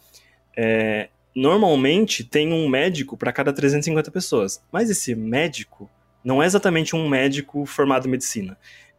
é, 0.56 1.08
normalmente 1.34 2.24
tem 2.24 2.52
um 2.52 2.68
médico 2.68 3.16
para 3.16 3.32
cada 3.32 3.52
350 3.52 4.10
pessoas. 4.10 4.62
Mas 4.72 4.90
esse 4.90 5.14
médico 5.14 5.90
não 6.24 6.42
é 6.42 6.46
exatamente 6.46 6.96
um 6.96 7.08
médico 7.08 7.66
formado 7.66 8.06
em 8.06 8.10
medicina 8.10 8.56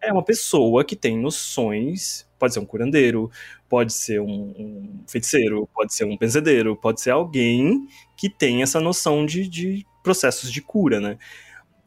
é 0.07 0.11
uma 0.11 0.23
pessoa 0.23 0.83
que 0.83 0.95
tem 0.95 1.17
noções, 1.17 2.27
pode 2.37 2.53
ser 2.53 2.59
um 2.59 2.65
curandeiro, 2.65 3.29
pode 3.67 3.93
ser 3.93 4.21
um, 4.21 4.53
um 4.57 5.03
feiticeiro, 5.07 5.67
pode 5.73 5.93
ser 5.93 6.05
um 6.05 6.17
benzedeiro, 6.17 6.75
pode 6.75 7.01
ser 7.01 7.11
alguém 7.11 7.87
que 8.15 8.29
tem 8.29 8.61
essa 8.61 8.79
noção 8.79 9.25
de, 9.25 9.47
de 9.47 9.85
processos 10.03 10.51
de 10.51 10.61
cura, 10.61 10.99
né? 10.99 11.17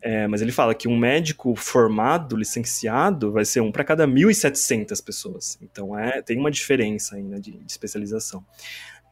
É, 0.01 0.29
mas 0.29 0.41
ele 0.41 0.53
fala 0.53 0.75
que 0.75 0.87
um 0.87 0.97
médico 0.97 1.57
formado, 1.57 2.37
licenciado, 2.37 3.33
vai 3.33 3.45
ser 3.45 3.61
um 3.61 3.73
para 3.73 3.83
cada 3.83 4.07
1.700 4.07 5.05
pessoas. 5.05 5.59
Então 5.61 5.99
é, 5.99 6.23
tem 6.23 6.39
uma 6.39 6.51
diferença 6.51 7.17
ainda 7.17 7.41
de, 7.41 7.53
de 7.53 7.71
especialização. 7.71 8.45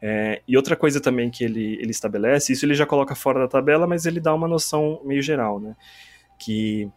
É, 0.00 0.42
e 0.46 0.56
outra 0.56 0.76
coisa 0.76 1.00
também 1.00 1.30
que 1.30 1.42
ele, 1.42 1.74
ele 1.80 1.90
estabelece, 1.90 2.52
isso 2.52 2.64
ele 2.64 2.74
já 2.74 2.86
coloca 2.86 3.14
fora 3.14 3.40
da 3.40 3.48
tabela, 3.48 3.86
mas 3.86 4.06
ele 4.06 4.20
dá 4.20 4.32
uma 4.34 4.46
noção 4.46 5.00
meio 5.04 5.22
geral, 5.22 5.58
né? 5.58 5.74
Que 6.38 6.88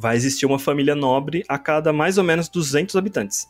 vai 0.00 0.16
existir 0.16 0.46
uma 0.46 0.58
família 0.58 0.94
nobre 0.94 1.44
a 1.46 1.58
cada 1.58 1.92
mais 1.92 2.16
ou 2.16 2.24
menos 2.24 2.48
200 2.48 2.96
habitantes. 2.96 3.46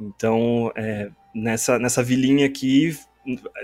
Então, 0.00 0.70
é, 0.76 1.10
nessa, 1.34 1.80
nessa 1.80 2.00
vilinha 2.00 2.46
aqui, 2.46 2.96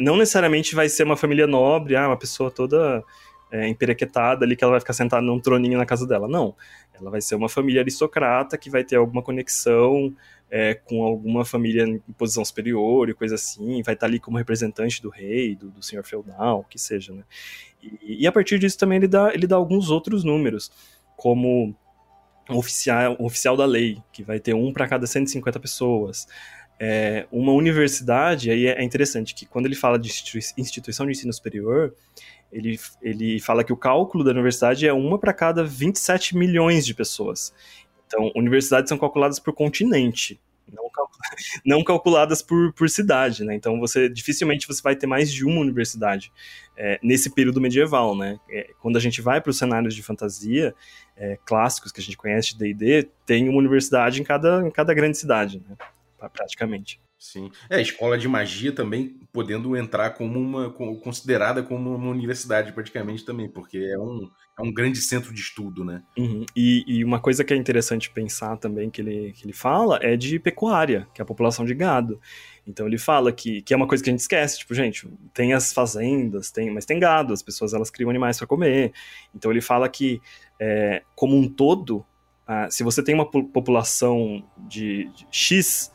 não 0.01 0.17
necessariamente 0.17 0.75
vai 0.75 0.89
ser 0.89 1.05
uma 1.05 1.17
família 1.17 1.47
nobre, 1.47 1.95
ah, 1.95 2.09
uma 2.09 2.17
pessoa 2.17 2.51
toda 2.51 3.01
é, 3.49 3.69
emperequetada 3.69 4.45
ali 4.45 4.57
que 4.57 4.65
ela 4.65 4.73
vai 4.73 4.81
ficar 4.81 4.93
sentada 4.93 5.23
num 5.23 5.39
troninho 5.39 5.79
na 5.79 5.87
casa 5.87 6.05
dela. 6.05 6.27
Não. 6.27 6.53
Ela 6.93 7.13
vai 7.13 7.21
ser 7.21 7.37
uma 7.37 7.49
família 7.49 7.81
aristocrata 7.81 8.59
que 8.59 8.69
vai 8.69 8.83
ter 8.83 8.97
alguma 8.97 9.23
conexão 9.23 10.13
é, 10.51 10.75
com 10.75 11.05
alguma 11.05 11.45
família 11.45 11.85
em 11.85 12.01
posição 12.19 12.45
superior 12.45 13.09
e 13.09 13.15
coisa 13.15 13.37
assim, 13.37 13.83
vai 13.83 13.95
estar 13.95 14.07
ali 14.07 14.19
como 14.19 14.37
representante 14.37 15.01
do 15.01 15.11
rei, 15.11 15.55
do, 15.55 15.71
do 15.71 15.83
senhor 15.83 16.05
feudal, 16.05 16.67
que 16.69 16.79
seja, 16.79 17.13
né? 17.13 17.23
E, 17.83 18.23
e, 18.23 18.27
a 18.27 18.33
partir 18.33 18.59
disso 18.59 18.79
também 18.79 18.97
ele 18.97 19.09
dá, 19.09 19.33
ele 19.33 19.47
dá 19.47 19.57
alguns 19.57 19.91
outros 19.91 20.25
números, 20.25 20.73
como 21.17 21.75
oficial, 22.49 23.17
oficial 23.19 23.57
da 23.57 23.65
lei, 23.65 23.99
que 24.13 24.23
vai 24.23 24.39
ter 24.39 24.55
um 24.55 24.73
para 24.73 24.87
cada 24.87 25.07
150 25.07 25.59
pessoas. 25.59 26.27
É, 26.79 27.27
uma 27.33 27.53
universidade, 27.53 28.51
aí 28.51 28.67
é 28.67 28.85
interessante 28.85 29.35
que 29.35 29.47
quando 29.47 29.67
ele 29.67 29.75
fala 29.75 29.99
de 29.99 30.11
instituição 30.59 31.07
de 31.07 31.13
ensino 31.13 31.33
superior, 31.33 31.95
ele, 32.53 32.79
ele 33.03 33.41
fala 33.41 33.65
que 33.65 33.73
o 33.73 33.77
cálculo 33.77 34.23
da 34.23 34.31
universidade 34.31 34.87
é 34.87 34.93
uma 34.93 35.19
para 35.19 35.33
cada 35.33 35.65
27 35.65 36.37
milhões 36.37 36.85
de 36.85 36.95
pessoas. 36.95 37.53
Então, 38.07 38.31
universidades 38.37 38.89
são 38.89 38.99
calculadas 38.99 39.39
por 39.41 39.53
continente, 39.53 40.41
não, 40.73 40.91
não 41.65 41.85
calculadas 41.85 42.43
por, 42.43 42.73
por 42.73 42.89
cidade, 42.89 43.45
né? 43.45 43.55
Então, 43.55 43.79
você 43.79 44.09
dificilmente 44.09 44.67
você 44.67 44.83
vai 44.83 44.97
ter 44.97 45.07
mais 45.07 45.33
de 45.33 45.45
uma 45.45 45.61
universidade 45.61 46.33
é, 46.77 46.99
nesse 47.03 47.31
período 47.31 47.61
medieval, 47.61 48.17
né? 48.17 48.39
É, 48.51 48.71
quando 48.81 48.97
a 48.97 49.01
gente 49.01 49.21
vai 49.21 49.41
para 49.41 49.51
os 49.51 49.59
cenários 49.59 49.95
de 49.95 50.03
fantasia 50.03 50.75
é, 51.17 51.39
clássicos 51.45 51.93
que 51.93 52.01
a 52.01 52.05
gente 52.05 52.17
conhece 52.17 52.57
de 52.57 52.75
D&D, 52.75 53.09
tem 53.25 53.49
uma 53.49 53.59
universidade 53.59 54.21
em 54.21 54.25
cada, 54.25 54.67
em 54.67 54.71
cada 54.71 54.93
grande 54.93 55.17
cidade, 55.17 55.63
né? 55.69 55.77
Praticamente. 56.33 57.01
Sim. 57.19 57.51
É, 57.71 57.77
a 57.77 57.81
escola 57.81 58.19
de 58.19 58.29
magia 58.29 58.73
também 58.73 59.19
podendo 59.33 59.77
entrar 59.77 60.11
como 60.11 60.39
uma. 60.39 60.71
considerada 60.71 61.63
como 61.63 61.95
uma 61.95 62.11
universidade, 62.11 62.73
praticamente 62.73 63.25
também, 63.25 63.49
porque 63.49 63.79
é 63.79 63.99
um, 63.99 64.31
é 64.59 64.63
um 64.63 64.73
grande 64.73 65.01
centro 65.03 65.35
de 65.35 65.41
estudo, 65.41 65.85
né? 65.85 66.03
Uhum. 66.17 66.47
E, 66.57 66.83
e, 66.87 67.05
uma 67.05 67.21
coisa 67.21 67.45
que 67.45 67.53
é 67.53 67.57
interessante 67.57 68.11
pensar 68.11 68.57
também 68.57 68.89
que 68.89 69.03
ele, 69.03 69.33
que 69.33 69.45
ele 69.45 69.53
fala 69.53 69.99
é 70.01 70.17
de 70.17 70.39
pecuária, 70.39 71.07
que 71.13 71.21
é 71.21 71.23
a 71.23 71.27
população 71.27 71.65
de 71.67 71.75
gado. 71.75 72.19
Então 72.67 72.87
ele 72.87 72.97
fala 72.97 73.31
que, 73.31 73.61
que 73.61 73.75
é 73.75 73.77
uma 73.77 73.87
coisa 73.87 74.03
que 74.03 74.09
a 74.09 74.13
gente 74.13 74.21
esquece, 74.21 74.59
tipo, 74.59 74.75
gente, 74.75 75.07
tem 75.35 75.53
as 75.53 75.75
fazendas, 75.75 76.51
tem, 76.51 76.71
mas 76.71 76.87
tem 76.87 76.99
gado, 76.99 77.35
as 77.35 77.43
pessoas 77.43 77.75
elas 77.75 77.91
criam 77.91 78.09
animais 78.09 78.39
para 78.39 78.47
comer. 78.47 78.93
Então 79.35 79.51
ele 79.51 79.61
fala 79.61 79.89
que, 79.91 80.23
é, 80.59 81.03
como 81.15 81.37
um 81.37 81.47
todo, 81.47 82.05
ah, 82.47 82.71
se 82.71 82.83
você 82.83 83.03
tem 83.03 83.15
uma 83.15 83.31
população 83.31 84.43
de, 84.57 85.11
de 85.15 85.27
X, 85.31 85.93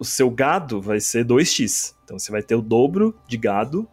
o 0.00 0.04
seu 0.04 0.28
gado 0.30 0.80
vai 0.80 0.98
ser 0.98 1.24
2x. 1.24 1.94
Então 2.02 2.18
você 2.18 2.32
vai 2.32 2.42
ter 2.42 2.56
o 2.56 2.62
dobro 2.62 3.16
de 3.28 3.36
gado 3.36 3.88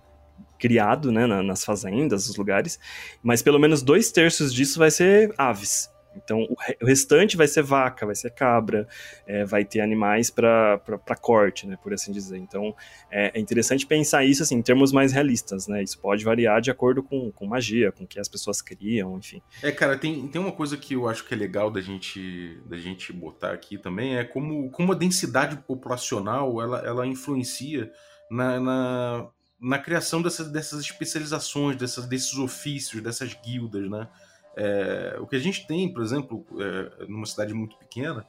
criado 0.61 1.11
né, 1.11 1.25
nas 1.25 1.65
fazendas, 1.65 2.27
nos 2.27 2.37
lugares, 2.37 2.79
mas 3.23 3.41
pelo 3.41 3.57
menos 3.57 3.81
dois 3.81 4.11
terços 4.11 4.53
disso 4.53 4.77
vai 4.77 4.91
ser 4.91 5.33
aves. 5.35 5.89
Então, 6.15 6.41
o 6.81 6.85
restante 6.85 7.37
vai 7.37 7.47
ser 7.47 7.63
vaca, 7.63 8.05
vai 8.05 8.15
ser 8.15 8.31
cabra, 8.31 8.87
é, 9.25 9.45
vai 9.45 9.63
ter 9.63 9.79
animais 9.79 10.29
para 10.29 10.77
corte, 11.21 11.65
né, 11.65 11.77
por 11.81 11.93
assim 11.93 12.11
dizer. 12.11 12.37
Então, 12.37 12.75
é, 13.09 13.31
é, 13.33 13.39
interessante 13.39 13.87
pensar 13.87 14.25
isso 14.25 14.43
assim, 14.43 14.55
em 14.55 14.61
termos 14.61 14.91
mais 14.91 15.13
realistas, 15.13 15.67
né? 15.67 15.81
Isso 15.81 15.97
pode 15.99 16.23
variar 16.23 16.59
de 16.59 16.69
acordo 16.69 17.01
com, 17.01 17.31
com 17.31 17.45
magia, 17.45 17.93
com 17.93 18.03
o 18.03 18.07
que 18.07 18.19
as 18.19 18.27
pessoas 18.27 18.61
criam, 18.61 19.17
enfim. 19.17 19.41
É, 19.63 19.71
cara, 19.71 19.97
tem, 19.97 20.27
tem 20.27 20.41
uma 20.41 20.51
coisa 20.51 20.75
que 20.75 20.95
eu 20.95 21.07
acho 21.07 21.25
que 21.25 21.33
é 21.33 21.37
legal 21.37 21.71
da 21.71 21.79
gente, 21.79 22.61
da 22.65 22.77
gente 22.77 23.13
botar 23.13 23.53
aqui 23.53 23.77
também, 23.77 24.17
é 24.17 24.25
como, 24.25 24.69
como 24.69 24.91
a 24.91 24.95
densidade 24.95 25.55
populacional, 25.65 26.61
ela, 26.61 26.79
ela 26.85 27.07
influencia 27.07 27.89
na, 28.29 28.59
na, 28.59 29.29
na 29.61 29.77
criação 29.77 30.21
dessas, 30.21 30.49
dessas 30.49 30.81
especializações, 30.81 31.75
dessas, 31.75 32.07
desses 32.07 32.35
ofícios, 32.37 33.03
dessas 33.03 33.33
guildas, 33.33 33.89
né? 33.89 34.07
É, 34.57 35.17
o 35.19 35.27
que 35.27 35.35
a 35.35 35.39
gente 35.39 35.65
tem, 35.67 35.93
por 35.93 36.01
exemplo, 36.01 36.45
é, 36.59 37.05
numa 37.05 37.25
cidade 37.25 37.53
muito 37.53 37.77
pequena, 37.77 38.25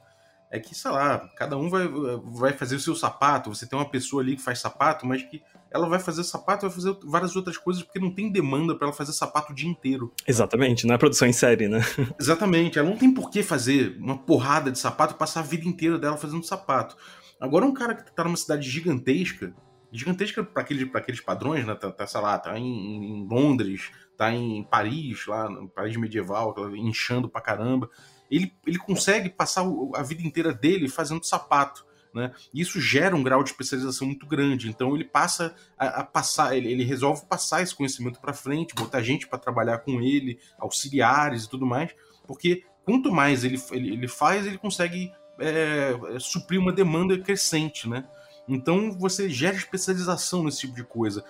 é 0.53 0.59
que, 0.59 0.75
sei 0.75 0.91
lá, 0.91 1.27
cada 1.35 1.57
um 1.57 1.67
vai, 1.67 1.87
vai 2.25 2.53
fazer 2.53 2.75
o 2.75 2.79
seu 2.79 2.95
sapato. 2.95 3.49
Você 3.49 3.65
tem 3.65 3.77
uma 3.77 3.89
pessoa 3.89 4.21
ali 4.21 4.35
que 4.35 4.41
faz 4.41 4.59
sapato, 4.59 5.03
mas 5.03 5.23
que 5.23 5.41
ela 5.71 5.89
vai 5.89 5.99
fazer 5.99 6.23
sapato, 6.23 6.67
vai 6.67 6.75
fazer 6.75 6.95
várias 7.03 7.35
outras 7.35 7.57
coisas, 7.57 7.81
porque 7.81 7.99
não 7.99 8.13
tem 8.13 8.31
demanda 8.31 8.75
para 8.75 8.87
ela 8.87 8.95
fazer 8.95 9.13
sapato 9.13 9.51
o 9.51 9.55
dia 9.55 9.67
inteiro. 9.67 10.13
Exatamente, 10.27 10.85
não 10.85 10.93
é 10.93 10.97
produção 10.99 11.27
em 11.27 11.33
série, 11.33 11.67
né? 11.67 11.79
Exatamente, 12.21 12.77
ela 12.77 12.87
não 12.87 12.95
tem 12.95 13.11
por 13.11 13.31
que 13.31 13.41
fazer 13.41 13.97
uma 13.97 14.15
porrada 14.15 14.71
de 14.71 14.77
sapato 14.77 15.15
e 15.15 15.17
passar 15.17 15.39
a 15.39 15.43
vida 15.43 15.67
inteira 15.67 15.97
dela 15.97 16.15
fazendo 16.15 16.43
sapato. 16.45 16.95
Agora, 17.41 17.65
um 17.65 17.73
cara 17.73 17.95
que 17.95 18.15
tá 18.15 18.23
numa 18.23 18.37
cidade 18.37 18.69
gigantesca, 18.69 19.55
gigantesca 19.93 20.43
para 20.43 20.63
aqueles, 20.63 20.89
aqueles 20.93 21.21
padrões, 21.21 21.65
né? 21.65 21.75
Tá, 21.75 21.91
tá, 21.91 22.07
sei 22.07 22.19
lá, 22.19 22.37
tá 22.39 22.57
em, 22.57 22.65
em 22.65 23.27
Londres, 23.27 23.91
tá 24.17 24.31
em 24.33 24.63
Paris, 24.63 25.25
lá, 25.27 25.47
Paris 25.67 25.95
medieval, 25.95 26.55
inchando 26.75 27.29
pra 27.29 27.39
caramba. 27.39 27.89
Ele, 28.29 28.51
ele 28.65 28.79
consegue 28.79 29.29
passar 29.29 29.63
a 29.95 30.01
vida 30.01 30.23
inteira 30.23 30.51
dele 30.51 30.89
fazendo 30.89 31.23
sapato. 31.23 31.85
Né? 32.13 32.31
E 32.53 32.61
isso 32.61 32.79
gera 32.79 33.15
um 33.15 33.23
grau 33.23 33.43
de 33.43 33.49
especialização 33.49 34.07
muito 34.07 34.25
grande. 34.25 34.69
Então 34.69 34.95
ele 34.95 35.03
passa 35.03 35.55
a, 35.77 36.01
a 36.01 36.03
passar, 36.03 36.55
ele, 36.55 36.71
ele, 36.71 36.83
resolve 36.83 37.25
passar 37.25 37.61
esse 37.61 37.75
conhecimento 37.75 38.19
para 38.19 38.33
frente, 38.33 38.75
botar 38.75 39.01
gente 39.01 39.27
para 39.27 39.39
trabalhar 39.39 39.79
com 39.79 40.01
ele, 40.01 40.39
auxiliares 40.59 41.45
e 41.45 41.49
tudo 41.49 41.65
mais, 41.65 41.91
porque 42.27 42.63
quanto 42.83 43.11
mais 43.11 43.43
ele, 43.43 43.59
ele, 43.71 43.93
ele 43.93 44.07
faz, 44.07 44.45
ele 44.45 44.57
consegue 44.57 45.11
é, 45.39 45.95
suprir 46.19 46.59
uma 46.59 46.71
demanda 46.71 47.17
crescente, 47.17 47.89
né? 47.89 48.05
Então 48.47 48.91
você 48.91 49.29
gera 49.29 49.55
especialização 49.55 50.43
nesse 50.43 50.61
tipo 50.61 50.75
de 50.75 50.83
coisa 50.83 51.23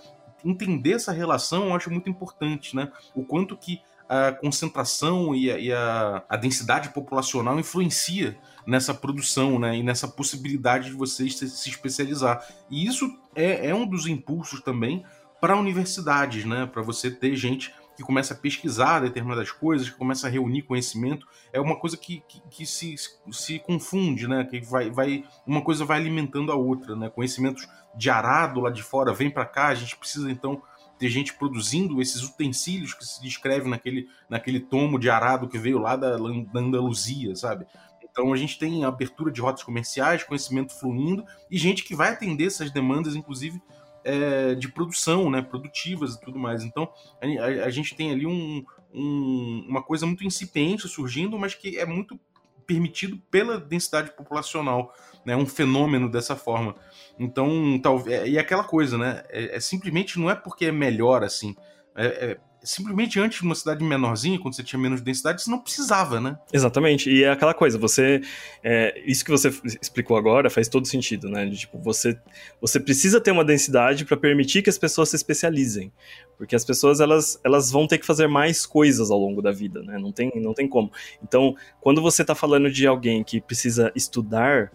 entender 0.43 0.93
essa 0.93 1.11
relação 1.11 1.67
eu 1.67 1.75
acho 1.75 1.89
muito 1.89 2.09
importante, 2.09 2.75
né? 2.75 2.91
O 3.15 3.23
quanto 3.23 3.55
que 3.55 3.81
a 4.07 4.31
concentração 4.31 5.33
e 5.33 5.49
a, 5.49 5.57
e 5.57 5.71
a, 5.71 6.23
a 6.27 6.35
densidade 6.35 6.89
populacional 6.89 7.57
influencia 7.59 8.37
nessa 8.67 8.93
produção, 8.93 9.57
né? 9.57 9.77
E 9.77 9.83
nessa 9.83 10.07
possibilidade 10.07 10.89
de 10.89 10.95
você 10.95 11.29
se, 11.29 11.49
se 11.49 11.69
especializar. 11.69 12.45
E 12.69 12.85
isso 12.85 13.09
é, 13.33 13.67
é 13.67 13.75
um 13.75 13.87
dos 13.87 14.05
impulsos 14.05 14.61
também 14.61 15.05
para 15.39 15.57
universidades, 15.57 16.45
né? 16.45 16.65
Para 16.65 16.81
você 16.81 17.09
ter 17.09 17.35
gente 17.35 17.73
que 17.95 18.03
começa 18.03 18.33
a 18.33 18.37
pesquisar 18.37 19.01
determinadas 19.01 19.51
coisas, 19.51 19.89
que 19.89 19.97
começa 19.97 20.27
a 20.27 20.29
reunir 20.29 20.63
conhecimento, 20.63 21.27
é 21.51 21.59
uma 21.59 21.75
coisa 21.75 21.95
que, 21.95 22.23
que, 22.27 22.41
que 22.49 22.65
se, 22.65 22.95
se 23.31 23.59
confunde, 23.59 24.27
né? 24.27 24.43
Que 24.43 24.61
vai, 24.61 24.89
vai, 24.89 25.23
uma 25.45 25.61
coisa 25.61 25.85
vai 25.85 25.99
alimentando 25.99 26.51
a 26.51 26.55
outra, 26.55 26.95
né? 26.95 27.09
Conhecimentos 27.09 27.67
de 27.95 28.09
arado 28.09 28.59
lá 28.59 28.69
de 28.69 28.81
fora 28.81 29.13
vem 29.13 29.29
para 29.29 29.45
cá, 29.45 29.67
a 29.67 29.75
gente 29.75 29.95
precisa 29.95 30.31
então 30.31 30.61
ter 30.97 31.09
gente 31.09 31.33
produzindo 31.33 32.01
esses 32.01 32.23
utensílios 32.23 32.93
que 32.93 33.05
se 33.05 33.21
descreve 33.21 33.69
naquele, 33.69 34.07
naquele 34.29 34.59
tomo 34.59 34.97
de 34.97 35.09
arado 35.09 35.47
que 35.47 35.57
veio 35.57 35.77
lá 35.77 35.95
da, 35.95 36.17
da 36.17 36.59
Andaluzia, 36.59 37.35
sabe? 37.35 37.65
Então 38.01 38.31
a 38.31 38.37
gente 38.37 38.59
tem 38.59 38.85
abertura 38.85 39.31
de 39.31 39.41
rotas 39.41 39.63
comerciais, 39.63 40.23
conhecimento 40.23 40.71
fluindo 40.71 41.25
e 41.49 41.57
gente 41.57 41.83
que 41.83 41.95
vai 41.95 42.09
atender 42.09 42.45
essas 42.45 42.71
demandas, 42.71 43.15
inclusive 43.15 43.59
é, 44.03 44.55
de 44.55 44.67
produção, 44.67 45.29
né, 45.29 45.41
produtivas 45.41 46.15
e 46.15 46.21
tudo 46.21 46.37
mais. 46.39 46.63
Então 46.63 46.89
a, 47.21 47.65
a, 47.65 47.69
gente 47.69 47.95
tem 47.95 48.11
ali 48.11 48.25
um, 48.25 48.63
um, 48.93 49.65
uma 49.67 49.81
coisa 49.81 50.05
muito 50.05 50.23
incipiente 50.23 50.87
surgindo, 50.87 51.37
mas 51.37 51.55
que 51.55 51.77
é 51.77 51.85
muito 51.85 52.19
permitido 52.65 53.21
pela 53.29 53.59
densidade 53.59 54.11
populacional, 54.11 54.93
né, 55.25 55.35
um 55.35 55.45
fenômeno 55.45 56.09
dessa 56.09 56.35
forma. 56.35 56.75
Então, 57.19 57.79
talvez 57.81 58.27
e 58.27 58.37
aquela 58.37 58.63
coisa, 58.63 58.97
né, 58.97 59.23
é, 59.29 59.57
é, 59.57 59.59
simplesmente 59.59 60.19
não 60.19 60.29
é 60.29 60.35
porque 60.35 60.65
é 60.65 60.71
melhor 60.71 61.23
assim, 61.23 61.55
é, 61.95 62.05
é 62.05 62.39
simplesmente 62.63 63.19
antes 63.19 63.39
de 63.39 63.45
uma 63.45 63.55
cidade 63.55 63.83
menorzinha, 63.83 64.39
quando 64.39 64.55
você 64.55 64.63
tinha 64.63 64.79
menos 64.79 65.01
densidade, 65.01 65.43
você 65.43 65.51
não 65.51 65.59
precisava, 65.59 66.19
né? 66.19 66.37
Exatamente. 66.51 67.11
E 67.11 67.23
é 67.23 67.29
aquela 67.29 67.53
coisa, 67.53 67.77
você. 67.77 68.21
É, 68.63 69.01
isso 69.05 69.25
que 69.25 69.31
você 69.31 69.49
explicou 69.81 70.15
agora 70.15 70.49
faz 70.49 70.67
todo 70.69 70.87
sentido, 70.87 71.29
né? 71.29 71.49
Tipo, 71.49 71.79
você, 71.79 72.17
você 72.61 72.79
precisa 72.79 73.19
ter 73.19 73.31
uma 73.31 73.43
densidade 73.43 74.05
para 74.05 74.15
permitir 74.15 74.61
que 74.61 74.69
as 74.69 74.77
pessoas 74.77 75.09
se 75.09 75.15
especializem. 75.15 75.91
Porque 76.37 76.55
as 76.55 76.63
pessoas 76.63 76.99
elas, 76.99 77.39
elas 77.43 77.69
vão 77.69 77.85
ter 77.85 77.97
que 77.97 78.05
fazer 78.05 78.27
mais 78.27 78.65
coisas 78.65 79.11
ao 79.11 79.19
longo 79.19 79.41
da 79.41 79.51
vida, 79.51 79.83
né? 79.83 79.97
Não 79.97 80.11
tem, 80.11 80.31
não 80.35 80.53
tem 80.53 80.67
como. 80.67 80.91
Então, 81.21 81.55
quando 81.81 82.01
você 82.01 82.21
está 82.21 82.33
falando 82.33 82.71
de 82.71 82.87
alguém 82.87 83.23
que 83.23 83.41
precisa 83.41 83.91
estudar 83.95 84.71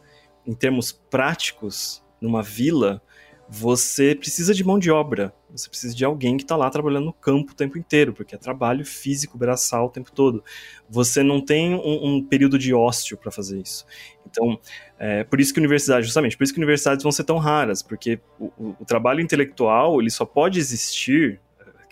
em 0.46 0.54
termos 0.54 0.92
práticos 0.92 2.02
numa 2.20 2.42
vila, 2.42 3.02
você 3.48 4.14
precisa 4.14 4.52
de 4.52 4.62
mão 4.62 4.78
de 4.78 4.90
obra. 4.90 5.32
Você 5.50 5.68
precisa 5.68 5.94
de 5.94 6.04
alguém 6.04 6.36
que 6.36 6.42
está 6.42 6.54
lá 6.54 6.68
trabalhando 6.68 7.06
no 7.06 7.12
campo 7.12 7.52
o 7.52 7.54
tempo 7.54 7.78
inteiro, 7.78 8.12
porque 8.12 8.34
é 8.34 8.38
trabalho 8.38 8.84
físico, 8.84 9.38
braçal 9.38 9.86
o 9.86 9.90
tempo 9.90 10.12
todo. 10.12 10.44
Você 10.88 11.22
não 11.22 11.40
tem 11.40 11.74
um, 11.74 12.16
um 12.16 12.24
período 12.24 12.58
de 12.58 12.74
ócio 12.74 13.16
para 13.16 13.30
fazer 13.30 13.58
isso. 13.58 13.86
Então, 14.26 14.60
é, 14.98 15.24
por 15.24 15.40
isso 15.40 15.54
que 15.54 15.60
universidades, 15.60 16.06
justamente, 16.06 16.36
por 16.36 16.44
isso 16.44 16.52
que 16.52 16.60
universidades 16.60 17.02
vão 17.02 17.10
ser 17.10 17.24
tão 17.24 17.38
raras, 17.38 17.82
porque 17.82 18.20
o, 18.38 18.46
o, 18.58 18.76
o 18.80 18.84
trabalho 18.84 19.20
intelectual 19.22 20.00
ele 20.00 20.10
só 20.10 20.26
pode 20.26 20.58
existir 20.58 21.40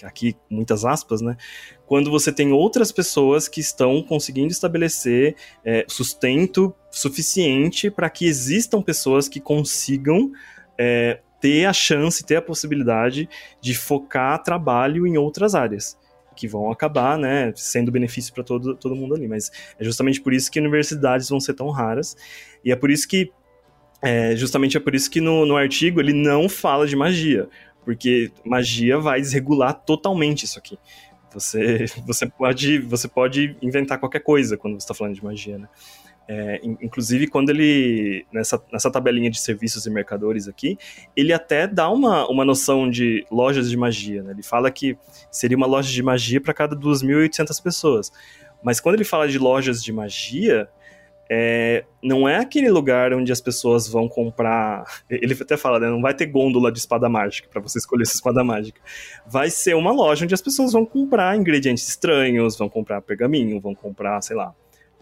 aqui 0.04 0.36
muitas 0.50 0.84
aspas, 0.84 1.22
né? 1.22 1.38
Quando 1.86 2.10
você 2.10 2.30
tem 2.30 2.52
outras 2.52 2.92
pessoas 2.92 3.48
que 3.48 3.60
estão 3.60 4.02
conseguindo 4.02 4.52
estabelecer 4.52 5.36
é, 5.64 5.86
sustento 5.88 6.74
suficiente 6.90 7.90
para 7.90 8.10
que 8.10 8.26
existam 8.26 8.82
pessoas 8.82 9.26
que 9.26 9.40
consigam 9.40 10.32
é, 10.78 11.20
ter 11.46 11.64
a 11.64 11.72
chance, 11.72 12.26
ter 12.26 12.34
a 12.34 12.42
possibilidade 12.42 13.28
de 13.60 13.72
focar 13.72 14.42
trabalho 14.42 15.06
em 15.06 15.16
outras 15.16 15.54
áreas 15.54 15.96
que 16.34 16.48
vão 16.48 16.72
acabar, 16.72 17.16
né, 17.16 17.52
sendo 17.54 17.92
benefício 17.92 18.34
para 18.34 18.42
todo, 18.42 18.74
todo 18.74 18.96
mundo 18.96 19.14
ali. 19.14 19.28
Mas 19.28 19.52
é 19.78 19.84
justamente 19.84 20.20
por 20.20 20.34
isso 20.34 20.50
que 20.50 20.58
universidades 20.58 21.28
vão 21.28 21.38
ser 21.38 21.54
tão 21.54 21.70
raras 21.70 22.16
e 22.64 22.72
é 22.72 22.76
por 22.76 22.90
isso 22.90 23.06
que 23.06 23.30
é, 24.02 24.34
justamente 24.34 24.76
é 24.76 24.80
por 24.80 24.92
isso 24.92 25.08
que 25.08 25.20
no, 25.20 25.46
no 25.46 25.56
artigo 25.56 26.00
ele 26.00 26.12
não 26.12 26.48
fala 26.48 26.84
de 26.84 26.96
magia, 26.96 27.48
porque 27.84 28.32
magia 28.44 28.98
vai 28.98 29.20
desregular 29.20 29.72
totalmente 29.72 30.46
isso 30.46 30.58
aqui. 30.58 30.76
Você, 31.32 31.84
você, 32.04 32.26
pode, 32.26 32.80
você 32.80 33.06
pode 33.06 33.56
inventar 33.62 34.00
qualquer 34.00 34.20
coisa 34.20 34.56
quando 34.56 34.74
você 34.74 34.84
está 34.84 34.94
falando 34.94 35.14
de 35.14 35.22
magia, 35.22 35.58
né? 35.58 35.68
É, 36.28 36.60
inclusive, 36.62 37.28
quando 37.28 37.50
ele, 37.50 38.26
nessa, 38.32 38.60
nessa 38.72 38.90
tabelinha 38.90 39.30
de 39.30 39.38
serviços 39.38 39.86
e 39.86 39.90
mercadores 39.90 40.48
aqui, 40.48 40.76
ele 41.16 41.32
até 41.32 41.68
dá 41.68 41.88
uma, 41.88 42.28
uma 42.28 42.44
noção 42.44 42.90
de 42.90 43.24
lojas 43.30 43.70
de 43.70 43.76
magia. 43.76 44.22
Né? 44.22 44.32
Ele 44.32 44.42
fala 44.42 44.70
que 44.70 44.98
seria 45.30 45.56
uma 45.56 45.66
loja 45.66 45.90
de 45.90 46.02
magia 46.02 46.40
para 46.40 46.52
cada 46.52 46.74
2.800 46.74 47.62
pessoas. 47.62 48.12
Mas 48.62 48.80
quando 48.80 48.96
ele 48.96 49.04
fala 49.04 49.28
de 49.28 49.38
lojas 49.38 49.82
de 49.82 49.92
magia, 49.92 50.68
é, 51.28 51.84
não 52.02 52.28
é 52.28 52.38
aquele 52.38 52.70
lugar 52.70 53.12
onde 53.12 53.30
as 53.32 53.40
pessoas 53.40 53.88
vão 53.88 54.08
comprar. 54.08 54.84
Ele 55.10 55.36
até 55.40 55.56
fala, 55.56 55.80
né? 55.80 55.88
Não 55.88 56.00
vai 56.00 56.14
ter 56.14 56.26
gôndola 56.26 56.70
de 56.70 56.78
espada 56.78 57.08
mágica 57.08 57.48
para 57.48 57.60
você 57.60 57.78
escolher 57.78 58.02
essa 58.02 58.14
espada 58.14 58.44
mágica. 58.44 58.80
Vai 59.26 59.50
ser 59.50 59.74
uma 59.74 59.92
loja 59.92 60.24
onde 60.24 60.34
as 60.34 60.40
pessoas 60.40 60.72
vão 60.72 60.86
comprar 60.86 61.36
ingredientes 61.36 61.88
estranhos, 61.88 62.56
vão 62.56 62.68
comprar 62.68 63.02
pergaminho, 63.02 63.60
vão 63.60 63.74
comprar, 63.74 64.22
sei 64.22 64.36
lá, 64.36 64.54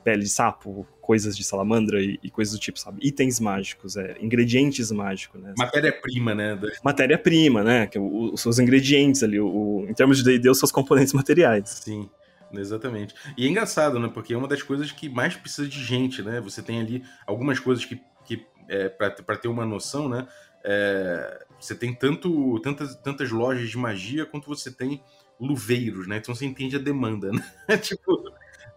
pele 0.04 0.22
de 0.22 0.28
sapo, 0.28 0.86
coisas 1.00 1.36
de 1.36 1.42
salamandra 1.42 2.00
e, 2.00 2.18
e 2.22 2.30
coisas 2.30 2.54
do 2.54 2.60
tipo, 2.60 2.78
sabe? 2.78 2.98
Itens 3.02 3.40
mágicos, 3.40 3.96
é, 3.96 4.16
ingredientes 4.20 4.90
mágicos, 4.92 5.40
né? 5.40 5.54
Matéria-prima, 5.56 6.34
né? 6.34 6.60
Matéria-prima, 6.84 7.64
né? 7.64 7.86
Que, 7.86 7.98
o, 7.98 8.34
os 8.34 8.40
seus 8.40 8.58
ingredientes 8.58 9.22
ali, 9.22 9.40
o, 9.40 9.46
o, 9.46 9.86
em 9.88 9.94
termos 9.94 10.18
de 10.18 10.24
D&D, 10.24 10.50
os 10.50 10.58
seus 10.58 10.70
componentes 10.70 11.12
materiais. 11.14 11.68
Sim. 11.68 12.08
Exatamente. 12.52 13.14
E 13.36 13.46
é 13.46 13.48
engraçado, 13.48 13.98
né? 13.98 14.08
Porque 14.12 14.32
é 14.32 14.36
uma 14.36 14.46
das 14.46 14.62
coisas 14.62 14.92
que 14.92 15.08
mais 15.08 15.34
precisa 15.34 15.66
de 15.66 15.82
gente, 15.82 16.22
né? 16.22 16.40
Você 16.40 16.62
tem 16.62 16.80
ali 16.80 17.02
algumas 17.26 17.58
coisas 17.58 17.84
que, 17.84 18.00
que 18.24 18.46
é, 18.68 18.88
para 18.88 19.36
ter 19.36 19.48
uma 19.48 19.66
noção, 19.66 20.08
né? 20.08 20.28
É, 20.62 21.44
você 21.58 21.74
tem 21.74 21.94
tanto, 21.94 22.58
tantas, 22.60 22.94
tantas 22.96 23.30
lojas 23.30 23.68
de 23.68 23.76
magia 23.76 24.24
quanto 24.24 24.46
você 24.46 24.70
tem 24.70 25.02
luveiros, 25.38 26.06
né? 26.06 26.18
Então 26.18 26.34
você 26.34 26.46
entende 26.46 26.76
a 26.76 26.78
demanda, 26.78 27.30
né? 27.68 27.76
tipo, 27.76 28.32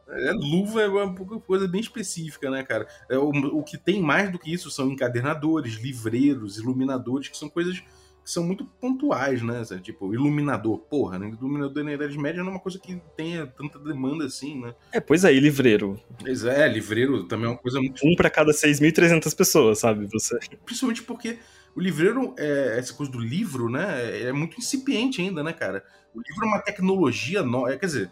é, 0.10 0.32
luva 0.32 0.82
é 0.82 0.88
uma 0.88 1.14
coisa 1.42 1.68
bem 1.68 1.82
específica, 1.82 2.50
né, 2.50 2.64
cara? 2.64 2.88
É, 3.10 3.18
o, 3.18 3.30
o 3.30 3.64
que 3.64 3.78
tem 3.78 4.02
mais 4.02 4.32
do 4.32 4.40
que 4.40 4.52
isso 4.54 4.72
são 4.72 4.90
encadernadores, 4.90 5.76
livreiros, 5.76 6.58
iluminadores, 6.58 7.28
que 7.28 7.38
são 7.38 7.50
coisas 7.50 7.82
que 8.28 8.32
são 8.34 8.44
muito 8.44 8.66
pontuais, 8.66 9.42
né? 9.42 9.64
Tipo, 9.82 10.14
iluminador. 10.14 10.80
Porra, 10.80 11.18
né? 11.18 11.30
Iluminador 11.30 11.82
na 11.82 11.94
Idade 11.94 12.18
Média 12.18 12.44
não 12.44 12.50
é 12.50 12.52
uma 12.56 12.60
coisa 12.60 12.78
que 12.78 13.02
tenha 13.16 13.48
tanta 13.48 13.80
demanda 13.80 14.26
assim, 14.26 14.60
né? 14.60 14.76
É, 14.92 15.00
pois 15.00 15.24
é, 15.24 15.34
e 15.34 15.40
livreiro. 15.40 15.98
Pois 16.20 16.44
é, 16.44 16.68
livreiro 16.68 17.24
também 17.24 17.46
é 17.46 17.50
uma 17.52 17.58
coisa 17.58 17.80
muito. 17.80 18.06
Um 18.06 18.18
para 18.18 18.30
cada 18.30 18.52
6.300 18.52 19.34
pessoas, 19.34 19.80
sabe? 19.80 20.08
Você. 20.08 20.38
Principalmente 20.66 21.04
porque 21.04 21.40
o 21.74 21.80
livreiro, 21.80 22.36
é, 22.38 22.76
essa 22.78 22.94
coisa 22.94 23.10
do 23.10 23.20
livro, 23.20 23.70
né? 23.70 24.24
É 24.24 24.34
muito 24.34 24.58
incipiente 24.58 25.22
ainda, 25.22 25.42
né, 25.42 25.54
cara? 25.54 25.86
O 26.14 26.20
livro 26.20 26.44
é 26.44 26.48
uma 26.48 26.60
tecnologia 26.60 27.42
nova. 27.44 27.72
É, 27.72 27.78
quer 27.78 27.86
dizer, 27.86 28.12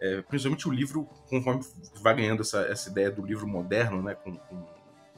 é, 0.00 0.22
principalmente 0.22 0.68
o 0.68 0.72
livro, 0.72 1.08
conforme 1.28 1.64
vai 2.00 2.14
ganhando 2.14 2.42
essa, 2.42 2.60
essa 2.62 2.90
ideia 2.90 3.10
do 3.10 3.24
livro 3.24 3.46
moderno, 3.46 4.02
né? 4.02 4.14
com, 4.14 4.36
com 4.36 4.64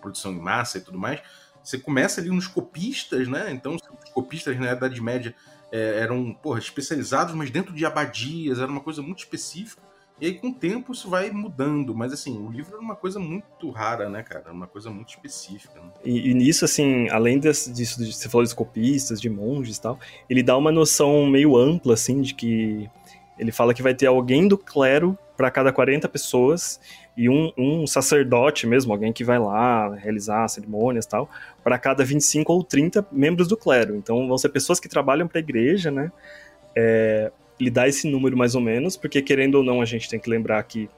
produção 0.01 0.33
em 0.33 0.41
massa 0.41 0.79
e 0.79 0.81
tudo 0.81 0.99
mais 0.99 1.21
você 1.69 1.79
começa 1.79 2.21
ali 2.21 2.31
nos 2.31 2.47
copistas, 2.47 3.29
né? 3.29 3.51
Então, 3.53 3.75
os 3.75 4.11
copistas 4.11 4.59
na 4.59 4.73
Idade 4.73 5.01
Média 5.03 5.35
é, 5.71 6.01
eram 6.01 6.33
porra, 6.33 6.59
especializados, 6.59 7.35
mas 7.35 7.51
dentro 7.51 7.75
de 7.75 7.85
abadias, 7.85 8.59
era 8.59 8.71
uma 8.71 8.81
coisa 8.81 9.03
muito 9.03 9.19
específica. 9.19 9.83
E 10.21 10.27
aí, 10.27 10.35
com 10.35 10.49
o 10.49 10.55
tempo, 10.55 10.93
isso 10.93 11.09
vai 11.09 11.31
mudando. 11.31 11.95
Mas, 11.95 12.13
assim, 12.13 12.37
o 12.39 12.51
livro 12.51 12.73
era 12.73 12.81
uma 12.81 12.97
coisa 12.97 13.21
muito 13.21 13.71
rara, 13.71 14.09
né, 14.09 14.23
cara? 14.23 14.51
Uma 14.51 14.67
coisa 14.67 14.91
muito 14.91 15.11
específica. 15.11 15.79
Né? 15.79 15.91
E, 16.05 16.31
e, 16.31 16.35
nisso, 16.35 16.65
assim, 16.65 17.09
além 17.11 17.39
desse, 17.39 17.71
disso, 17.71 18.03
de, 18.03 18.13
você 18.13 18.29
falou 18.29 18.45
de 18.45 18.55
copistas, 18.55 19.21
de 19.21 19.29
monges 19.29 19.77
e 19.77 19.81
tal, 19.81 20.01
ele 20.29 20.43
dá 20.43 20.57
uma 20.57 20.73
noção 20.73 21.27
meio 21.27 21.57
ampla, 21.57 21.95
assim, 21.95 22.21
de 22.23 22.35
que 22.35 22.91
ele 23.39 23.53
fala 23.53 23.73
que 23.73 23.83
vai 23.83 23.95
ter 23.95 24.07
alguém 24.07 24.49
do 24.49 24.59
clero 24.59 25.17
para 25.37 25.51
cada 25.51 25.73
40 25.73 26.09
pessoas 26.09 26.81
e 27.17 27.29
um, 27.29 27.53
um, 27.57 27.87
sacerdote 27.87 28.67
mesmo, 28.67 28.93
alguém 28.93 29.13
que 29.13 29.23
vai 29.23 29.39
lá 29.39 29.95
realizar 29.95 30.49
cerimônias 30.49 31.05
e 31.05 31.09
tal, 31.09 31.31
para 31.63 31.79
cada 31.79 32.05
25 32.05 32.53
ou 32.53 32.65
30 32.65 33.07
membros 33.11 33.47
do 33.47 33.57
clero. 33.57 33.97
Então 33.97 34.27
vão 34.27 34.37
ser 34.37 34.49
pessoas 34.49 34.81
que 34.81 34.89
trabalham 34.89 35.29
para 35.29 35.39
a 35.39 35.41
igreja, 35.41 35.91
né? 35.91 36.11
É, 36.77 37.31
ele 37.59 37.71
dá 37.71 37.89
esse 37.89 38.09
número 38.09 38.37
mais 38.37 38.55
ou 38.55 38.61
menos, 38.61 38.97
porque 38.97 39.21
querendo 39.21 39.57
ou 39.57 39.65
não, 39.65 39.81
a 39.81 39.85
gente 39.85 40.09
tem 40.09 40.19
que 40.19 40.31
lembrar 40.31 40.63
que. 40.63 40.89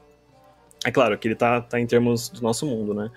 É 0.85 0.91
claro 0.91 1.17
que 1.19 1.29
ele 1.29 1.35
tá, 1.35 1.61
tá 1.61 1.79
em 1.79 1.87
termos 1.87 2.29
do 2.31 2.43
nosso 2.43 2.67
mundo, 2.67 2.95
né? 2.95 3.11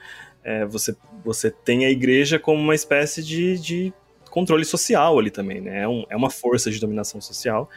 É, 0.43 0.65
você, 0.65 0.95
você 1.23 1.49
tem 1.49 1.85
a 1.85 1.89
igreja 1.89 2.37
como 2.37 2.61
uma 2.61 2.75
espécie 2.75 3.23
de, 3.23 3.57
de 3.57 3.93
controle 4.29 4.65
social 4.65 5.17
ali 5.17 5.31
também, 5.31 5.61
né? 5.61 5.81
É, 5.81 5.87
um, 5.87 6.05
é 6.09 6.15
uma 6.15 6.29
força 6.29 6.69
de 6.69 6.79
dominação 6.79 7.21
social. 7.21 7.69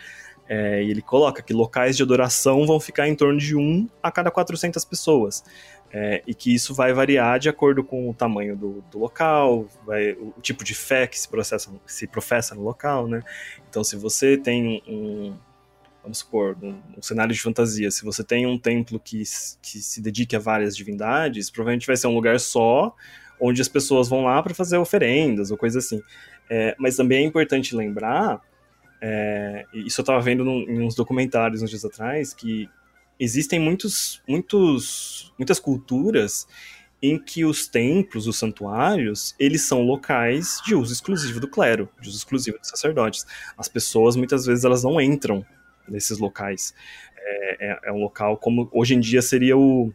É, 0.49 0.83
e 0.83 0.91
ele 0.91 1.03
coloca 1.03 1.43
que 1.43 1.53
locais 1.53 1.97
de 1.97 2.03
adoração 2.03 2.67
vão 2.67 2.79
ficar 2.79 3.09
em 3.09 3.15
torno 3.15 3.39
de 3.39 3.57
um 3.57 3.89
a 4.03 4.11
cada 4.11 4.31
400 4.31 4.85
pessoas. 4.85 5.45
É, 5.93 6.23
e 6.27 6.35
que 6.35 6.53
isso 6.53 6.75
vai 6.75 6.93
variar 6.93 7.39
de 7.39 7.49
acordo 7.49 7.83
com 7.83 8.11
o 8.11 8.15
tamanho 8.15 8.57
do, 8.57 8.85
do 8.91 8.99
local, 8.99 9.67
vai, 9.85 10.13
o, 10.13 10.35
o, 10.37 10.41
tipo 10.41 10.65
de 10.65 10.75
fé 10.75 11.07
que 11.07 11.19
se, 11.19 11.29
processa, 11.29 11.71
se 11.87 12.07
professa 12.07 12.55
no 12.55 12.63
local, 12.63 13.07
né? 13.07 13.23
Então, 13.69 13.85
se 13.85 13.97
você 13.97 14.37
tem 14.37 14.83
um, 14.87 15.37
vamos 16.03 16.19
supor, 16.19 16.57
um, 16.61 16.81
um, 16.97 17.03
cenário 17.03 17.33
de 17.33 17.41
fantasia, 17.41 17.91
se 17.91 18.05
você 18.05 18.25
tem 18.25 18.47
um 18.47 18.59
templo 18.59 18.99
que, 18.99 19.23
que 19.63 19.79
se 19.79 20.01
dedique 20.01 20.37
a 20.37 20.39
várias 20.39 20.77
divindades, 20.77 21.51
provavelmente 21.51 21.87
vai 21.87 21.97
ser 21.97 22.09
um 22.09 22.15
lugar 22.15 22.39
só, 22.41 22.95
onde 23.41 23.63
as 23.63 23.69
pessoas 23.69 24.09
vão 24.09 24.25
lá 24.25 24.43
para 24.43 24.55
fazer 24.55 24.79
oferendas 24.79 25.51
ou 25.51 25.57
coisa 25.57 25.79
assim. 25.79 26.03
É, 26.51 26.77
mas 26.79 26.97
também 26.97 27.25
é 27.25 27.27
importante 27.27 27.75
lembrar 27.75 28.41
é, 29.01 29.65
isso 29.73 30.01
eu 30.01 30.03
estava 30.03 30.21
vendo 30.21 30.45
num, 30.45 30.61
em 30.63 30.81
uns 30.81 30.95
documentários 30.95 31.63
uns 31.63 31.71
dias 31.71 31.85
atrás, 31.85 32.33
que 32.33 32.69
existem 33.19 33.59
muitos, 33.59 34.23
muitos, 34.29 35.33
muitas 35.39 35.59
culturas 35.59 36.47
em 37.03 37.19
que 37.19 37.45
os 37.45 37.69
templos, 37.69 38.27
os 38.27 38.39
santuários, 38.39 39.35
eles 39.39 39.63
são 39.63 39.83
locais 39.83 40.61
de 40.65 40.75
uso 40.75 40.93
exclusivo 40.93 41.39
do 41.39 41.49
clero, 41.49 41.89
de 42.01 42.09
uso 42.09 42.19
exclusivo 42.19 42.59
dos 42.59 42.69
sacerdotes. 42.69 43.27
As 43.57 43.69
pessoas, 43.69 44.17
muitas 44.17 44.47
vezes, 44.47 44.65
elas 44.65 44.83
não 44.83 45.01
entram 45.01 45.45
nesses 45.87 46.19
locais. 46.19 46.75
É, 47.19 47.71
é, 47.71 47.79
é 47.85 47.93
um 47.93 47.99
local 47.99 48.37
como 48.37 48.69
hoje 48.73 48.95
em 48.95 49.01
dia 49.01 49.21
seria 49.21 49.57
o, 49.57 49.93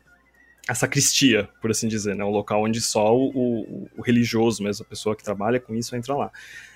a 0.68 0.76
sacristia, 0.76 1.50
por 1.60 1.72
assim 1.72 1.88
dizer, 1.88 2.16
né? 2.16 2.24
Local 2.24 2.64
onde 2.64 2.80
só 2.82 3.16
o, 3.16 3.30
o, 3.30 3.90
o 3.98 4.02
religioso 4.02 4.64
mesmo, 4.64 4.86
a 4.86 4.90
pessoa 4.90 5.16
que 5.16 5.24
trabalha 5.24 5.60
com 5.60 5.76
isso, 5.76 5.96
entra 5.96 6.16
lá. 6.16 6.32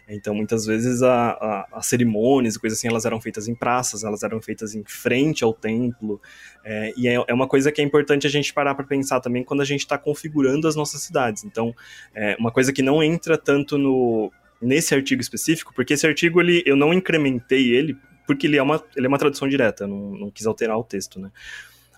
Então, 0.08 0.36
muitas 0.36 0.66
vezes, 0.66 1.02
a, 1.02 1.32
a, 1.32 1.68
as 1.74 1.88
cerimônias 1.88 2.56
e 2.56 2.60
coisas 2.60 2.78
assim, 2.78 2.88
elas 2.88 3.06
eram 3.06 3.20
feitas 3.20 3.48
em 3.48 3.56
praças, 3.56 4.04
elas 4.04 4.22
eram 4.22 4.40
feitas 4.42 4.76
em 4.76 4.84
frente 4.84 5.44
ao 5.44 5.54
templo. 5.54 6.22
É, 6.64 6.94
e 6.96 7.08
é, 7.08 7.16
é, 7.28 7.34
uma 7.34 7.48
coisa 7.48 7.72
que 7.72 7.82
é 7.82 7.84
importante 7.84 8.28
a 8.28 8.30
gente 8.30 8.54
parar 8.54 8.76
para 8.76 8.86
pensar 8.86 9.20
também 9.20 9.44
quando 9.44 9.62
a 9.62 9.66
gente 9.66 9.82
está 9.82 9.98
configurando 9.98 10.68
as 10.68 10.76
nossas 10.76 11.02
cidades. 11.02 11.44
Então, 11.44 11.74
é 12.14 12.36
uma 12.40 12.52
coisa 12.52 12.72
que 12.72 12.82
não 12.82 13.04
entra 13.04 13.38
tanto 13.38 13.78
no 13.78 14.32
nesse 14.62 14.96
artigo 14.96 15.22
específico, 15.22 15.74
porque 15.76 15.94
esse 15.94 16.08
artigo 16.08 16.40
ele, 16.40 16.64
eu 16.66 16.76
não 16.78 16.94
incrementei 16.94 17.76
ele, 17.76 17.96
porque 18.26 18.48
ele 18.48 18.58
é 18.58 18.64
uma, 18.64 18.82
ele 18.96 19.06
é 19.06 19.10
uma 19.10 19.18
tradução 19.18 19.48
direta, 19.48 19.86
não, 19.86 20.12
não 20.12 20.32
quis 20.32 20.48
alterar 20.48 20.78
o 20.80 20.84
texto, 20.84 21.20
né? 21.20 21.30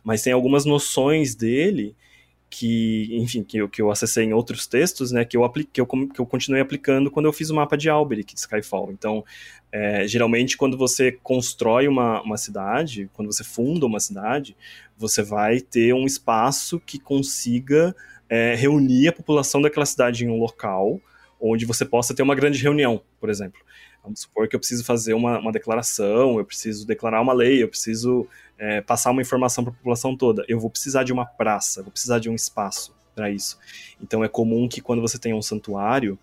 Mas 0.04 0.22
tem 0.22 0.34
algumas 0.34 0.66
noções 0.66 1.36
dele 1.36 1.96
que, 2.50 3.10
enfim, 3.12 3.44
que 3.44 3.58
eu, 3.58 3.68
que 3.68 3.82
eu 3.82 3.92
acessei 3.92 4.24
em 4.24 4.34
outros 4.34 4.68
textos, 4.68 5.12
né, 5.12 5.26
que 5.26 5.36
eu, 5.36 5.50
que, 5.50 5.82
eu, 5.82 5.86
que 5.86 6.20
eu 6.20 6.26
continuei 6.26 6.62
aplicando 6.62 7.12
quando 7.12 7.26
eu 7.26 7.34
fiz 7.34 7.50
o 7.50 7.56
mapa 7.56 7.78
de 7.78 7.90
Alberic 7.90 8.34
de 8.34 8.40
Skyfall. 8.40 8.92
Então, 8.92 9.24
é, 9.72 10.08
geralmente, 10.08 10.56
quando 10.56 10.78
você 10.78 11.12
constrói 11.12 11.88
uma, 11.88 12.22
uma 12.22 12.38
cidade, 12.38 13.10
quando 13.14 13.32
você 13.32 13.44
funda 13.44 13.86
uma 13.86 14.00
cidade, 14.00 14.56
você 14.98 15.22
vai 15.22 15.60
ter 15.60 15.94
um 15.94 16.06
espaço 16.06 16.80
que 16.80 17.00
consiga 17.00 17.96
é, 18.30 18.56
reunir 18.56 19.10
a 19.10 19.14
população 19.14 19.62
daquela 19.62 19.86
cidade 19.86 20.26
em 20.26 20.30
um 20.30 20.40
local 20.40 21.00
onde 21.40 21.66
você 21.66 21.86
possa 21.86 22.16
ter 22.16 22.24
uma 22.24 22.34
grande 22.36 22.62
reunião, 22.62 23.02
por 23.20 23.30
exemplo. 23.30 23.60
Vamos 24.04 24.22
supor 24.22 24.48
que 24.48 24.56
eu 24.56 24.60
preciso 24.60 24.84
fazer 24.84 25.14
uma, 25.14 25.40
uma 25.40 25.52
declaração, 25.52 26.38
eu 26.38 26.46
preciso 26.46 26.88
declarar 26.88 27.22
uma 27.22 27.34
lei, 27.34 27.62
eu 27.62 27.68
preciso 27.68 28.28
é, 28.58 28.82
passar 28.82 29.12
uma 29.12 29.22
informação 29.22 29.64
para 29.64 29.74
a 29.74 29.76
população 29.76 30.16
toda. 30.16 30.46
Eu 30.48 30.60
vou 30.60 30.70
precisar 30.70 31.04
de 31.04 31.12
uma 31.12 31.26
praça, 31.26 31.84
vou 31.84 31.92
precisar 31.92 32.20
de 32.20 32.30
um 32.30 32.36
espaço 32.36 32.96
para 33.14 33.30
isso. 33.30 33.58
Então 34.02 34.24
é 34.24 34.30
comum 34.30 34.68
que 34.68 34.80
quando 34.80 35.02
você 35.02 35.18
tenha 35.18 35.36
um 35.36 35.42
santuário, 35.42 36.18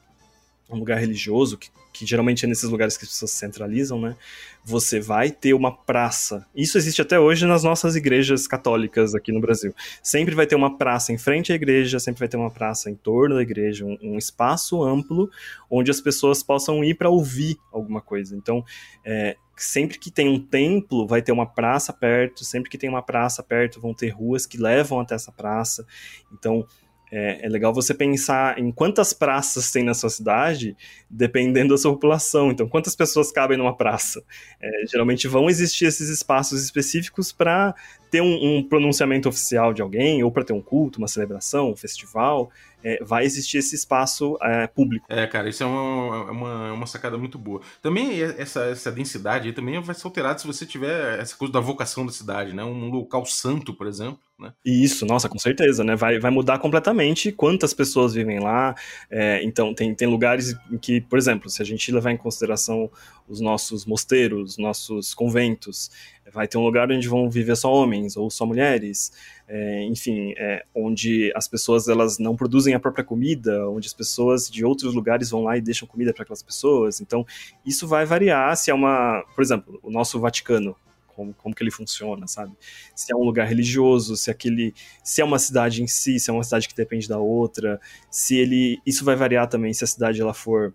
um 0.71 0.79
lugar 0.79 0.99
religioso, 0.99 1.59
que, 1.59 1.69
que, 1.95 2.05
geralmente 2.05 2.45
é 2.45 2.49
nesses 2.49 2.69
lugares 2.69 2.97
que 2.97 3.05
as 3.05 3.11
pessoas 3.11 3.31
se 3.31 3.39
centralizam, 3.39 4.01
né? 4.01 4.17
Você 4.65 4.99
vai 4.99 5.31
ter 5.31 5.55
uma 5.55 5.71
praça. 5.71 6.45
Isso 6.55 6.77
existe 6.77 7.01
até 7.01 7.19
hoje 7.19 7.47
nas 7.47 7.63
nossas 7.63 7.95
igrejas 7.95 8.49
católicas 8.49 9.15
aqui 9.15 9.31
no 9.31 9.41
Brasil. 9.41 9.73
Sempre 10.03 10.35
vai 10.35 10.47
ter 10.47 10.57
uma 10.57 10.77
praça 10.77 11.13
em 11.13 11.19
frente 11.19 11.53
à 11.53 11.55
igreja, 11.55 12.01
sempre 12.01 12.19
vai 12.19 12.29
ter 12.29 12.37
uma 12.37 12.51
praça 12.51 12.91
em 12.91 12.95
torno 12.95 13.37
da 13.37 13.43
igreja, 13.43 13.85
um, 13.85 13.97
um 14.03 14.19
espaço 14.19 14.83
amplo 14.83 15.31
onde 15.71 15.91
as 15.91 16.01
pessoas 16.01 16.43
possam 16.43 16.83
ir 16.83 16.95
para 16.95 17.09
ouvir 17.09 17.57
alguma 17.73 18.01
coisa. 18.01 18.37
Então, 18.37 18.65
é, 19.05 19.37
sempre 19.57 19.99
que 19.99 20.11
tem 20.11 20.29
um 20.29 20.41
templo, 20.41 21.07
vai 21.07 21.23
ter 21.23 21.33
uma 21.33 21.47
praça 21.47 21.93
perto, 21.93 22.45
sempre 22.45 22.69
que 22.71 22.79
tem 22.79 22.91
uma 22.91 23.03
praça 23.03 23.43
perto, 23.43 23.81
vão 23.81 23.95
ter 23.95 24.09
ruas 24.09 24.47
que 24.47 24.59
levam 24.59 25.01
até 25.01 25.15
essa 25.15 25.31
praça. 25.31 25.87
Então, 26.33 26.67
é, 27.11 27.47
é, 27.47 27.49
legal 27.49 27.73
você 27.73 27.95
pensar 27.95 28.59
em 28.59 28.73
quantas 28.73 29.13
praças 29.13 29.71
tem 29.71 29.85
na 29.85 29.95
sua 29.95 30.11
cidade, 30.11 30.77
dependendo 31.09 31.75
da 31.75 31.79
sua 31.79 31.93
população. 31.93 32.51
Então, 32.51 32.69
quantas 32.69 32.97
pessoas 32.97 33.31
cabem 33.31 33.57
numa 33.57 33.77
praça? 33.77 34.23
É, 34.61 34.87
geralmente 34.87 35.29
vão 35.29 35.49
existir 35.49 35.85
esses 35.85 36.09
espaços 36.09 36.63
específicos 36.63 37.31
para 37.33 37.75
ter 38.11 38.21
um, 38.21 38.59
um, 38.59 38.63
pronunciamento 38.63 39.29
oficial 39.29 39.73
de 39.73 39.83
alguém, 39.83 40.23
ou 40.23 40.31
para 40.31 40.45
ter 40.45 40.53
um 40.53 40.61
culto, 40.61 40.99
uma 40.99 41.09
celebração, 41.09 41.71
um 41.71 41.77
festival. 41.77 42.51
É, 42.85 43.03
vai 43.03 43.25
existir 43.25 43.59
esse 43.59 43.75
espaço 43.75 44.37
é, 44.43 44.67
público. 44.67 45.07
É, 45.09 45.27
cara, 45.27 45.49
isso 45.49 45.63
é 45.63 45.67
uma, 45.67 46.17
é 46.17 46.31
uma, 46.31 46.73
uma 46.75 46.87
sacada 46.87 47.17
muito 47.17 47.39
boa. 47.39 47.63
Também 47.81 48.21
essa, 48.21 48.67
essa 48.67 48.93
densidade 48.93 49.53
também 49.53 49.81
vai 49.81 49.95
ser 49.95 50.07
alterada 50.07 50.39
se 50.39 50.47
você 50.47 50.67
tiver 50.67 51.19
essa 51.19 51.35
coisa 51.35 51.53
da 51.53 51.61
vocação 51.61 52.05
da 52.05 52.13
cidade, 52.13 52.55
né? 52.55 52.63
Um 52.63 52.91
local 52.91 53.25
santo, 53.25 53.73
por 53.73 53.87
exemplo 53.87 54.21
né? 54.39 54.53
Isso, 54.65 55.07
nossa, 55.07 55.29
com 55.29 55.39
certeza, 55.39 55.85
né? 55.85 55.95
Vai, 55.95 56.19
vai 56.19 56.31
mudar 56.31 56.59
completamente 56.59 57.31
quantas 57.31 57.73
pessoas 57.73 58.15
vivem 58.15 58.41
lá. 58.41 58.75
É, 59.11 59.43
então, 59.45 59.73
tem, 59.73 59.95
tem 59.95 60.09
lugares 60.09 60.55
em 60.71 60.77
que, 60.77 61.01
por 61.01 61.19
exemplo, 61.19 61.49
se 61.49 61.63
a 61.63 61.65
gente 61.65 61.93
levar 61.93 62.11
em 62.11 62.17
consideração 62.17 62.91
os 63.29 63.41
nossos 63.41 63.87
mosteiros, 63.87 64.59
nossos 64.59 65.15
conventos, 65.15 65.91
vai 66.33 66.49
ter 66.49 66.59
um 66.59 66.65
lugar 66.65 66.91
onde 66.91 67.09
vão 67.09 67.31
viver 67.31 67.57
só 67.57 67.73
homens 67.73 68.17
ou 68.17 68.31
só 68.31 68.45
mulheres, 68.45 69.13
é, 69.47 69.85
enfim, 69.85 70.33
é, 70.37 70.65
onde 70.75 71.33
as 71.35 71.47
pessoas 71.47 71.89
elas 71.89 72.19
não 72.19 72.35
produzem 72.35 72.75
a 72.75 72.81
própria 72.81 73.05
comida, 73.05 73.69
onde 73.69 73.87
as 73.87 73.93
pessoas 73.93 74.49
de 74.49 74.65
outros 74.65 74.95
lugares 74.95 75.31
vão 75.31 75.45
lá 75.45 75.57
e 75.57 75.61
deixam 75.61 75.87
comida 75.87 76.13
para 76.13 76.23
aquelas 76.23 76.43
pessoas. 76.43 77.01
Então, 77.01 77.27
isso 77.65 77.87
vai 77.87 78.07
variar 78.07 78.57
se 78.57 78.71
é 78.71 78.75
uma, 78.75 79.25
por 79.35 79.43
exemplo, 79.43 79.79
o 79.83 79.91
nosso 79.91 80.19
Vaticano, 80.19 80.75
como, 81.15 81.35
como 81.35 81.55
que 81.55 81.63
ele 81.63 81.71
funciona, 81.71 82.27
sabe? 82.27 82.53
Se 82.95 83.13
é 83.13 83.17
um 83.17 83.23
lugar 83.23 83.47
religioso, 83.47 84.17
se 84.17 84.31
aquele, 84.31 84.75
se 85.03 85.21
é 85.21 85.25
uma 85.25 85.39
cidade 85.39 85.83
em 85.83 85.87
si, 85.87 86.19
se 86.19 86.31
é 86.31 86.33
uma 86.33 86.45
cidade 86.45 86.69
que 86.69 86.75
depende 86.75 87.09
da 87.09 87.19
outra, 87.19 87.81
se 88.11 88.37
ele, 88.37 88.81
isso 88.85 89.05
vai 89.05 89.15
variar 89.15 89.49
também 89.49 89.73
se 89.73 89.85
a 89.85 89.87
cidade 89.87 90.21
ela 90.21 90.35
for 90.35 90.75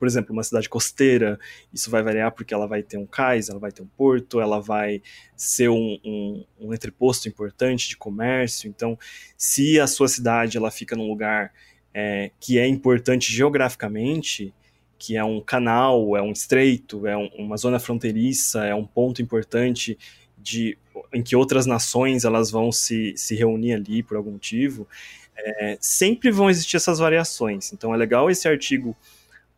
por 0.00 0.08
exemplo, 0.08 0.32
uma 0.32 0.42
cidade 0.42 0.66
costeira, 0.66 1.38
isso 1.70 1.90
vai 1.90 2.02
variar 2.02 2.32
porque 2.32 2.54
ela 2.54 2.66
vai 2.66 2.82
ter 2.82 2.96
um 2.96 3.04
cais, 3.04 3.50
ela 3.50 3.60
vai 3.60 3.70
ter 3.70 3.82
um 3.82 3.86
porto, 3.86 4.40
ela 4.40 4.58
vai 4.58 5.02
ser 5.36 5.68
um, 5.68 5.98
um, 6.02 6.44
um 6.58 6.72
entreposto 6.72 7.28
importante 7.28 7.86
de 7.86 7.98
comércio. 7.98 8.66
Então, 8.66 8.98
se 9.36 9.78
a 9.78 9.86
sua 9.86 10.08
cidade 10.08 10.56
ela 10.56 10.70
fica 10.70 10.96
num 10.96 11.06
lugar 11.06 11.52
é, 11.92 12.30
que 12.40 12.58
é 12.58 12.66
importante 12.66 13.30
geograficamente, 13.30 14.54
que 14.98 15.18
é 15.18 15.22
um 15.22 15.38
canal, 15.38 16.16
é 16.16 16.22
um 16.22 16.32
estreito, 16.32 17.06
é 17.06 17.14
um, 17.14 17.26
uma 17.36 17.58
zona 17.58 17.78
fronteiriça, 17.78 18.64
é 18.64 18.74
um 18.74 18.86
ponto 18.86 19.20
importante 19.20 19.98
de, 20.38 20.78
em 21.12 21.22
que 21.22 21.36
outras 21.36 21.66
nações 21.66 22.24
elas 22.24 22.50
vão 22.50 22.72
se, 22.72 23.12
se 23.18 23.34
reunir 23.34 23.74
ali 23.74 24.02
por 24.02 24.16
algum 24.16 24.30
motivo, 24.30 24.88
é, 25.36 25.76
sempre 25.78 26.30
vão 26.30 26.48
existir 26.48 26.78
essas 26.78 26.98
variações. 26.98 27.70
Então 27.74 27.94
é 27.94 27.98
legal 27.98 28.30
esse 28.30 28.48
artigo 28.48 28.96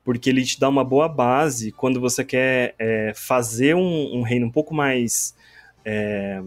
porque 0.04 0.30
ele 0.30 0.44
te 0.44 0.58
dá 0.58 0.68
uma 0.68 0.84
boa 0.84 1.08
base 1.08 1.72
quando 1.72 2.00
você 2.00 2.24
quer 2.24 2.74
é, 2.78 3.12
fazer 3.14 3.74
um, 3.74 4.16
um, 4.16 4.22
reino 4.22 4.46
um 4.46 4.50
pouco 4.50 4.74
mais 4.74 5.34
é, 5.84 6.42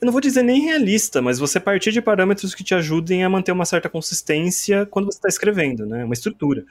eu 0.00 0.04
não 0.04 0.12
vou 0.12 0.20
dizer 0.20 0.42
nem 0.42 0.60
realista, 0.60 1.22
mas 1.22 1.38
você 1.38 1.58
partir 1.58 1.90
de 1.90 2.02
parâmetros 2.02 2.54
que 2.54 2.62
te 2.62 2.74
ajudem 2.74 3.24
a 3.24 3.30
manter 3.30 3.52
uma 3.52 3.64
certa 3.64 3.88
consistência 3.88 4.84
quando 4.84 5.06
você 5.06 5.16
está 5.16 5.28
escrevendo, 5.28 5.86
né? 5.86 6.04
Uma 6.04 6.12
estrutura. 6.12 6.64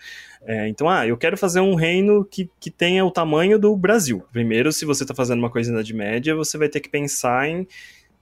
É, 0.46 0.68
então, 0.68 0.88
ah, 0.88 1.08
eu 1.08 1.18
quero 1.18 1.36
fazer 1.36 1.60
um 1.60 1.74
reino 1.74 2.24
que, 2.24 2.48
que 2.60 2.70
tenha 2.70 3.04
o 3.04 3.10
tamanho 3.10 3.58
do 3.58 3.76
Brasil. 3.76 4.24
Primeiro, 4.32 4.72
se 4.72 4.86
você 4.86 5.04
está 5.04 5.16
fazendo 5.16 5.40
uma 5.40 5.50
coisa 5.50 5.72
na 5.72 5.80
Idade 5.80 5.94
Média, 5.96 6.36
você 6.36 6.56
vai 6.56 6.70
ter 6.70 6.80
que 6.80 6.88
pensar 6.88 7.50
em 7.50 7.68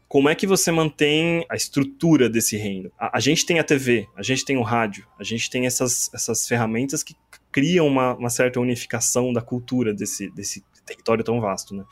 como 0.08 0.30
é 0.30 0.36
que 0.36 0.48
você 0.48 0.72
mantém 0.72 1.46
a 1.50 1.56
estrutura 1.56 2.30
desse 2.30 2.56
reino. 2.56 2.90
A, 2.98 3.18
a 3.18 3.20
gente 3.20 3.46
tem 3.46 3.60
a 3.60 3.64
TV, 3.64 4.08
a 4.16 4.24
gente 4.24 4.46
tem 4.46 4.56
o 4.56 4.62
rádio, 4.62 5.06
a 5.20 5.24
gente 5.24 5.50
tem 5.50 5.66
essas, 5.66 6.10
essas 6.14 6.48
ferramentas 6.48 7.04
que 7.04 7.14
criam 7.54 7.88
uma, 7.88 8.16
uma 8.16 8.30
certa 8.30 8.60
unificação 8.60 9.32
da 9.32 9.42
cultura 9.42 9.94
desse, 9.94 10.30
desse 10.32 10.64
território 10.86 11.24
tão 11.24 11.40
vasto, 11.40 11.76
né? 11.76 11.86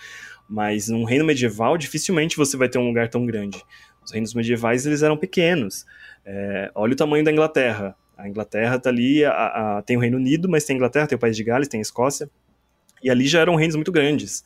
Mas 0.50 0.90
num 0.90 1.06
reino 1.06 1.24
medieval, 1.24 1.78
dificilmente 1.78 2.36
você 2.36 2.58
vai 2.58 2.68
ter 2.68 2.78
um 2.78 2.88
lugar 2.88 3.08
tão 3.10 3.26
grande. 3.26 3.64
Os 4.04 4.12
reinos 4.12 4.34
medievais, 4.34 4.86
eles 4.86 5.04
eram 5.04 5.16
pequenos. 5.16 5.86
É, 6.26 6.72
olha 6.76 6.94
o 6.94 6.96
tamanho 6.96 7.24
da 7.24 7.32
Inglaterra. 7.32 7.96
A 8.18 8.28
Inglaterra 8.28 8.78
tá 8.78 8.90
ali, 8.90 9.24
a, 9.24 9.32
a, 9.78 9.82
tem 9.84 9.96
o 9.96 10.00
Reino 10.00 10.18
Unido, 10.18 10.50
mas 10.50 10.66
tem 10.66 10.74
a 10.74 10.78
Inglaterra, 10.78 11.08
tem 11.08 11.16
o 11.16 11.20
País 11.20 11.38
de 11.38 11.44
Gales, 11.44 11.68
tem 11.68 11.80
a 11.80 11.82
Escócia. 11.82 12.30
E 13.02 13.10
ali 13.10 13.28
já 13.28 13.40
eram 13.40 13.56
reinos 13.56 13.76
muito 13.76 13.92
grandes. 13.92 14.44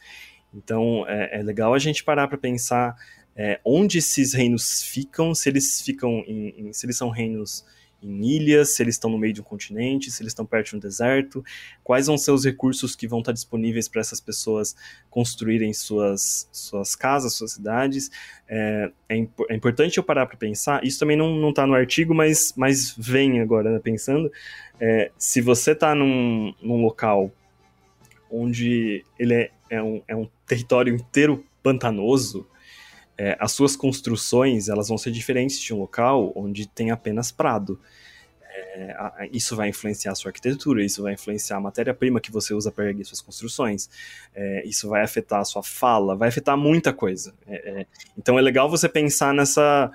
Então, 0.53 1.05
é, 1.07 1.39
é 1.39 1.43
legal 1.43 1.74
a 1.74 1.80
gente 1.80 2.03
parar 2.03 2.28
para 2.28 2.38
pensar 2.38 2.95
é, 3.36 3.59
onde 3.66 3.97
esses 3.97 4.34
reinos 4.34 4.84
ficam, 4.84 5.34
se 5.34 5.49
eles 5.49 5.82
ficam 5.82 6.24
em, 6.28 6.53
em, 6.57 6.74
se 6.74 6.86
eles 6.86 6.97
são 6.97 7.09
reinos 7.09 7.66
em 8.06 8.24
ilhas, 8.24 8.76
se 8.76 8.84
eles 8.84 8.95
estão 8.95 9.10
no 9.10 9.18
meio 9.18 9.34
de 9.34 9.41
um 9.41 9.43
continente, 9.43 10.12
se 10.12 10.22
eles 10.22 10.32
estão 10.32 10.45
perto 10.45 10.70
de 10.70 10.76
um 10.76 10.80
deserto, 10.80 11.43
quais 11.84 12.08
vão 12.08 12.18
ser 12.18 12.32
os 12.32 12.45
recursos 12.45 12.95
que 12.95 13.08
vão 13.08 13.20
estar 13.20 13.32
disponíveis 13.32 13.88
para 13.88 14.01
essas 14.01 14.20
pessoas 14.20 14.76
construírem 15.10 15.74
suas, 15.74 16.47
suas 16.51 16.95
casas, 16.95 17.34
suas 17.34 17.53
cidades. 17.53 18.12
É, 18.47 18.91
é, 19.10 19.18
imp 19.18 19.32
é 19.49 19.56
importante 19.56 19.97
eu 19.97 20.03
parar 20.03 20.28
para 20.28 20.38
pensar, 20.38 20.84
isso 20.84 20.99
também 20.99 21.18
não 21.18 21.49
está 21.49 21.66
no 21.66 21.74
artigo, 21.74 22.14
mas, 22.14 22.53
mas 22.56 22.93
vem 22.97 23.41
agora 23.41 23.72
né, 23.72 23.80
pensando, 23.80 24.32
é, 24.80 25.12
se 25.18 25.41
você 25.41 25.72
está 25.72 25.95
num, 25.95 26.53
num 26.62 26.82
local 26.82 27.32
onde 28.30 29.03
ele 29.18 29.34
é, 29.34 29.51
é, 29.70 29.82
um, 29.82 30.01
é 30.08 30.16
um 30.16 30.28
território 30.45 30.93
inteiro 30.93 31.43
pantanoso, 31.64 32.47
é, 33.18 33.38
as 33.39 33.51
suas 33.51 33.76
construções 33.76 34.68
elas 34.68 34.88
vão 34.88 34.97
ser 34.97 35.11
diferentes 35.11 35.59
de 35.59 35.74
um 35.74 35.80
local 35.80 36.32
onde 36.36 36.68
tem 36.68 36.91
apenas 36.91 37.32
prado. 37.32 37.80
É, 38.55 38.91
a, 38.91 39.28
isso 39.32 39.55
vai 39.55 39.70
influenciar 39.70 40.11
a 40.13 40.16
sua 40.16 40.30
arquitetura, 40.30 40.84
isso 40.84 41.03
vai 41.03 41.13
influenciar 41.13 41.57
a 41.57 41.61
matéria-prima 41.61 42.22
que 42.22 42.32
você 42.32 42.53
usa 42.53 42.72
para 42.72 42.86
erguer 42.86 43.05
suas 43.05 43.22
construções, 43.22 43.89
é, 44.34 44.66
isso 44.66 44.88
vai 44.89 45.01
afetar 45.01 45.41
a 45.41 45.45
sua 45.45 45.63
fala, 45.63 46.16
vai 46.16 46.30
afetar 46.30 46.57
muita 46.57 46.93
coisa. 46.93 47.34
É, 47.47 47.82
é, 47.82 47.86
então 48.18 48.39
é 48.39 48.41
legal 48.41 48.70
você 48.70 48.88
pensar 48.88 49.34
nessa, 49.34 49.91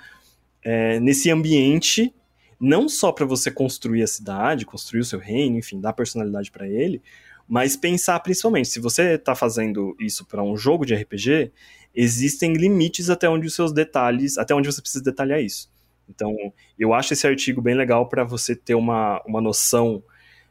é, 0.62 1.00
nesse 1.00 1.30
ambiente, 1.30 2.14
não 2.58 2.88
só 2.88 3.12
para 3.12 3.24
você 3.24 3.50
construir 3.50 4.02
a 4.02 4.06
cidade, 4.06 4.66
construir 4.66 5.00
o 5.00 5.04
seu 5.04 5.18
reino, 5.18 5.56
enfim, 5.56 5.80
dar 5.80 5.94
personalidade 5.94 6.50
para 6.50 6.68
ele, 6.68 7.02
mas 7.48 7.76
pensar 7.76 8.20
principalmente, 8.20 8.68
se 8.68 8.78
você 8.78 9.14
está 9.14 9.34
fazendo 9.34 9.96
isso 9.98 10.24
para 10.26 10.42
um 10.42 10.56
jogo 10.56 10.86
de 10.86 10.94
RPG, 10.94 11.50
existem 11.94 12.54
limites 12.54 13.10
até 13.10 13.28
onde 13.28 13.46
os 13.46 13.54
seus 13.54 13.72
detalhes, 13.72 14.38
até 14.38 14.54
onde 14.54 14.70
você 14.70 14.80
precisa 14.80 15.02
detalhar 15.02 15.40
isso. 15.42 15.70
Então, 16.08 16.34
eu 16.78 16.92
acho 16.92 17.12
esse 17.12 17.26
artigo 17.26 17.62
bem 17.62 17.74
legal 17.74 18.08
para 18.08 18.24
você 18.24 18.54
ter 18.56 18.74
uma, 18.74 19.22
uma 19.24 19.40
noção. 19.40 20.02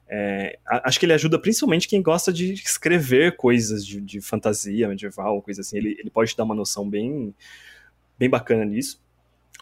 É, 0.07 0.57
acho 0.65 0.99
que 0.99 1.05
ele 1.05 1.13
ajuda 1.13 1.37
principalmente 1.37 1.87
quem 1.87 2.01
gosta 2.01 2.31
de 2.31 2.53
escrever 2.53 3.35
coisas 3.35 3.85
de, 3.85 3.99
de 4.01 4.21
fantasia 4.21 4.87
medieval, 4.87 5.41
coisa 5.41 5.61
assim. 5.61 5.77
Ele, 5.77 5.95
ele 5.99 6.09
pode 6.09 6.35
dar 6.35 6.43
uma 6.43 6.55
noção 6.55 6.89
bem, 6.89 7.33
bem 8.17 8.29
bacana 8.29 8.63
nisso. 8.65 9.01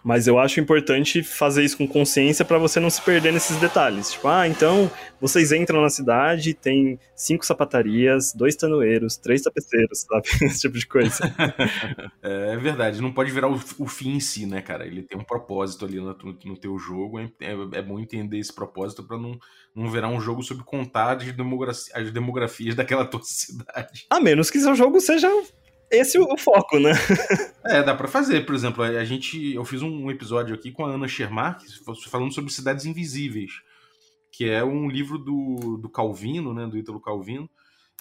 Mas 0.08 0.26
eu 0.26 0.40
acho 0.40 0.62
importante 0.62 1.22
fazer 1.22 1.66
isso 1.66 1.78
com 1.78 1.86
consciência 1.86 2.46
para 2.46 2.58
você 2.58 2.80
não 2.80 2.90
se 2.90 3.02
perder 3.02 3.34
nesses 3.34 3.58
detalhes. 3.58 4.14
Tipo, 4.14 4.30
ah, 4.30 4.48
então 4.48 4.90
vocês 5.20 5.52
entram 5.52 5.82
na 5.82 5.90
cidade, 5.90 6.54
tem 6.54 6.98
cinco 7.14 7.46
sapatarias, 7.46 8.32
dois 8.34 8.56
tanoeiros, 8.56 9.18
três 9.18 9.42
tapeceiros, 9.42 10.06
sabe? 10.08 10.30
Esse 10.46 10.62
tipo 10.62 10.78
de 10.80 10.88
coisa. 10.88 11.26
é, 12.24 12.54
é 12.54 12.56
verdade, 12.56 13.02
não 13.02 13.12
pode 13.12 13.34
virar 13.34 13.50
o, 13.50 13.60
o, 13.80 13.86
fim 13.86 14.12
em 14.12 14.22
si, 14.22 14.46
né, 14.46 14.62
cara? 14.62 14.88
Ele 14.88 15.04
tem 15.04 15.20
um 15.20 15.26
propósito 15.26 15.84
ali 15.84 15.98
no, 15.98 16.16
no 16.46 16.58
teu 16.58 16.80
jogo. 16.80 17.20
É, 17.20 17.30
é, 17.42 17.52
é, 17.74 17.82
bom 17.82 18.00
entender 18.00 18.38
esse 18.38 18.56
propósito 18.56 19.04
para 19.04 19.18
não, 19.18 19.38
não 19.76 19.92
virar 19.92 20.08
um 20.08 20.22
jogo 20.22 20.42
sobre 20.42 20.64
contar 20.64 21.18
as, 21.18 21.34
demografia, 21.34 21.94
as 21.94 22.12
demografias 22.14 22.76
daquela 22.76 23.04
tua 23.12 23.20
cidade. 23.24 24.06
A 24.10 24.22
menos 24.22 24.50
que 24.50 24.58
seu 24.58 24.74
jogo 24.74 25.02
seja 25.02 25.28
esse 25.92 26.18
é 26.18 26.22
o 26.22 26.38
foco, 26.38 26.80
né? 26.80 26.92
é, 27.66 27.84
dá 27.84 27.96
para 27.96 28.08
fazer. 28.08 28.46
Por 28.46 28.56
exemplo, 28.56 28.84
a 28.84 29.06
gente, 29.06 29.54
eu 29.54 29.64
fiz 29.66 29.82
um 29.82 30.10
episódio 30.12 30.54
aqui 30.56 30.72
com 30.72 30.86
a 30.86 30.92
Ana 30.92 31.08
Schermar 31.08 31.60
falando 32.10 32.34
sobre 32.34 32.52
cidades 32.52 32.86
invisíveis, 32.86 33.52
que 34.32 34.50
é 34.50 34.64
um 34.64 34.90
livro 34.90 35.18
do, 35.18 35.78
do 35.78 35.90
Calvino, 35.90 36.54
né, 36.54 36.68
do 36.68 36.78
Ítalo 36.78 37.00
Calvino, 37.00 37.50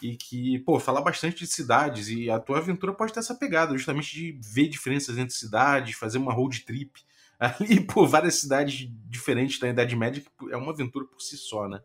e 0.03 0.16
que, 0.16 0.59
pô, 0.61 0.78
fala 0.78 1.01
bastante 1.01 1.39
de 1.39 1.47
cidades, 1.47 2.09
e 2.09 2.30
a 2.30 2.39
tua 2.39 2.59
aventura 2.59 2.93
pode 2.93 3.12
ter 3.12 3.20
essa 3.20 3.34
pegada, 3.34 3.76
justamente 3.76 4.14
de 4.14 4.39
ver 4.43 4.68
diferenças 4.68 5.16
entre 5.16 5.34
cidades, 5.34 5.97
fazer 5.97 6.18
uma 6.18 6.32
road 6.32 6.61
trip 6.64 7.01
ali, 7.39 7.80
pô, 7.80 8.07
várias 8.07 8.37
cidades 8.37 8.89
diferentes 9.09 9.59
da 9.59 9.68
Idade 9.68 9.97
Média, 9.97 10.22
que 10.22 10.53
é 10.53 10.57
uma 10.57 10.72
aventura 10.72 11.07
por 11.07 11.20
si 11.20 11.37
só, 11.37 11.68
né? 11.68 11.80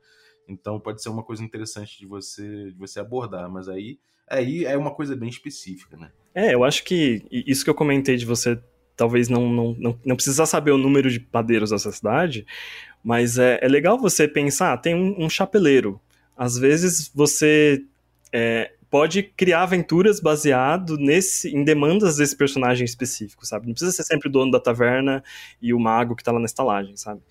Então 0.48 0.80
pode 0.80 1.02
ser 1.02 1.10
uma 1.10 1.24
coisa 1.24 1.44
interessante 1.44 1.98
de 1.98 2.06
você, 2.06 2.72
de 2.72 2.78
você 2.78 3.00
abordar, 3.00 3.50
mas 3.50 3.70
aí, 3.70 4.00
aí 4.32 4.66
é 4.66 4.78
uma 4.78 4.92
coisa 4.92 5.16
bem 5.16 5.30
específica, 5.30 5.98
né? 5.98 6.12
É, 6.34 6.54
eu 6.54 6.64
acho 6.64 6.84
que 6.84 7.24
isso 7.32 7.64
que 7.64 7.70
eu 7.70 7.76
comentei 7.76 8.16
de 8.16 8.26
você 8.26 8.58
talvez 8.96 9.28
não, 9.28 9.50
não, 9.50 9.76
não, 9.78 10.00
não 10.06 10.16
precisar 10.16 10.46
saber 10.46 10.72
o 10.72 10.78
número 10.78 11.10
de 11.10 11.20
padeiros 11.20 11.72
dessa 11.72 11.92
cidade, 11.92 12.46
mas 13.04 13.38
é, 13.38 13.60
é 13.62 13.68
legal 13.68 13.98
você 13.98 14.28
pensar, 14.28 14.78
tem 14.78 14.96
um, 14.96 15.26
um 15.26 15.30
chapeleiro. 15.30 16.00
Às 16.38 16.58
vezes 16.58 17.12
você 17.14 17.84
é, 18.32 18.72
pode 18.90 19.24
criar 19.24 19.64
aventuras 19.64 20.20
baseado 20.20 20.98
nesse, 20.98 21.50
em 21.50 21.64
demandas 21.64 22.18
desse 22.18 22.36
personagem 22.36 22.86
específico, 22.86 23.46
sabe? 23.46 23.66
Não 23.66 23.74
precisa 23.74 23.92
ser 23.92 24.04
sempre 24.04 24.30
o 24.30 24.32
dono 24.32 24.52
da 24.52 24.60
taverna 24.60 25.24
e 25.62 25.74
o 25.74 25.80
mago 25.80 26.16
que 26.16 26.24
tá 26.24 26.32
lá 26.32 26.40
na 26.40 26.46
estalagem, 26.46 26.96
sabe? 26.96 27.22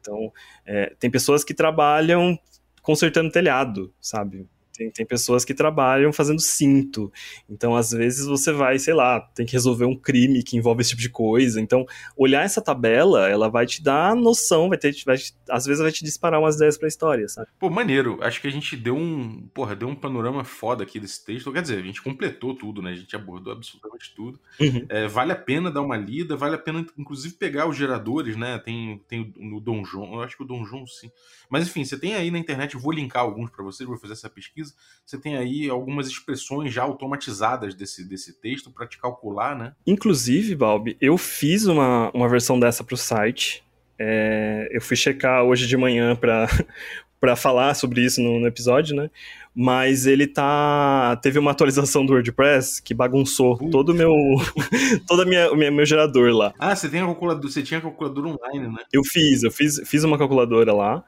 Então, 0.00 0.32
é, 0.64 0.94
tem 0.98 1.10
pessoas 1.10 1.44
que 1.44 1.52
trabalham 1.52 2.38
consertando 2.82 3.30
telhado, 3.30 3.92
sabe? 4.00 4.46
Tem, 4.78 4.90
tem 4.92 5.04
pessoas 5.04 5.44
que 5.44 5.52
trabalham 5.52 6.12
fazendo 6.12 6.40
cinto. 6.40 7.12
Então, 7.50 7.74
às 7.74 7.90
vezes, 7.90 8.26
você 8.26 8.52
vai, 8.52 8.78
sei 8.78 8.94
lá, 8.94 9.20
tem 9.20 9.44
que 9.44 9.52
resolver 9.52 9.84
um 9.84 9.96
crime 9.96 10.40
que 10.44 10.56
envolve 10.56 10.82
esse 10.82 10.90
tipo 10.90 11.02
de 11.02 11.10
coisa. 11.10 11.60
Então, 11.60 11.84
olhar 12.16 12.44
essa 12.44 12.62
tabela, 12.62 13.28
ela 13.28 13.48
vai 13.48 13.66
te 13.66 13.82
dar 13.82 14.14
noção, 14.14 14.68
vai 14.68 14.78
ter, 14.78 14.94
vai, 15.04 15.16
às 15.50 15.66
vezes 15.66 15.82
vai 15.82 15.90
te 15.90 16.04
disparar 16.04 16.38
umas 16.38 16.54
ideias 16.54 16.78
pra 16.78 16.86
história, 16.86 17.26
sabe? 17.26 17.48
Pô, 17.58 17.68
maneiro. 17.68 18.18
Acho 18.22 18.40
que 18.40 18.46
a 18.46 18.52
gente 18.52 18.76
deu 18.76 18.96
um. 18.96 19.48
Porra, 19.52 19.74
deu 19.74 19.88
um 19.88 19.96
panorama 19.96 20.44
foda 20.44 20.84
aqui 20.84 21.00
desse 21.00 21.24
texto. 21.24 21.52
Quer 21.52 21.62
dizer, 21.62 21.78
a 21.78 21.82
gente 21.82 22.00
completou 22.00 22.54
tudo, 22.54 22.80
né? 22.80 22.92
A 22.92 22.94
gente 22.94 23.16
abordou 23.16 23.52
absolutamente 23.52 24.14
tudo. 24.14 24.38
Uhum. 24.60 24.86
É, 24.88 25.08
vale 25.08 25.32
a 25.32 25.36
pena 25.36 25.72
dar 25.72 25.82
uma 25.82 25.96
lida, 25.96 26.36
vale 26.36 26.54
a 26.54 26.58
pena, 26.58 26.86
inclusive, 26.96 27.34
pegar 27.34 27.68
os 27.68 27.76
geradores, 27.76 28.36
né? 28.36 28.58
Tem, 28.58 29.02
tem 29.08 29.34
no 29.36 29.60
Dom 29.60 29.84
João, 29.84 30.14
eu 30.14 30.22
acho 30.22 30.36
que 30.36 30.44
o 30.44 30.46
Dom 30.46 30.64
João 30.64 30.86
sim. 30.86 31.10
Mas 31.50 31.66
enfim, 31.66 31.84
você 31.84 31.98
tem 31.98 32.14
aí 32.14 32.30
na 32.30 32.38
internet, 32.38 32.74
eu 32.74 32.80
vou 32.80 32.92
linkar 32.92 33.22
alguns 33.22 33.50
para 33.50 33.64
vocês, 33.64 33.88
vou 33.88 33.98
fazer 33.98 34.12
essa 34.12 34.30
pesquisa. 34.30 34.67
Você 35.08 35.18
tem 35.18 35.36
aí 35.38 35.70
algumas 35.70 36.06
expressões 36.06 36.70
já 36.70 36.82
automatizadas 36.82 37.74
desse, 37.74 38.06
desse 38.06 38.38
texto 38.40 38.70
para 38.70 38.86
te 38.86 38.98
calcular, 38.98 39.56
né? 39.56 39.72
Inclusive, 39.86 40.54
Balbi, 40.54 40.98
eu 41.00 41.16
fiz 41.16 41.64
uma, 41.64 42.10
uma 42.12 42.28
versão 42.28 42.60
dessa 42.60 42.84
pro 42.84 42.96
site. 42.96 43.64
É, 43.98 44.68
eu 44.70 44.82
fui 44.82 44.96
checar 44.96 45.44
hoje 45.44 45.66
de 45.66 45.76
manhã 45.78 46.14
para 46.14 46.46
para 47.20 47.34
falar 47.34 47.74
sobre 47.74 48.04
isso 48.04 48.20
no, 48.20 48.38
no, 48.38 48.46
episódio, 48.46 48.94
né? 48.94 49.10
Mas 49.54 50.06
ele 50.06 50.26
tá 50.26 51.18
teve 51.22 51.38
uma 51.38 51.50
atualização 51.50 52.04
do 52.04 52.12
WordPress 52.12 52.82
que 52.82 52.94
bagunçou 52.94 53.56
todo 53.70 53.90
o 53.90 53.94
meu 53.94 54.12
todo 55.08 55.26
minha, 55.26 55.52
minha, 55.54 55.70
meu 55.70 55.86
gerador 55.86 56.30
lá. 56.32 56.52
Ah, 56.58 56.76
você 56.76 56.88
tem 56.88 57.00
a 57.00 57.06
calculadora, 57.06 57.48
você 57.48 57.62
tinha 57.62 57.78
a 57.78 57.82
calculadora 57.82 58.28
online, 58.28 58.68
né? 58.68 58.82
Eu 58.92 59.02
fiz, 59.02 59.42
eu 59.42 59.50
fiz, 59.50 59.80
fiz 59.86 60.04
uma 60.04 60.18
calculadora 60.18 60.72
lá. 60.72 61.02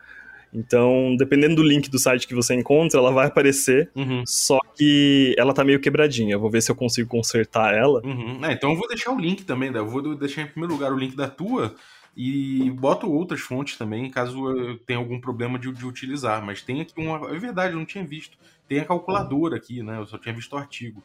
Então, 0.52 1.14
dependendo 1.16 1.56
do 1.56 1.62
link 1.62 1.88
do 1.88 1.98
site 1.98 2.26
que 2.26 2.34
você 2.34 2.54
encontra, 2.54 2.98
ela 2.98 3.12
vai 3.12 3.26
aparecer. 3.26 3.90
Uhum. 3.94 4.24
Só 4.26 4.58
que 4.74 5.34
ela 5.38 5.54
tá 5.54 5.64
meio 5.64 5.80
quebradinha. 5.80 6.34
Eu 6.34 6.40
vou 6.40 6.50
ver 6.50 6.60
se 6.60 6.70
eu 6.70 6.74
consigo 6.74 7.08
consertar 7.08 7.74
ela. 7.74 8.00
Uhum. 8.04 8.44
É, 8.44 8.52
então 8.52 8.70
eu 8.70 8.76
vou 8.76 8.88
deixar 8.88 9.12
o 9.12 9.18
link 9.18 9.44
também. 9.44 9.72
Eu 9.72 9.86
vou 9.86 10.14
deixar 10.16 10.42
em 10.42 10.46
primeiro 10.46 10.74
lugar 10.74 10.92
o 10.92 10.98
link 10.98 11.14
da 11.14 11.28
tua 11.28 11.74
e 12.16 12.70
boto 12.72 13.10
outras 13.10 13.40
fontes 13.40 13.76
também, 13.76 14.10
caso 14.10 14.50
eu 14.50 14.76
tenha 14.78 14.98
algum 14.98 15.20
problema 15.20 15.58
de, 15.58 15.72
de 15.72 15.86
utilizar. 15.86 16.44
Mas 16.44 16.62
tem 16.62 16.80
aqui 16.80 16.92
uma. 16.96 17.30
É 17.34 17.38
verdade, 17.38 17.72
eu 17.72 17.78
não 17.78 17.86
tinha 17.86 18.04
visto. 18.04 18.36
Tem 18.68 18.80
a 18.80 18.84
calculadora 18.84 19.56
aqui, 19.56 19.82
né? 19.82 19.98
Eu 19.98 20.06
só 20.06 20.18
tinha 20.18 20.34
visto 20.34 20.52
o 20.52 20.56
artigo. 20.56 21.02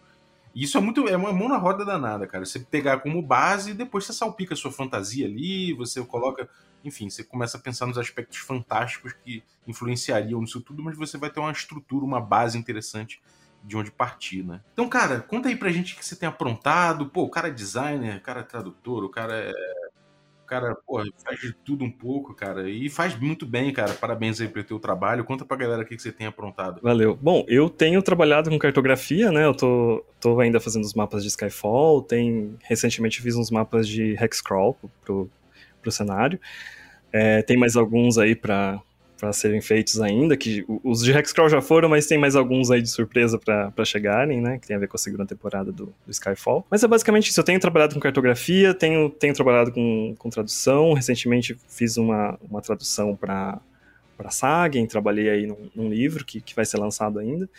Isso 0.55 0.77
é 0.77 0.81
muito. 0.81 1.07
É 1.07 1.17
uma 1.17 1.33
mão 1.33 1.49
na 1.49 1.57
roda 1.57 1.83
danada, 1.83 2.25
cara. 2.25 2.45
Você 2.45 2.59
pegar 2.59 2.99
como 2.99 3.21
base 3.21 3.71
e 3.71 3.73
depois 3.73 4.05
você 4.05 4.13
salpica 4.13 4.53
a 4.53 4.57
sua 4.57 4.71
fantasia 4.71 5.27
ali, 5.27 5.73
você 5.73 6.03
coloca 6.05 6.49
enfim, 6.85 7.09
você 7.09 7.23
começa 7.23 7.57
a 7.57 7.59
pensar 7.59 7.87
nos 7.87 7.97
aspectos 7.97 8.37
fantásticos 8.37 9.13
que 9.13 9.43
influenciariam 9.67 10.39
nisso 10.39 10.61
tudo, 10.61 10.83
mas 10.83 10.95
você 10.95 11.17
vai 11.17 11.31
ter 11.31 11.39
uma 11.39 11.51
estrutura, 11.51 12.05
uma 12.05 12.21
base 12.21 12.57
interessante 12.57 13.19
de 13.63 13.75
onde 13.75 13.89
partir, 13.89 14.43
né? 14.43 14.61
Então, 14.73 14.87
cara, 14.87 15.19
conta 15.21 15.49
aí 15.49 15.55
pra 15.55 15.71
gente 15.71 15.95
o 15.95 15.97
que 15.97 16.05
você 16.05 16.15
tem 16.15 16.29
aprontado. 16.29 17.07
Pô, 17.07 17.23
o 17.23 17.29
cara 17.29 17.47
é 17.47 17.51
designer, 17.51 18.17
o 18.17 18.21
cara 18.21 18.41
é 18.41 18.43
tradutor, 18.43 19.03
o 19.03 19.09
cara 19.09 19.33
é. 19.35 19.51
Cara, 20.47 20.75
pô, 20.85 21.01
faz 21.23 21.39
de 21.39 21.53
tudo 21.53 21.83
um 21.83 21.91
pouco, 21.91 22.33
cara. 22.33 22.69
E 22.69 22.89
faz 22.89 23.17
muito 23.19 23.45
bem, 23.45 23.73
cara. 23.73 23.93
Parabéns 23.93 24.39
aí 24.39 24.47
pelo 24.47 24.65
teu 24.65 24.79
trabalho. 24.79 25.25
Conta 25.25 25.43
pra 25.43 25.57
galera 25.57 25.81
o 25.81 25.85
que 25.85 25.97
você 25.97 26.11
tem 26.11 26.27
aprontado. 26.27 26.79
Valeu. 26.81 27.17
Bom, 27.21 27.43
eu 27.47 27.69
tenho 27.69 28.01
trabalhado 28.01 28.49
com 28.49 28.59
cartografia, 28.59 29.31
né? 29.31 29.45
Eu 29.45 29.55
tô, 29.55 30.05
tô 30.19 30.39
ainda 30.39 30.59
fazendo 30.59 30.83
os 30.83 30.93
mapas 30.93 31.23
de 31.23 31.29
Skyfall. 31.29 32.01
Tem, 32.01 32.55
recentemente 32.63 33.21
fiz 33.21 33.35
uns 33.35 33.49
mapas 33.49 33.87
de 33.87 34.13
Hexcrawl 34.13 34.77
pro, 35.03 35.29
pro 35.81 35.91
cenário. 35.91 36.39
É, 37.11 37.41
tem 37.41 37.57
mais 37.57 37.75
alguns 37.75 38.17
aí 38.17 38.35
para 38.35 38.81
para 39.17 39.31
serem 39.33 39.61
feitos 39.61 40.01
ainda, 40.01 40.35
que 40.35 40.65
os 40.83 41.01
de 41.01 41.11
Hexcrawl 41.11 41.49
já 41.49 41.61
foram, 41.61 41.89
mas 41.89 42.05
tem 42.05 42.17
mais 42.17 42.35
alguns 42.35 42.69
aí 42.69 42.81
de 42.81 42.89
surpresa 42.89 43.39
para 43.39 43.85
chegarem, 43.85 44.41
né, 44.41 44.57
que 44.59 44.67
tem 44.67 44.75
a 44.75 44.79
ver 44.79 44.87
com 44.87 44.97
a 44.97 44.99
segunda 44.99 45.25
temporada 45.25 45.71
do, 45.71 45.93
do, 46.05 46.11
Skyfall. 46.11 46.65
Mas 46.69 46.83
é 46.83 46.87
basicamente 46.87 47.29
isso, 47.29 47.39
eu 47.39 47.43
tenho 47.43 47.59
trabalhado 47.59 47.93
com 47.93 47.99
cartografia, 47.99 48.73
tenho, 48.73 49.09
tenho 49.09 49.33
trabalhado 49.33 49.71
com, 49.71 50.15
com 50.17 50.29
tradução, 50.29 50.93
recentemente 50.93 51.57
fiz 51.67 51.97
uma, 51.97 52.37
uma 52.49 52.61
tradução 52.61 53.15
para 53.15 53.59
para 54.17 54.31
Sagen, 54.31 54.85
trabalhei 54.87 55.29
aí 55.29 55.45
num, 55.45 55.69
num 55.75 55.89
livro 55.89 56.23
que, 56.23 56.39
que 56.39 56.55
vai 56.55 56.63
ser 56.63 56.77
lançado 56.77 57.19
ainda, 57.19 57.49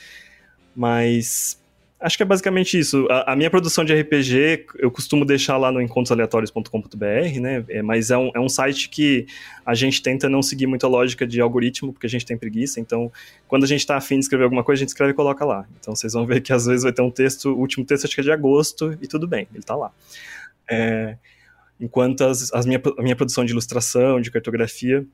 mas 0.74 1.62
Acho 1.98 2.18
que 2.18 2.22
é 2.22 2.26
basicamente 2.26 2.78
isso. 2.78 3.06
A, 3.10 3.32
a, 3.32 3.36
minha 3.36 3.48
produção 3.50 3.82
de 3.82 3.98
RPG, 3.98 4.66
eu 4.78 4.90
costumo 4.90 5.24
deixar 5.24 5.56
lá 5.56 5.72
no 5.72 5.80
encontrosaleatórios.com.br, 5.80 7.40
né? 7.40 7.64
É, 7.68 7.80
mas 7.80 8.10
é 8.10 8.18
um, 8.18 8.30
é 8.34 8.38
um 8.40 8.50
site 8.50 8.90
que 8.90 9.26
a 9.64 9.74
gente 9.74 10.02
tenta 10.02 10.28
não 10.28 10.42
seguir 10.42 10.66
muita 10.66 10.86
lógica 10.86 11.26
de 11.26 11.40
algoritmo, 11.40 11.94
porque 11.94 12.06
a 12.06 12.10
gente 12.10 12.26
tem 12.26 12.36
preguiça. 12.36 12.80
Então, 12.80 13.10
quando 13.48 13.64
a 13.64 13.66
gente 13.66 13.80
está 13.80 13.96
afim 13.96 14.16
de 14.16 14.26
escrever 14.26 14.44
alguma 14.44 14.62
coisa, 14.62 14.80
a 14.80 14.82
gente 14.82 14.90
escreve 14.90 15.12
e 15.12 15.14
coloca 15.14 15.42
lá. 15.42 15.66
Então, 15.80 15.96
vocês 15.96 16.12
vão 16.12 16.26
ver 16.26 16.42
que 16.42 16.52
às 16.52 16.66
vezes 16.66 16.82
vai 16.82 16.92
ter 16.92 17.00
um 17.00 17.10
texto, 17.10 17.46
o 17.54 17.58
último 17.58 17.84
texto 17.86 18.04
acho 18.04 18.14
que 18.14 18.20
é 18.20 18.24
de 18.24 18.32
agosto, 18.32 18.96
e 19.00 19.06
tudo 19.06 19.26
bem, 19.26 19.48
ele 19.50 19.60
está 19.60 19.74
lá. 19.74 19.90
É, 20.68 21.16
enquanto 21.80 22.24
as, 22.24 22.52
as 22.52 22.66
minha, 22.66 22.82
a 22.98 23.02
minha 23.02 23.16
produção 23.16 23.42
de 23.42 23.52
ilustração, 23.52 24.20
de 24.20 24.30
cartografia, 24.30 25.06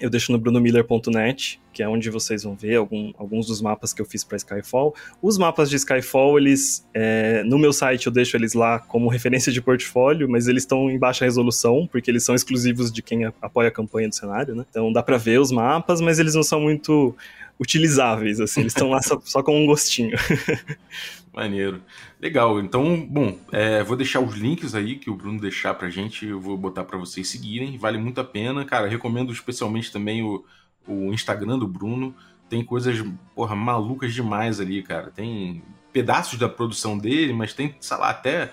eu 0.00 0.08
deixo 0.08 0.32
no 0.32 0.38
brunomiller.net, 0.38 1.60
que 1.72 1.82
é 1.82 1.88
onde 1.88 2.08
vocês 2.10 2.42
vão 2.42 2.54
ver 2.54 2.76
algum, 2.76 3.12
alguns 3.18 3.46
dos 3.46 3.60
mapas 3.60 3.92
que 3.92 4.00
eu 4.00 4.06
fiz 4.06 4.24
para 4.24 4.36
Skyfall. 4.36 4.94
Os 5.20 5.36
mapas 5.36 5.68
de 5.68 5.76
Skyfall, 5.76 6.38
eles 6.38 6.86
é, 6.94 7.42
no 7.44 7.58
meu 7.58 7.72
site 7.72 8.06
eu 8.06 8.12
deixo 8.12 8.36
eles 8.36 8.54
lá 8.54 8.78
como 8.78 9.08
referência 9.10 9.52
de 9.52 9.60
portfólio, 9.60 10.28
mas 10.28 10.48
eles 10.48 10.62
estão 10.62 10.90
em 10.90 10.98
baixa 10.98 11.24
resolução, 11.24 11.86
porque 11.90 12.10
eles 12.10 12.24
são 12.24 12.34
exclusivos 12.34 12.90
de 12.90 13.02
quem 13.02 13.24
apoia 13.42 13.68
a 13.68 13.72
campanha 13.72 14.08
do 14.08 14.14
cenário, 14.14 14.54
né? 14.54 14.64
Então 14.70 14.92
dá 14.92 15.02
para 15.02 15.18
ver 15.18 15.38
os 15.38 15.52
mapas, 15.52 16.00
mas 16.00 16.18
eles 16.18 16.34
não 16.34 16.42
são 16.42 16.60
muito 16.60 17.14
utilizáveis, 17.60 18.40
assim, 18.40 18.60
eles 18.60 18.72
estão 18.72 18.88
lá 18.88 19.02
só, 19.02 19.20
só 19.22 19.42
com 19.42 19.62
um 19.62 19.66
gostinho. 19.66 20.16
Maneiro. 21.32 21.82
Legal. 22.20 22.60
Então, 22.60 23.06
bom, 23.06 23.38
é, 23.52 23.82
vou 23.84 23.96
deixar 23.96 24.20
os 24.20 24.34
links 24.34 24.74
aí 24.74 24.96
que 24.96 25.08
o 25.08 25.14
Bruno 25.14 25.40
deixar 25.40 25.74
pra 25.74 25.88
gente, 25.88 26.26
eu 26.26 26.40
vou 26.40 26.56
botar 26.56 26.84
para 26.84 26.98
vocês 26.98 27.28
seguirem. 27.28 27.78
Vale 27.78 27.98
muito 27.98 28.20
a 28.20 28.24
pena. 28.24 28.64
Cara, 28.64 28.88
recomendo 28.88 29.32
especialmente 29.32 29.92
também 29.92 30.22
o, 30.22 30.44
o 30.86 31.12
Instagram 31.12 31.58
do 31.58 31.68
Bruno. 31.68 32.14
Tem 32.48 32.64
coisas, 32.64 33.04
porra, 33.34 33.54
malucas 33.54 34.12
demais 34.12 34.58
ali, 34.58 34.82
cara. 34.82 35.10
Tem 35.10 35.62
pedaços 35.92 36.38
da 36.38 36.48
produção 36.48 36.98
dele, 36.98 37.32
mas 37.32 37.52
tem, 37.52 37.74
sei 37.80 37.96
lá, 37.96 38.10
até. 38.10 38.52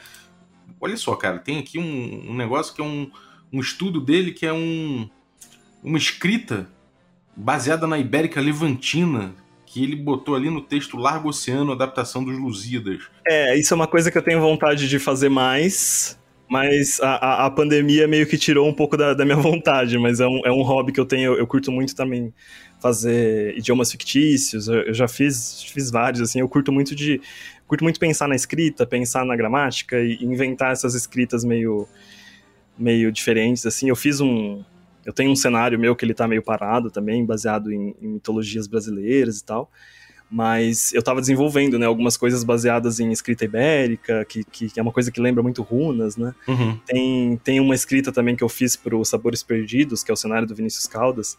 Olha 0.80 0.95
só, 0.95 1.15
cara, 1.15 1.39
tem 1.39 1.57
aqui 1.57 1.80
um, 1.80 2.32
um 2.32 2.36
negócio 2.36 2.75
que 2.75 2.82
é 2.82 2.84
um, 2.84 3.09
um 3.51 3.59
estudo 3.59 3.99
dele 3.99 4.32
que 4.32 4.45
é 4.45 4.53
um, 4.53 5.09
uma 5.84 5.97
escrita 5.97 6.69
baseada 7.36 7.88
na 7.88 7.97
Ibérica 7.97 8.39
Levantina, 8.39 9.34
que 9.68 9.84
ele 9.84 9.97
botou 9.97 10.34
ali 10.34 10.49
no 10.49 10.61
texto 10.61 10.97
Largo 10.97 11.28
Oceano, 11.28 11.74
adaptação 11.74 12.24
dos 12.24 12.39
Lusíadas. 12.39 13.03
É, 13.28 13.55
isso 13.55 13.74
é 13.74 13.76
uma 13.76 13.86
coisa 13.86 14.09
que 14.09 14.18
eu 14.18 14.22
tenho 14.22 14.39
vontade 14.39 14.88
de 14.88 14.97
fazer 14.97 15.28
mais, 15.28 16.18
mas 16.49 17.01
a, 17.01 17.15
a, 17.15 17.45
a 17.45 17.51
pandemia 17.51 18.07
meio 18.07 18.26
que 18.26 18.38
tirou 18.38 18.65
um 18.65 18.74
pouco 18.74 18.95
da, 18.95 19.13
da, 19.13 19.26
minha 19.26 19.36
vontade, 19.38 19.97
mas 19.99 20.22
é 20.22 20.26
um, 20.26 20.41
é 20.45 20.51
um 20.51 20.61
hobby 20.61 20.93
que 20.93 20.99
eu 20.99 21.05
tenho, 21.05 21.34
eu, 21.34 21.45
curto 21.45 21.70
muito 21.70 21.93
também 21.93 22.34
fazer 22.80 23.57
idiomas 23.57 23.91
fictícios, 23.91 24.70
eu, 24.70 24.84
eu, 24.84 24.93
já 24.93 25.07
fiz, 25.07 25.63
fiz 25.63 25.91
vários, 25.91 26.22
assim, 26.22 26.39
eu 26.39 26.47
curto 26.47 26.72
muito 26.72 26.95
de, 26.95 27.20
curto 27.68 27.84
muito 27.84 27.99
pensar 27.99 28.30
na 28.30 28.36
escrita, 28.36 28.88
pensar 28.88 29.26
na 29.26 29.36
gramática 29.36 29.99
e 29.99 30.24
inventar 30.24 30.72
essas 30.72 30.95
escritas 30.95 31.43
meio, 31.43 31.86
meio 32.78 33.11
diferentes, 33.11 33.65
assim, 33.65 33.89
eu 33.89 33.97
fiz 33.97 34.22
um, 34.22 34.63
eu 35.08 35.14
tenho 35.14 35.32
um 35.32 35.36
cenário 35.38 35.80
meu 35.80 35.95
que 35.95 36.03
ele 36.03 36.14
tá 36.14 36.28
meio 36.28 36.43
parado 36.43 36.91
também, 36.91 37.26
baseado 37.26 37.72
em, 37.72 37.95
em 38.01 38.10
mitologias 38.10 38.68
brasileiras 38.68 39.39
e 39.39 39.45
tal. 39.45 39.72
Mas 40.30 40.93
eu 40.93 40.99
estava 40.99 41.22
desenvolvendo, 41.22 41.80
né, 41.80 41.86
algumas 41.86 42.18
coisas 42.18 42.43
baseadas 42.43 42.99
em 42.99 43.10
escrita 43.14 43.45
ibérica, 43.45 44.26
que, 44.26 44.43
que, 44.43 44.70
que, 44.70 44.78
é 44.78 44.84
uma 44.84 44.91
coisa 44.91 45.10
que 45.10 45.22
lembra 45.22 45.41
muito 45.41 45.64
runas, 45.64 46.18
né? 46.18 46.36
Uhum. 46.45 46.78
Tem, 46.86 47.38
tem 47.41 47.60
uma 47.62 47.74
escrita 47.74 48.12
também 48.12 48.36
que 48.36 48.43
eu 48.43 48.49
fiz 48.49 48.76
para 48.76 48.97
o 48.97 49.05
Sabores 49.05 49.41
Perdidos, 49.41 50.03
que 50.03 50.12
é 50.12 50.14
o 50.14 50.18
cenário 50.18 50.45
do 50.45 50.53
Vinícius 50.53 50.86
Caldas, 50.86 51.38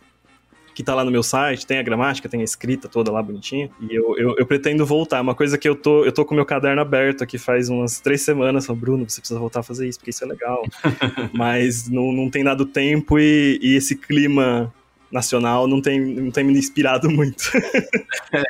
que 0.78 0.84
tá 0.84 0.94
lá 0.94 1.04
no 1.04 1.10
meu 1.10 1.24
site, 1.24 1.66
tem 1.66 1.80
a 1.80 1.82
gramática, 1.82 2.28
tem 2.28 2.40
a 2.40 2.44
escrita 2.44 2.88
toda 2.88 3.10
lá 3.10 3.20
bonitinha. 3.20 3.68
E 3.80 3.92
eu, 3.92 4.16
eu, 4.16 4.36
eu 4.38 4.46
pretendo 4.46 4.86
voltar. 4.86 5.20
Uma 5.20 5.34
coisa 5.34 5.58
que 5.58 5.68
eu 5.68 5.74
tô, 5.74 6.04
eu 6.04 6.12
tô 6.12 6.24
com 6.24 6.34
o 6.34 6.36
meu 6.36 6.46
caderno 6.46 6.80
aberto 6.80 7.24
aqui 7.24 7.36
faz 7.36 7.68
umas 7.68 7.98
três 7.98 8.22
semanas. 8.22 8.64
Falando, 8.64 8.80
Bruno, 8.80 9.10
você 9.10 9.20
precisa 9.20 9.40
voltar 9.40 9.58
a 9.58 9.62
fazer 9.64 9.88
isso, 9.88 9.98
porque 9.98 10.10
isso 10.10 10.22
é 10.22 10.28
legal. 10.28 10.62
Mas 11.34 11.88
não, 11.88 12.12
não 12.12 12.30
tem 12.30 12.44
dado 12.44 12.64
tempo 12.64 13.18
e, 13.18 13.58
e 13.60 13.74
esse 13.74 13.96
clima 13.96 14.72
nacional 15.10 15.66
não 15.66 15.82
tem, 15.82 15.98
não 15.98 16.30
tem 16.30 16.44
me 16.44 16.56
inspirado 16.56 17.10
muito. 17.10 17.50
é, 18.32 18.44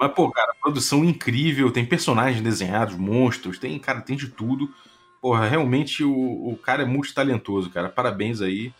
Mas, 0.00 0.12
pô, 0.14 0.30
cara, 0.30 0.54
produção 0.62 1.04
incrível, 1.04 1.70
tem 1.70 1.84
personagens 1.84 2.42
desenhados, 2.42 2.96
monstros, 2.96 3.58
tem, 3.58 3.78
cara, 3.78 4.00
tem 4.00 4.16
de 4.16 4.28
tudo. 4.28 4.70
Porra, 5.20 5.46
realmente 5.46 6.02
o, 6.02 6.10
o 6.10 6.56
cara 6.56 6.84
é 6.84 6.86
multitalentoso, 6.86 7.68
cara. 7.68 7.90
Parabéns 7.90 8.40
aí 8.40 8.72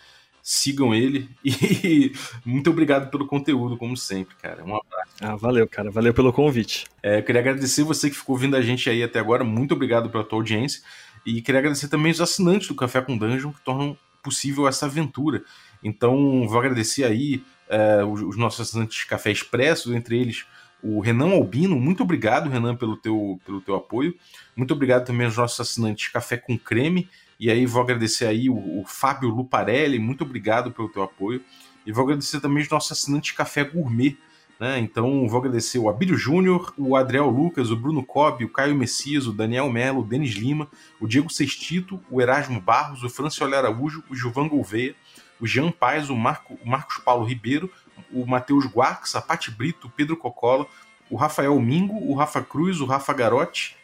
sigam 0.46 0.94
ele 0.94 1.30
e 1.42 2.12
muito 2.44 2.68
obrigado 2.68 3.10
pelo 3.10 3.26
conteúdo, 3.26 3.78
como 3.78 3.96
sempre, 3.96 4.36
cara. 4.36 4.62
Um 4.62 4.76
abraço. 4.76 5.12
Ah, 5.18 5.36
valeu, 5.36 5.66
cara. 5.66 5.90
Valeu 5.90 6.12
pelo 6.12 6.34
convite. 6.34 6.84
É, 7.02 7.18
eu 7.18 7.22
queria 7.22 7.40
agradecer 7.40 7.82
você 7.82 8.10
que 8.10 8.16
ficou 8.16 8.34
ouvindo 8.34 8.54
a 8.54 8.60
gente 8.60 8.90
aí 8.90 9.02
até 9.02 9.18
agora. 9.18 9.42
Muito 9.42 9.72
obrigado 9.72 10.10
pela 10.10 10.22
tua 10.22 10.38
audiência. 10.38 10.82
E 11.24 11.40
queria 11.40 11.60
agradecer 11.60 11.88
também 11.88 12.12
os 12.12 12.20
assinantes 12.20 12.68
do 12.68 12.74
Café 12.74 13.00
com 13.00 13.16
Dungeon 13.16 13.52
que 13.52 13.60
tornam 13.62 13.96
possível 14.22 14.68
essa 14.68 14.84
aventura. 14.84 15.42
Então, 15.82 16.46
vou 16.46 16.58
agradecer 16.58 17.04
aí 17.04 17.42
é, 17.66 18.04
os, 18.04 18.20
os, 18.20 18.36
nossos 18.36 18.68
assinantes 18.68 18.98
de 18.98 19.06
Café 19.06 19.32
Expresso, 19.32 19.94
entre 19.94 20.20
eles 20.20 20.44
o 20.82 21.00
Renan 21.00 21.30
Albino. 21.30 21.80
Muito 21.80 22.02
obrigado, 22.02 22.50
Renan, 22.50 22.76
pelo 22.76 22.98
teu, 22.98 23.40
pelo 23.46 23.62
teu 23.62 23.76
apoio. 23.76 24.14
Muito 24.54 24.74
obrigado 24.74 25.06
também 25.06 25.24
aos 25.24 25.38
nossos 25.38 25.58
assinantes 25.58 26.08
Café 26.08 26.36
com 26.36 26.58
Creme 26.58 27.08
e 27.38 27.50
aí 27.50 27.66
vou 27.66 27.82
agradecer 27.82 28.26
aí 28.26 28.48
o, 28.48 28.80
o 28.80 28.84
Fábio 28.86 29.28
Luparelli, 29.28 29.98
muito 29.98 30.24
obrigado 30.24 30.70
pelo 30.70 30.88
teu 30.88 31.02
apoio. 31.02 31.42
E 31.86 31.92
vou 31.92 32.04
agradecer 32.04 32.40
também 32.40 32.62
os 32.62 32.68
nossos 32.68 32.92
assinantes 32.92 33.32
Café 33.32 33.64
Gourmet. 33.64 34.16
Né? 34.58 34.78
Então 34.78 35.26
vou 35.28 35.40
agradecer 35.40 35.78
o 35.78 35.88
Abílio 35.88 36.16
Júnior, 36.16 36.72
o 36.78 36.96
Adriel 36.96 37.28
Lucas, 37.28 37.70
o 37.70 37.76
Bruno 37.76 38.02
Cobb, 38.02 38.44
o 38.44 38.48
Caio 38.48 38.74
Messias, 38.74 39.26
o 39.26 39.32
Daniel 39.32 39.70
Melo, 39.70 40.00
o 40.00 40.04
Denis 40.04 40.34
Lima, 40.34 40.68
o 41.00 41.06
Diego 41.06 41.30
Sextito, 41.30 42.00
o 42.10 42.20
Erasmo 42.20 42.60
Barros, 42.60 43.02
o 43.02 43.10
Francioli 43.10 43.54
Araújo, 43.54 44.04
o 44.08 44.14
Gilvan 44.14 44.48
Gouveia, 44.48 44.94
o 45.40 45.46
Jean 45.46 45.70
Paes, 45.70 46.08
o, 46.08 46.16
Marco, 46.16 46.58
o 46.64 46.68
Marcos 46.68 46.98
Paulo 46.98 47.24
Ribeiro, 47.24 47.70
o 48.12 48.24
Matheus 48.24 48.64
Guarques, 48.66 49.14
a 49.16 49.20
Pati 49.20 49.50
Brito, 49.50 49.88
o 49.88 49.90
Pedro 49.90 50.16
Cocola, 50.16 50.66
o 51.10 51.16
Rafael 51.16 51.58
Mingo, 51.60 51.94
o 52.10 52.14
Rafa 52.14 52.40
Cruz, 52.40 52.80
o 52.80 52.86
Rafa 52.86 53.12
Garotti, 53.12 53.76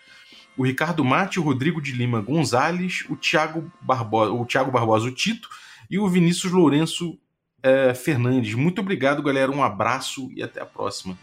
o 0.56 0.64
Ricardo 0.64 1.04
Mate, 1.04 1.40
o 1.40 1.42
Rodrigo 1.42 1.80
de 1.80 1.92
Lima 1.92 2.20
Gonzalez, 2.20 3.04
o 3.08 3.16
Thiago 3.16 3.70
Barbosa, 3.80 4.32
o 4.32 4.44
Thiago 4.44 4.70
Barbosa, 4.70 5.08
o 5.08 5.12
Tito, 5.12 5.48
e 5.90 5.98
o 5.98 6.08
Vinícius 6.08 6.52
Lourenço 6.52 7.18
é, 7.62 7.94
Fernandes. 7.94 8.54
Muito 8.54 8.80
obrigado, 8.80 9.22
galera. 9.22 9.50
Um 9.50 9.62
abraço 9.62 10.30
e 10.34 10.42
até 10.42 10.60
a 10.60 10.66
próxima. 10.66 11.16